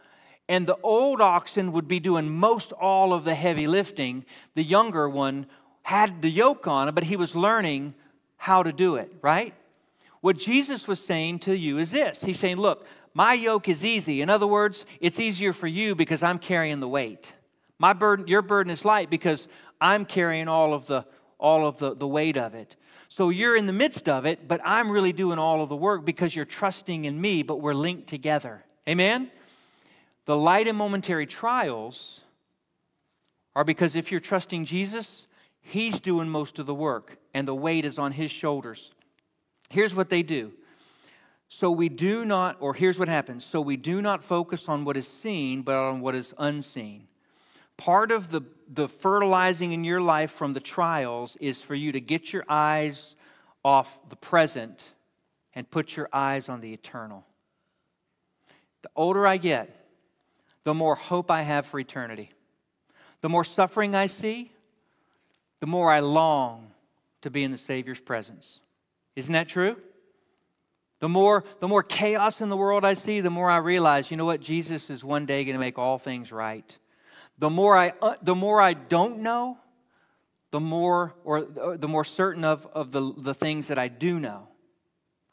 And 0.49 0.67
the 0.67 0.77
old 0.83 1.21
oxen 1.21 1.71
would 1.71 1.87
be 1.87 2.01
doing 2.01 2.29
most 2.29 2.73
all 2.73 3.13
of 3.13 3.23
the 3.23 3.35
heavy 3.35 3.67
lifting. 3.67 4.25
The 4.53 4.63
younger 4.63 5.07
one 5.09 5.45
had 5.83 6.21
the 6.21 6.29
yoke 6.29 6.67
on, 6.67 6.93
but 6.93 7.05
he 7.05 7.15
was 7.15 7.35
learning 7.35 7.93
how 8.35 8.61
to 8.61 8.73
do 8.73 8.97
it, 8.97 9.13
right? 9.21 9.53
What 10.19 10.37
Jesus 10.37 10.89
was 10.89 10.99
saying 10.99 11.39
to 11.39 11.57
you 11.57 11.77
is 11.77 11.91
this 11.91 12.19
He's 12.19 12.39
saying, 12.39 12.57
Look, 12.57 12.85
my 13.13 13.33
yoke 13.33 13.69
is 13.69 13.85
easy. 13.85 14.21
In 14.21 14.29
other 14.29 14.45
words, 14.47 14.85
it's 14.99 15.19
easier 15.19 15.53
for 15.53 15.67
you 15.67 15.95
because 15.95 16.21
I'm 16.21 16.37
carrying 16.37 16.81
the 16.81 16.87
weight. 16.87 17.33
My 17.81 17.93
burden, 17.93 18.27
your 18.27 18.43
burden 18.43 18.71
is 18.71 18.85
light 18.85 19.09
because 19.09 19.47
I'm 19.81 20.05
carrying 20.05 20.47
all 20.47 20.75
of 20.75 20.85
the 20.85 21.03
all 21.39 21.65
of 21.65 21.79
the, 21.79 21.95
the 21.95 22.07
weight 22.07 22.37
of 22.37 22.53
it. 22.53 22.75
So 23.09 23.29
you're 23.29 23.55
in 23.55 23.65
the 23.65 23.73
midst 23.73 24.07
of 24.07 24.27
it, 24.27 24.47
but 24.47 24.61
I'm 24.63 24.91
really 24.91 25.11
doing 25.11 25.39
all 25.39 25.63
of 25.63 25.69
the 25.69 25.75
work 25.75 26.05
because 26.05 26.35
you're 26.35 26.45
trusting 26.45 27.05
in 27.05 27.19
me, 27.19 27.41
but 27.41 27.59
we're 27.59 27.73
linked 27.73 28.05
together. 28.05 28.63
Amen? 28.87 29.31
The 30.25 30.37
light 30.37 30.67
and 30.67 30.77
momentary 30.77 31.25
trials 31.25 32.21
are 33.55 33.63
because 33.63 33.95
if 33.95 34.11
you're 34.11 34.19
trusting 34.19 34.65
Jesus, 34.65 35.25
He's 35.63 35.99
doing 35.99 36.29
most 36.29 36.59
of 36.59 36.67
the 36.67 36.75
work, 36.75 37.17
and 37.33 37.47
the 37.47 37.55
weight 37.55 37.83
is 37.83 37.97
on 37.97 38.11
His 38.11 38.29
shoulders. 38.29 38.91
Here's 39.71 39.95
what 39.95 40.11
they 40.11 40.21
do. 40.21 40.51
So 41.49 41.71
we 41.71 41.89
do 41.89 42.25
not, 42.25 42.57
or 42.59 42.75
here's 42.75 42.99
what 42.99 43.07
happens. 43.07 43.43
So 43.43 43.59
we 43.59 43.75
do 43.75 44.03
not 44.03 44.23
focus 44.23 44.69
on 44.69 44.85
what 44.85 44.97
is 44.97 45.07
seen, 45.07 45.63
but 45.63 45.73
on 45.73 45.99
what 45.99 46.13
is 46.13 46.35
unseen. 46.37 47.07
Part 47.81 48.11
of 48.11 48.29
the, 48.29 48.41
the 48.71 48.87
fertilizing 48.87 49.71
in 49.71 49.83
your 49.83 50.01
life 50.01 50.29
from 50.29 50.53
the 50.53 50.59
trials 50.59 51.35
is 51.41 51.63
for 51.63 51.73
you 51.73 51.91
to 51.93 51.99
get 51.99 52.31
your 52.31 52.43
eyes 52.47 53.15
off 53.65 53.97
the 54.07 54.15
present 54.15 54.85
and 55.55 55.67
put 55.67 55.95
your 55.95 56.07
eyes 56.13 56.47
on 56.47 56.61
the 56.61 56.73
eternal. 56.73 57.25
The 58.83 58.91
older 58.95 59.25
I 59.25 59.37
get, 59.37 59.75
the 60.61 60.75
more 60.75 60.93
hope 60.93 61.31
I 61.31 61.41
have 61.41 61.65
for 61.65 61.79
eternity. 61.79 62.29
The 63.21 63.29
more 63.29 63.43
suffering 63.43 63.95
I 63.95 64.05
see, 64.05 64.51
the 65.59 65.65
more 65.65 65.91
I 65.91 66.01
long 66.01 66.69
to 67.23 67.31
be 67.31 67.43
in 67.43 67.51
the 67.51 67.57
Savior's 67.57 67.99
presence. 67.99 68.59
Isn't 69.15 69.33
that 69.33 69.47
true? 69.47 69.75
The 70.99 71.09
more, 71.09 71.43
the 71.59 71.67
more 71.67 71.81
chaos 71.81 72.41
in 72.41 72.49
the 72.49 72.57
world 72.57 72.85
I 72.85 72.93
see, 72.93 73.21
the 73.21 73.31
more 73.31 73.49
I 73.49 73.57
realize, 73.57 74.11
you 74.11 74.17
know 74.17 74.25
what, 74.25 74.39
Jesus 74.39 74.91
is 74.91 75.03
one 75.03 75.25
day 75.25 75.43
going 75.45 75.55
to 75.55 75.59
make 75.59 75.79
all 75.79 75.97
things 75.97 76.31
right. 76.31 76.77
The 77.41 77.49
more 77.49 77.75
I, 77.75 77.93
uh, 78.03 78.13
the 78.21 78.35
more 78.35 78.61
I 78.61 78.73
don't 78.75 79.21
know, 79.21 79.57
the 80.51 80.59
more, 80.59 81.15
or 81.23 81.41
the 81.41 81.87
more 81.87 82.03
certain 82.03 82.45
of, 82.45 82.67
of 82.67 82.91
the, 82.91 83.15
the 83.17 83.33
things 83.33 83.69
that 83.69 83.79
I 83.79 83.87
do 83.87 84.19
know. 84.19 84.47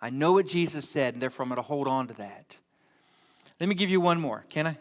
I 0.00 0.08
know 0.08 0.32
what 0.32 0.46
Jesus 0.48 0.88
said, 0.88 1.12
and 1.12 1.20
therefore 1.22 1.42
I'm 1.42 1.50
going 1.50 1.56
to 1.56 1.62
hold 1.62 1.86
on 1.86 2.08
to 2.08 2.14
that. 2.14 2.56
Let 3.60 3.68
me 3.68 3.74
give 3.74 3.90
you 3.90 4.00
one 4.00 4.18
more, 4.18 4.46
can 4.48 4.68
I? 4.68 4.78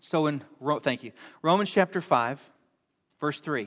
So 0.00 0.28
in, 0.28 0.40
thank 0.82 1.02
you. 1.02 1.10
Romans 1.42 1.68
chapter 1.68 2.00
5, 2.00 2.40
verse 3.18 3.40
3. 3.40 3.66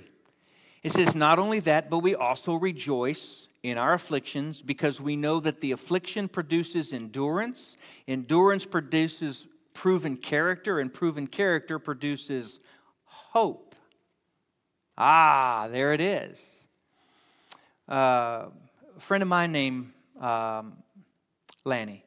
It 0.84 0.94
says, 0.94 1.14
Not 1.14 1.38
only 1.38 1.60
that, 1.60 1.90
but 1.90 2.00
we 2.00 2.16
also 2.16 2.54
rejoice 2.54 3.48
in 3.62 3.78
our 3.78 3.92
afflictions 3.92 4.62
because 4.62 5.02
we 5.02 5.18
know 5.18 5.42
that 5.42 5.60
the 5.60 5.74
affliction 5.74 6.30
produces 6.30 6.94
endurance, 6.94 7.76
endurance 8.08 8.64
produces 8.64 9.48
proven 9.74 10.18
character, 10.18 10.80
and 10.80 10.94
proven 10.94 11.28
character 11.28 11.80
produces 11.80 12.60
hope. 13.06 13.76
Ah, 14.98 15.68
there 15.72 15.94
it 15.94 16.02
is. 16.02 16.42
Uh, 17.90 18.48
a 18.96 19.00
friend 19.00 19.24
of 19.24 19.30
mine 19.30 19.52
named 19.52 19.92
um, 20.20 20.78
Lanny. 21.66 22.04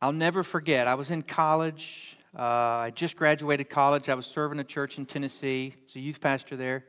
I'll 0.00 0.12
never 0.12 0.42
forget, 0.42 0.88
I 0.88 0.94
was 0.94 1.10
in 1.10 1.22
college. 1.22 2.16
Uh, 2.36 2.42
I 2.42 2.92
just 2.94 3.14
graduated 3.16 3.68
college. 3.68 4.08
I 4.08 4.14
was 4.14 4.26
serving 4.26 4.58
a 4.58 4.64
church 4.64 4.98
in 4.98 5.06
Tennessee. 5.06 5.74
I 5.76 5.80
was 5.84 5.96
a 5.96 6.00
youth 6.00 6.20
pastor 6.20 6.56
there. 6.56 6.84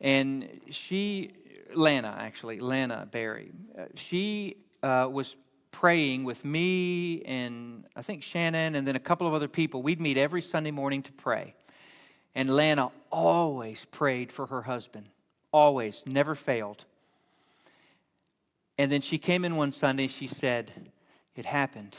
And 0.00 0.48
she, 0.70 1.32
Lana, 1.74 2.16
actually, 2.18 2.58
Lana 2.58 3.06
Barry, 3.10 3.52
uh, 3.78 3.84
she 3.94 4.56
uh, 4.82 5.08
was 5.12 5.36
praying 5.70 6.24
with 6.24 6.44
me 6.44 7.22
and 7.22 7.84
I 7.96 8.02
think 8.02 8.22
Shannon 8.22 8.74
and 8.74 8.86
then 8.86 8.96
a 8.96 9.00
couple 9.00 9.26
of 9.26 9.34
other 9.34 9.48
people. 9.48 9.82
We'd 9.82 10.00
meet 10.00 10.16
every 10.16 10.42
Sunday 10.42 10.70
morning 10.70 11.02
to 11.02 11.12
pray. 11.12 11.54
And 12.34 12.54
Lana 12.54 12.90
always 13.10 13.84
prayed 13.90 14.30
for 14.30 14.46
her 14.46 14.62
husband, 14.62 15.08
always, 15.52 16.02
never 16.06 16.34
failed. 16.34 16.84
And 18.78 18.90
then 18.90 19.00
she 19.00 19.18
came 19.18 19.44
in 19.44 19.56
one 19.56 19.72
Sunday, 19.72 20.06
she 20.06 20.26
said, 20.26 20.90
It 21.34 21.44
happened. 21.44 21.98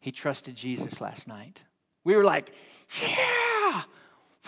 He 0.00 0.10
trusted 0.10 0.56
Jesus 0.56 1.00
last 1.00 1.28
night. 1.28 1.60
We 2.02 2.16
were 2.16 2.24
like, 2.24 2.52
Yeah, 3.00 3.82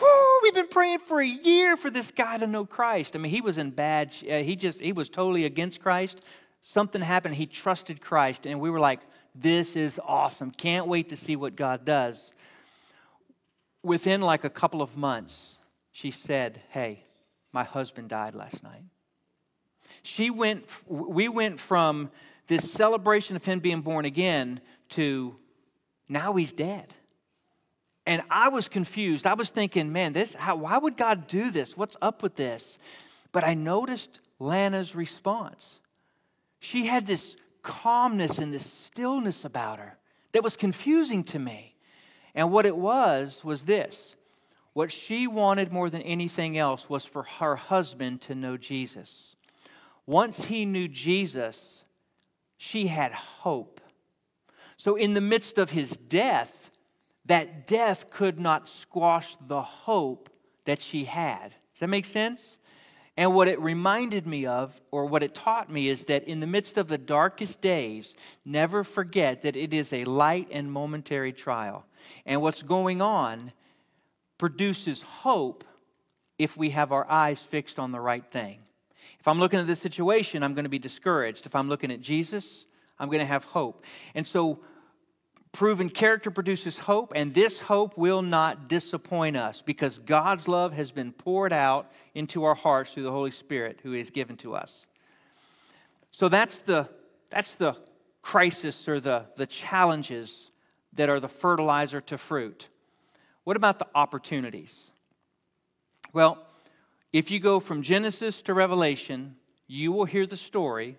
Woo, 0.00 0.40
we've 0.42 0.54
been 0.54 0.68
praying 0.68 0.98
for 1.00 1.20
a 1.20 1.26
year 1.26 1.76
for 1.76 1.90
this 1.90 2.10
guy 2.10 2.36
to 2.36 2.46
know 2.46 2.66
Christ. 2.66 3.16
I 3.16 3.18
mean, 3.18 3.32
he 3.32 3.40
was 3.40 3.56
in 3.56 3.70
bad, 3.70 4.14
uh, 4.30 4.38
he 4.38 4.56
just, 4.56 4.80
he 4.80 4.92
was 4.92 5.08
totally 5.08 5.44
against 5.44 5.80
Christ. 5.80 6.20
Something 6.60 7.02
happened, 7.02 7.36
he 7.36 7.46
trusted 7.46 8.00
Christ, 8.00 8.46
and 8.46 8.60
we 8.60 8.70
were 8.70 8.80
like, 8.80 9.00
this 9.34 9.76
is 9.76 10.00
awesome. 10.04 10.50
Can't 10.50 10.86
wait 10.86 11.10
to 11.10 11.16
see 11.16 11.36
what 11.36 11.56
God 11.56 11.84
does. 11.84 12.32
Within 13.82 14.20
like 14.20 14.44
a 14.44 14.50
couple 14.50 14.82
of 14.82 14.96
months, 14.96 15.56
she 15.92 16.10
said, 16.10 16.60
Hey, 16.70 17.04
my 17.52 17.64
husband 17.64 18.08
died 18.08 18.34
last 18.34 18.62
night. 18.62 18.82
She 20.02 20.30
went, 20.30 20.64
we 20.88 21.28
went 21.28 21.60
from 21.60 22.10
this 22.46 22.70
celebration 22.70 23.36
of 23.36 23.44
him 23.44 23.60
being 23.60 23.82
born 23.82 24.04
again 24.04 24.60
to 24.90 25.36
now 26.08 26.34
he's 26.34 26.52
dead. 26.52 26.94
And 28.06 28.22
I 28.30 28.48
was 28.48 28.68
confused. 28.68 29.26
I 29.26 29.34
was 29.34 29.48
thinking, 29.48 29.92
man, 29.92 30.12
this, 30.12 30.34
how, 30.34 30.56
why 30.56 30.78
would 30.78 30.96
God 30.96 31.26
do 31.26 31.50
this? 31.50 31.76
What's 31.76 31.96
up 32.00 32.22
with 32.22 32.36
this? 32.36 32.78
But 33.32 33.42
I 33.42 33.54
noticed 33.54 34.20
Lana's 34.38 34.94
response. 34.94 35.80
She 36.60 36.86
had 36.86 37.06
this 37.06 37.36
calmness 37.62 38.38
and 38.38 38.52
this 38.52 38.72
stillness 38.86 39.44
about 39.44 39.78
her 39.78 39.98
that 40.32 40.44
was 40.44 40.56
confusing 40.56 41.24
to 41.24 41.38
me. 41.38 41.74
And 42.34 42.52
what 42.52 42.66
it 42.66 42.76
was, 42.76 43.42
was 43.44 43.64
this 43.64 44.14
what 44.72 44.92
she 44.92 45.26
wanted 45.26 45.72
more 45.72 45.88
than 45.88 46.02
anything 46.02 46.58
else 46.58 46.90
was 46.90 47.02
for 47.02 47.22
her 47.22 47.56
husband 47.56 48.20
to 48.20 48.34
know 48.34 48.58
Jesus. 48.58 49.34
Once 50.04 50.44
he 50.44 50.66
knew 50.66 50.86
Jesus, 50.86 51.84
she 52.58 52.88
had 52.88 53.12
hope. 53.12 53.80
So, 54.76 54.94
in 54.94 55.14
the 55.14 55.22
midst 55.22 55.56
of 55.56 55.70
his 55.70 55.90
death, 55.90 56.70
that 57.24 57.66
death 57.66 58.10
could 58.10 58.38
not 58.38 58.68
squash 58.68 59.36
the 59.46 59.62
hope 59.62 60.28
that 60.66 60.82
she 60.82 61.04
had. 61.04 61.54
Does 61.72 61.80
that 61.80 61.88
make 61.88 62.04
sense? 62.04 62.58
And 63.16 63.34
what 63.34 63.48
it 63.48 63.58
reminded 63.60 64.26
me 64.26 64.44
of, 64.44 64.78
or 64.90 65.06
what 65.06 65.22
it 65.22 65.34
taught 65.34 65.70
me, 65.70 65.88
is 65.88 66.04
that 66.04 66.24
in 66.24 66.40
the 66.40 66.46
midst 66.46 66.76
of 66.76 66.88
the 66.88 66.98
darkest 66.98 67.62
days, 67.62 68.14
never 68.44 68.84
forget 68.84 69.42
that 69.42 69.56
it 69.56 69.72
is 69.72 69.92
a 69.92 70.04
light 70.04 70.48
and 70.50 70.70
momentary 70.70 71.32
trial. 71.32 71.86
And 72.26 72.42
what's 72.42 72.62
going 72.62 73.00
on 73.00 73.52
produces 74.36 75.00
hope 75.00 75.64
if 76.38 76.56
we 76.56 76.70
have 76.70 76.92
our 76.92 77.10
eyes 77.10 77.40
fixed 77.40 77.78
on 77.78 77.90
the 77.92 78.00
right 78.00 78.24
thing. 78.30 78.58
If 79.18 79.26
I'm 79.26 79.38
looking 79.38 79.58
at 79.58 79.66
this 79.66 79.80
situation, 79.80 80.42
I'm 80.42 80.54
going 80.54 80.64
to 80.64 80.70
be 80.70 80.78
discouraged. 80.78 81.46
If 81.46 81.56
I'm 81.56 81.68
looking 81.68 81.90
at 81.90 82.02
Jesus, 82.02 82.66
I'm 82.98 83.08
going 83.08 83.20
to 83.20 83.24
have 83.24 83.44
hope. 83.44 83.84
And 84.14 84.26
so, 84.26 84.60
Proven 85.56 85.88
character 85.88 86.30
produces 86.30 86.76
hope, 86.76 87.14
and 87.16 87.32
this 87.32 87.58
hope 87.58 87.96
will 87.96 88.20
not 88.20 88.68
disappoint 88.68 89.38
us 89.38 89.62
because 89.62 89.96
God's 89.96 90.48
love 90.48 90.74
has 90.74 90.90
been 90.92 91.12
poured 91.12 91.50
out 91.50 91.90
into 92.14 92.44
our 92.44 92.54
hearts 92.54 92.92
through 92.92 93.04
the 93.04 93.10
Holy 93.10 93.30
Spirit 93.30 93.80
who 93.82 93.94
is 93.94 94.10
given 94.10 94.36
to 94.36 94.54
us. 94.54 94.84
So 96.10 96.28
that's 96.28 96.58
the, 96.58 96.90
that's 97.30 97.54
the 97.54 97.74
crisis 98.20 98.86
or 98.86 99.00
the, 99.00 99.24
the 99.36 99.46
challenges 99.46 100.50
that 100.92 101.08
are 101.08 101.20
the 101.20 101.26
fertilizer 101.26 102.02
to 102.02 102.18
fruit. 102.18 102.68
What 103.44 103.56
about 103.56 103.78
the 103.78 103.86
opportunities? 103.94 104.90
Well, 106.12 106.36
if 107.14 107.30
you 107.30 107.40
go 107.40 107.60
from 107.60 107.80
Genesis 107.80 108.42
to 108.42 108.52
Revelation, 108.52 109.36
you 109.66 109.90
will 109.90 110.04
hear 110.04 110.26
the 110.26 110.36
story 110.36 110.98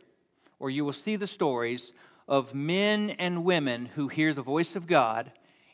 or 0.58 0.72
you 0.72 0.84
will 0.84 0.94
see 0.94 1.16
the 1.16 1.28
stories 1.28 1.92
of 2.28 2.54
men 2.54 3.12
and 3.12 3.46
women 3.46 3.88
who 3.96 4.08
hear 4.08 4.34
the 4.34 4.42
voice 4.42 4.76
of 4.76 4.88
God 4.88 5.32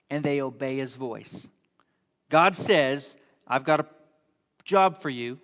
and 0.10 0.24
they 0.24 0.42
obey 0.42 0.78
his 0.78 0.96
voice. 0.96 1.48
God 2.30 2.56
says, 2.56 3.16
I've 3.48 3.64
got 3.64 3.80
a 3.80 3.88
job 4.64 5.02
for 5.02 5.10
you. 5.10 5.40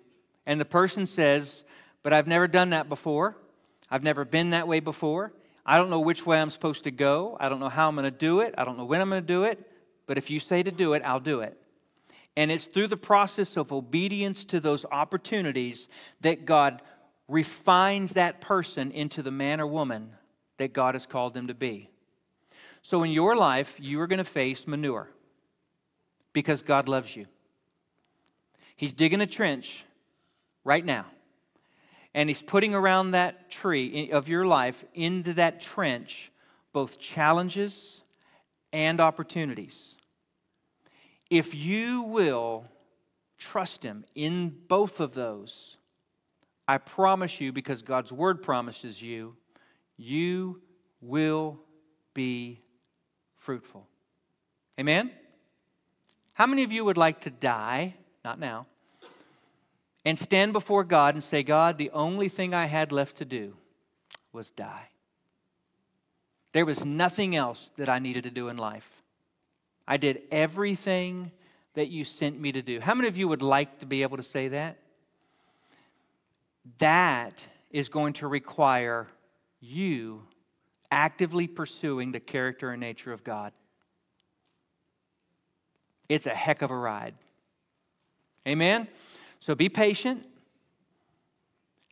And 0.46 0.60
the 0.60 0.64
person 0.64 1.06
says, 1.06 1.64
But 2.02 2.12
I've 2.12 2.26
never 2.26 2.46
done 2.48 2.70
that 2.70 2.88
before. 2.88 3.36
I've 3.90 4.02
never 4.02 4.24
been 4.24 4.50
that 4.50 4.68
way 4.68 4.80
before. 4.80 5.32
I 5.66 5.76
don't 5.76 5.90
know 5.90 6.00
which 6.00 6.24
way 6.24 6.40
I'm 6.40 6.50
supposed 6.50 6.84
to 6.84 6.90
go. 6.90 7.36
I 7.40 7.48
don't 7.48 7.60
know 7.60 7.68
how 7.68 7.88
I'm 7.88 7.94
going 7.94 8.04
to 8.04 8.10
do 8.10 8.40
it. 8.40 8.54
I 8.56 8.64
don't 8.64 8.78
know 8.78 8.84
when 8.84 9.00
I'm 9.00 9.10
going 9.10 9.22
to 9.22 9.26
do 9.26 9.44
it. 9.44 9.66
But 10.06 10.18
if 10.18 10.30
you 10.30 10.40
say 10.40 10.62
to 10.62 10.70
do 10.70 10.94
it, 10.94 11.02
I'll 11.04 11.20
do 11.20 11.40
it. 11.40 11.56
And 12.36 12.50
it's 12.50 12.64
through 12.64 12.86
the 12.86 12.96
process 12.96 13.56
of 13.56 13.72
obedience 13.72 14.44
to 14.44 14.60
those 14.60 14.84
opportunities 14.84 15.88
that 16.20 16.44
God 16.44 16.80
refines 17.28 18.14
that 18.14 18.40
person 18.40 18.90
into 18.92 19.22
the 19.22 19.30
man 19.30 19.60
or 19.60 19.66
woman 19.66 20.12
that 20.60 20.74
God 20.74 20.94
has 20.94 21.06
called 21.06 21.32
them 21.32 21.46
to 21.46 21.54
be. 21.54 21.88
So 22.82 23.02
in 23.02 23.10
your 23.12 23.34
life, 23.34 23.76
you 23.78 23.98
are 24.02 24.06
going 24.06 24.18
to 24.18 24.24
face 24.24 24.66
manure 24.66 25.08
because 26.34 26.60
God 26.60 26.86
loves 26.86 27.16
you. 27.16 27.24
He's 28.76 28.92
digging 28.92 29.22
a 29.22 29.26
trench 29.26 29.86
right 30.62 30.84
now. 30.84 31.06
And 32.12 32.28
he's 32.28 32.42
putting 32.42 32.74
around 32.74 33.12
that 33.12 33.50
tree 33.50 34.10
of 34.10 34.28
your 34.28 34.44
life 34.44 34.84
into 34.92 35.32
that 35.34 35.62
trench 35.62 36.30
both 36.74 36.98
challenges 36.98 38.02
and 38.70 39.00
opportunities. 39.00 39.94
If 41.30 41.54
you 41.54 42.02
will 42.02 42.66
trust 43.38 43.82
him 43.82 44.04
in 44.14 44.54
both 44.68 45.00
of 45.00 45.14
those, 45.14 45.78
I 46.68 46.76
promise 46.76 47.40
you, 47.40 47.50
because 47.50 47.80
God's 47.80 48.12
word 48.12 48.42
promises 48.42 49.00
you, 49.00 49.36
you 50.00 50.62
will 51.02 51.60
be 52.14 52.60
fruitful. 53.36 53.86
Amen? 54.78 55.10
How 56.32 56.46
many 56.46 56.62
of 56.62 56.72
you 56.72 56.84
would 56.84 56.96
like 56.96 57.20
to 57.22 57.30
die, 57.30 57.94
not 58.24 58.38
now, 58.38 58.66
and 60.04 60.18
stand 60.18 60.54
before 60.54 60.84
God 60.84 61.14
and 61.14 61.22
say, 61.22 61.42
God, 61.42 61.76
the 61.76 61.90
only 61.90 62.30
thing 62.30 62.54
I 62.54 62.64
had 62.64 62.92
left 62.92 63.16
to 63.18 63.26
do 63.26 63.54
was 64.32 64.50
die? 64.50 64.88
There 66.52 66.64
was 66.64 66.84
nothing 66.84 67.36
else 67.36 67.70
that 67.76 67.90
I 67.90 67.98
needed 67.98 68.22
to 68.24 68.30
do 68.30 68.48
in 68.48 68.56
life. 68.56 68.88
I 69.86 69.98
did 69.98 70.22
everything 70.30 71.30
that 71.74 71.88
you 71.88 72.04
sent 72.04 72.40
me 72.40 72.52
to 72.52 72.62
do. 72.62 72.80
How 72.80 72.94
many 72.94 73.08
of 73.08 73.18
you 73.18 73.28
would 73.28 73.42
like 73.42 73.80
to 73.80 73.86
be 73.86 74.02
able 74.02 74.16
to 74.16 74.22
say 74.22 74.48
that? 74.48 74.78
That 76.78 77.46
is 77.70 77.88
going 77.88 78.14
to 78.14 78.26
require 78.26 79.06
you 79.60 80.22
actively 80.90 81.46
pursuing 81.46 82.12
the 82.12 82.20
character 82.20 82.70
and 82.70 82.80
nature 82.80 83.12
of 83.12 83.22
God. 83.22 83.52
It's 86.08 86.26
a 86.26 86.34
heck 86.34 86.62
of 86.62 86.70
a 86.70 86.76
ride. 86.76 87.14
Amen? 88.48 88.88
So 89.38 89.54
be 89.54 89.68
patient. 89.68 90.24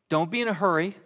Don't 0.08 0.30
be 0.30 0.40
in 0.40 0.48
a 0.48 0.54
hurry. 0.54 0.96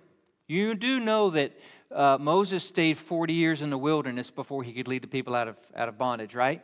You 0.47 0.75
do 0.75 1.01
know 1.01 1.31
that 1.31 1.53
uh, 1.91 2.17
Moses 2.21 2.65
stayed 2.65 2.97
40 2.97 3.33
years 3.33 3.61
in 3.61 3.71
the 3.71 3.79
wilderness 3.79 4.31
before 4.31 4.63
he 4.63 4.73
could 4.73 4.89
lead 4.89 5.03
the 5.03 5.09
people 5.09 5.35
out 5.35 5.49
of, 5.49 5.57
out 5.77 5.89
of 5.89 5.99
bondage, 5.99 6.35
right? 6.35 6.63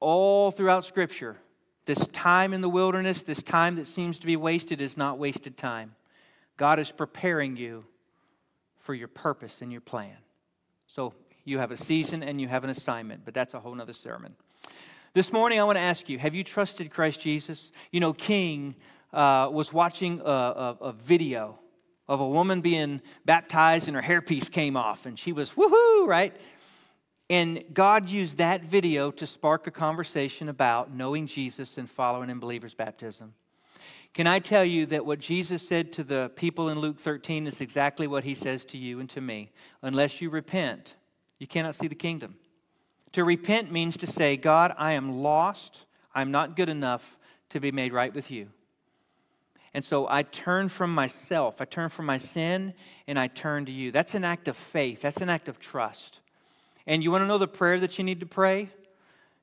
All 0.00 0.50
throughout 0.50 0.84
Scripture, 0.84 1.36
this 1.84 2.06
time 2.08 2.52
in 2.52 2.60
the 2.60 2.68
wilderness, 2.68 3.22
this 3.22 3.42
time 3.42 3.76
that 3.76 3.86
seems 3.86 4.18
to 4.18 4.26
be 4.26 4.36
wasted, 4.36 4.80
is 4.80 4.96
not 4.96 5.18
wasted 5.18 5.56
time. 5.56 5.94
God 6.58 6.80
is 6.80 6.90
preparing 6.90 7.56
you 7.56 7.84
for 8.80 8.92
your 8.92 9.08
purpose 9.08 9.62
and 9.62 9.72
your 9.72 9.80
plan. 9.80 10.16
So 10.86 11.14
you 11.44 11.58
have 11.58 11.70
a 11.70 11.78
season 11.78 12.22
and 12.22 12.40
you 12.40 12.48
have 12.48 12.64
an 12.64 12.70
assignment, 12.70 13.24
but 13.24 13.32
that's 13.32 13.54
a 13.54 13.60
whole 13.60 13.80
other 13.80 13.92
sermon. 13.92 14.34
This 15.14 15.32
morning, 15.32 15.60
I 15.60 15.64
want 15.64 15.76
to 15.78 15.82
ask 15.82 16.08
you 16.08 16.18
have 16.18 16.34
you 16.34 16.44
trusted 16.44 16.90
Christ 16.90 17.20
Jesus? 17.20 17.70
You 17.92 18.00
know, 18.00 18.12
King 18.12 18.74
uh, 19.12 19.48
was 19.50 19.72
watching 19.72 20.20
a, 20.20 20.24
a, 20.24 20.76
a 20.80 20.92
video 20.92 21.58
of 22.08 22.20
a 22.20 22.28
woman 22.28 22.60
being 22.60 23.02
baptized 23.24 23.86
and 23.86 23.96
her 23.96 24.02
hairpiece 24.02 24.50
came 24.50 24.76
off 24.76 25.06
and 25.06 25.18
she 25.18 25.32
was 25.32 25.50
woohoo, 25.50 26.06
right? 26.06 26.36
And 27.30 27.62
God 27.72 28.08
used 28.08 28.38
that 28.38 28.64
video 28.64 29.10
to 29.12 29.26
spark 29.26 29.66
a 29.66 29.70
conversation 29.70 30.48
about 30.48 30.92
knowing 30.92 31.26
Jesus 31.26 31.76
and 31.78 31.88
following 31.88 32.30
in 32.30 32.40
believers' 32.40 32.74
baptism. 32.74 33.34
Can 34.14 34.26
I 34.26 34.38
tell 34.40 34.64
you 34.64 34.86
that 34.86 35.06
what 35.06 35.20
Jesus 35.20 35.66
said 35.66 35.92
to 35.92 36.04
the 36.04 36.30
people 36.34 36.68
in 36.68 36.78
Luke 36.80 36.98
13 36.98 37.46
is 37.46 37.60
exactly 37.60 38.06
what 38.06 38.24
he 38.24 38.34
says 38.34 38.64
to 38.66 38.78
you 38.78 38.98
and 39.00 39.08
to 39.10 39.20
me? 39.20 39.52
Unless 39.82 40.20
you 40.20 40.30
repent, 40.30 40.96
you 41.38 41.46
cannot 41.46 41.76
see 41.76 41.86
the 41.86 41.94
kingdom. 41.94 42.36
To 43.12 43.24
repent 43.24 43.70
means 43.70 43.96
to 43.98 44.06
say, 44.06 44.36
God, 44.36 44.74
I 44.76 44.92
am 44.92 45.22
lost. 45.22 45.84
I'm 46.14 46.30
not 46.30 46.56
good 46.56 46.68
enough 46.68 47.18
to 47.50 47.60
be 47.60 47.72
made 47.72 47.92
right 47.92 48.12
with 48.12 48.30
you. 48.30 48.48
And 49.74 49.84
so 49.84 50.08
I 50.08 50.22
turn 50.22 50.68
from 50.68 50.94
myself, 50.94 51.60
I 51.60 51.64
turn 51.64 51.88
from 51.88 52.06
my 52.06 52.18
sin, 52.18 52.74
and 53.06 53.18
I 53.18 53.28
turn 53.28 53.66
to 53.66 53.72
you. 53.72 53.92
That's 53.92 54.14
an 54.14 54.24
act 54.24 54.48
of 54.48 54.56
faith, 54.56 55.02
that's 55.02 55.18
an 55.18 55.28
act 55.28 55.48
of 55.48 55.58
trust. 55.58 56.20
And 56.86 57.02
you 57.02 57.10
want 57.10 57.22
to 57.22 57.26
know 57.26 57.38
the 57.38 57.46
prayer 57.46 57.78
that 57.80 57.98
you 57.98 58.04
need 58.04 58.20
to 58.20 58.26
pray? 58.26 58.70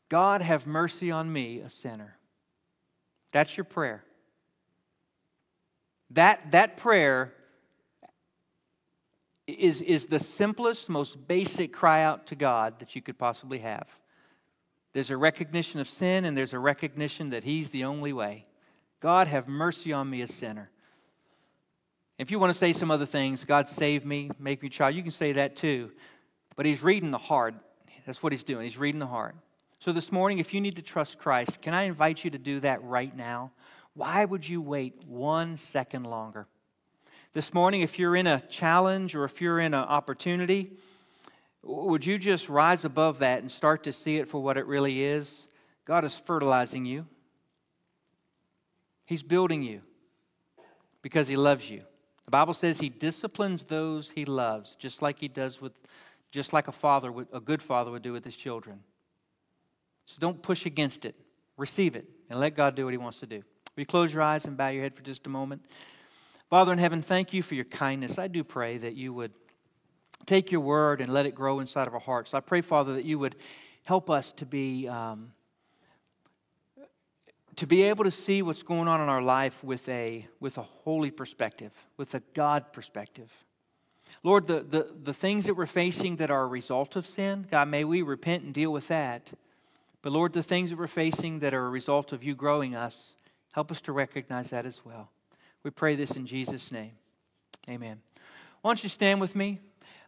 God, 0.09 0.41
have 0.41 0.67
mercy 0.67 1.11
on 1.11 1.31
me, 1.31 1.59
a 1.59 1.69
sinner. 1.69 2.17
That's 3.31 3.55
your 3.55 3.63
prayer. 3.63 4.03
That, 6.11 6.51
that 6.51 6.77
prayer 6.77 7.33
is, 9.47 9.81
is 9.81 10.07
the 10.07 10.19
simplest, 10.19 10.89
most 10.89 11.27
basic 11.27 11.73
cry 11.73 12.03
out 12.03 12.27
to 12.27 12.35
God 12.35 12.79
that 12.79 12.95
you 12.95 13.01
could 13.01 13.17
possibly 13.17 13.59
have. 13.59 13.87
There's 14.93 15.09
a 15.09 15.17
recognition 15.17 15.79
of 15.79 15.89
sin, 15.89 16.25
and 16.25 16.37
there's 16.37 16.53
a 16.53 16.59
recognition 16.59 17.31
that 17.31 17.43
He's 17.43 17.69
the 17.69 17.83
only 17.83 18.13
way. 18.13 18.45
God, 19.01 19.27
have 19.27 19.47
mercy 19.47 19.91
on 19.91 20.09
me, 20.09 20.21
a 20.21 20.27
sinner. 20.27 20.69
If 22.17 22.31
you 22.31 22.39
want 22.39 22.53
to 22.53 22.57
say 22.57 22.71
some 22.71 22.91
other 22.91 23.05
things, 23.05 23.43
God 23.43 23.67
save 23.67 24.05
me, 24.05 24.31
make 24.39 24.63
me 24.63 24.69
child, 24.69 24.95
you 24.95 25.01
can 25.03 25.11
say 25.11 25.33
that 25.33 25.55
too. 25.55 25.91
But 26.55 26.65
he's 26.65 26.81
reading 26.81 27.11
the 27.11 27.17
heart. 27.17 27.55
That's 28.05 28.23
what 28.23 28.31
he's 28.31 28.43
doing. 28.43 28.63
He's 28.63 28.77
reading 28.77 28.99
the 28.99 29.07
heart. 29.07 29.35
So 29.79 29.91
this 29.91 30.11
morning, 30.11 30.39
if 30.39 30.53
you 30.53 30.61
need 30.61 30.77
to 30.77 30.81
trust 30.81 31.17
Christ, 31.17 31.61
can 31.61 31.73
I 31.73 31.83
invite 31.83 32.23
you 32.23 32.31
to 32.31 32.37
do 32.37 32.61
that 32.61 32.81
right 32.83 33.15
now? 33.15 33.51
Why 33.95 34.25
would 34.25 34.47
you 34.47 34.61
wait 34.61 35.05
one 35.07 35.57
second 35.57 36.03
longer? 36.03 36.47
This 37.33 37.53
morning, 37.53 37.81
if 37.81 37.97
you're 37.97 38.15
in 38.15 38.27
a 38.27 38.41
challenge 38.41 39.15
or 39.15 39.23
if 39.23 39.41
you're 39.41 39.59
in 39.59 39.73
an 39.73 39.83
opportunity, 39.83 40.73
would 41.63 42.05
you 42.05 42.17
just 42.17 42.49
rise 42.49 42.85
above 42.85 43.19
that 43.19 43.39
and 43.39 43.49
start 43.49 43.83
to 43.83 43.93
see 43.93 44.17
it 44.17 44.27
for 44.27 44.43
what 44.43 44.57
it 44.57 44.65
really 44.67 45.01
is? 45.01 45.47
God 45.85 46.03
is 46.03 46.13
fertilizing 46.13 46.85
you. 46.85 47.07
He's 49.05 49.23
building 49.23 49.63
you 49.63 49.81
because 51.01 51.27
He 51.27 51.37
loves 51.37 51.69
you. 51.69 51.81
The 52.25 52.31
Bible 52.31 52.53
says 52.53 52.79
He 52.79 52.89
disciplines 52.89 53.63
those 53.63 54.09
He 54.09 54.25
loves, 54.25 54.75
just 54.75 55.01
like 55.01 55.19
He 55.19 55.29
does 55.29 55.61
with, 55.61 55.79
just 56.31 56.51
like 56.51 56.67
a 56.67 56.73
father, 56.73 57.11
would, 57.11 57.27
a 57.31 57.39
good 57.39 57.61
father 57.61 57.91
would 57.91 58.01
do 58.01 58.11
with 58.11 58.25
his 58.25 58.35
children. 58.35 58.81
So 60.05 60.17
don't 60.19 60.41
push 60.41 60.65
against 60.65 61.05
it. 61.05 61.15
Receive 61.55 61.95
it 61.95 62.09
and 62.29 62.39
let 62.39 62.55
God 62.55 62.75
do 62.75 62.83
what 62.83 62.93
He 62.93 62.97
wants 62.97 63.19
to 63.19 63.25
do. 63.25 63.43
Will 63.75 63.81
you 63.81 63.85
close 63.85 64.13
your 64.13 64.23
eyes 64.23 64.45
and 64.45 64.55
bow 64.55 64.69
your 64.69 64.83
head 64.83 64.95
for 64.95 65.01
just 65.01 65.25
a 65.27 65.29
moment? 65.29 65.65
Father 66.49 66.71
in 66.71 66.77
heaven, 66.77 67.01
thank 67.01 67.33
you 67.33 67.43
for 67.43 67.55
your 67.55 67.65
kindness. 67.65 68.17
I 68.17 68.27
do 68.27 68.43
pray 68.43 68.77
that 68.77 68.95
you 68.95 69.11
would 69.13 69.33
take 70.25 70.51
your 70.51 70.61
word 70.61 71.01
and 71.01 71.11
let 71.11 71.25
it 71.25 71.35
grow 71.35 71.59
inside 71.59 71.87
of 71.87 71.93
our 71.93 71.99
hearts. 71.99 72.33
I 72.33 72.39
pray, 72.39 72.61
Father, 72.61 72.93
that 72.93 73.05
you 73.05 73.19
would 73.19 73.35
help 73.83 74.09
us 74.09 74.31
to 74.33 74.45
be. 74.45 74.87
Um, 74.87 75.31
to 77.57 77.65
be 77.65 77.83
able 77.83 78.03
to 78.03 78.11
see 78.11 78.41
what's 78.41 78.63
going 78.63 78.87
on 78.87 78.99
in 78.99 79.07
our 79.07 79.21
life 79.21 79.63
with 79.63 79.87
a, 79.87 80.27
with 80.41 80.57
a 80.57 80.61
holy 80.61 81.09
perspective, 81.09 81.71
with 81.95 82.13
a 82.13 82.21
God 82.33 82.73
perspective. 82.73 83.31
Lord, 84.23 84.47
the, 84.47 84.59
the, 84.59 84.93
the 85.03 85.13
things 85.13 85.45
that 85.45 85.53
we're 85.53 85.65
facing 85.65 86.17
that 86.17 86.29
are 86.29 86.43
a 86.43 86.47
result 86.47 86.95
of 86.95 87.07
sin, 87.07 87.47
God, 87.49 87.69
may 87.69 87.83
we 87.83 88.01
repent 88.01 88.43
and 88.43 88.53
deal 88.53 88.73
with 88.73 88.89
that. 88.89 89.31
But 90.01 90.11
Lord, 90.11 90.33
the 90.33 90.43
things 90.43 90.69
that 90.69 90.77
we're 90.77 90.87
facing 90.87 91.39
that 91.39 91.53
are 91.53 91.65
a 91.65 91.69
result 91.69 92.11
of 92.11 92.23
you 92.23 92.35
growing 92.35 92.75
us, 92.75 93.14
help 93.55 93.71
us 93.71 93.79
to 93.79 93.93
recognize 93.93 94.49
that 94.49 94.65
as 94.65 94.81
well. 94.83 95.09
We 95.63 95.71
pray 95.71 95.95
this 95.95 96.11
in 96.11 96.27
Jesus' 96.27 96.73
name. 96.73 96.91
Amen. 97.69 98.01
Why 98.61 98.69
don't 98.69 98.83
you 98.83 98.89
stand 98.89 99.21
with 99.21 99.33
me? 99.33 99.61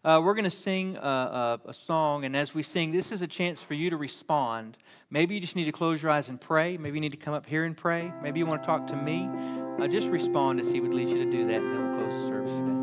Uh, 0.03 0.21
we're 0.23 0.33
going 0.33 0.43
to 0.43 0.49
sing 0.49 0.97
a, 0.97 0.99
a, 0.99 1.59
a, 1.69 1.73
song, 1.73 2.25
and 2.25 2.35
as 2.35 2.53
we 2.53 2.61
sing, 2.61 2.91
this 2.91 3.13
is 3.13 3.21
a 3.21 3.27
chance 3.27 3.61
for 3.61 3.73
you 3.73 3.89
to 3.89 3.95
respond. 3.95 4.77
Maybe 5.09 5.33
you 5.33 5.39
just 5.39 5.55
need 5.55 5.63
to 5.63 5.71
close 5.71 6.03
your 6.03 6.11
eyes 6.11 6.27
and 6.27 6.39
pray. 6.39 6.77
Maybe 6.77 6.97
you 6.97 7.01
need 7.01 7.11
to 7.11 7.17
come 7.17 7.33
up 7.33 7.45
here 7.45 7.63
and 7.63 7.75
pray. 7.75 8.11
Maybe 8.21 8.39
you 8.39 8.45
want 8.45 8.61
to 8.61 8.67
talk 8.67 8.85
to 8.87 8.97
me. 8.97 9.29
Uh, 9.79 9.87
just 9.87 10.09
respond 10.09 10.59
as 10.59 10.69
He 10.69 10.81
would 10.81 10.93
lead 10.93 11.07
you 11.07 11.17
to 11.17 11.31
do 11.31 11.45
that, 11.45 11.61
and 11.61 11.73
then 11.73 11.97
we'll 11.97 12.05
close 12.05 12.21
the 12.21 12.27
service 12.27 12.51
today. 12.51 12.76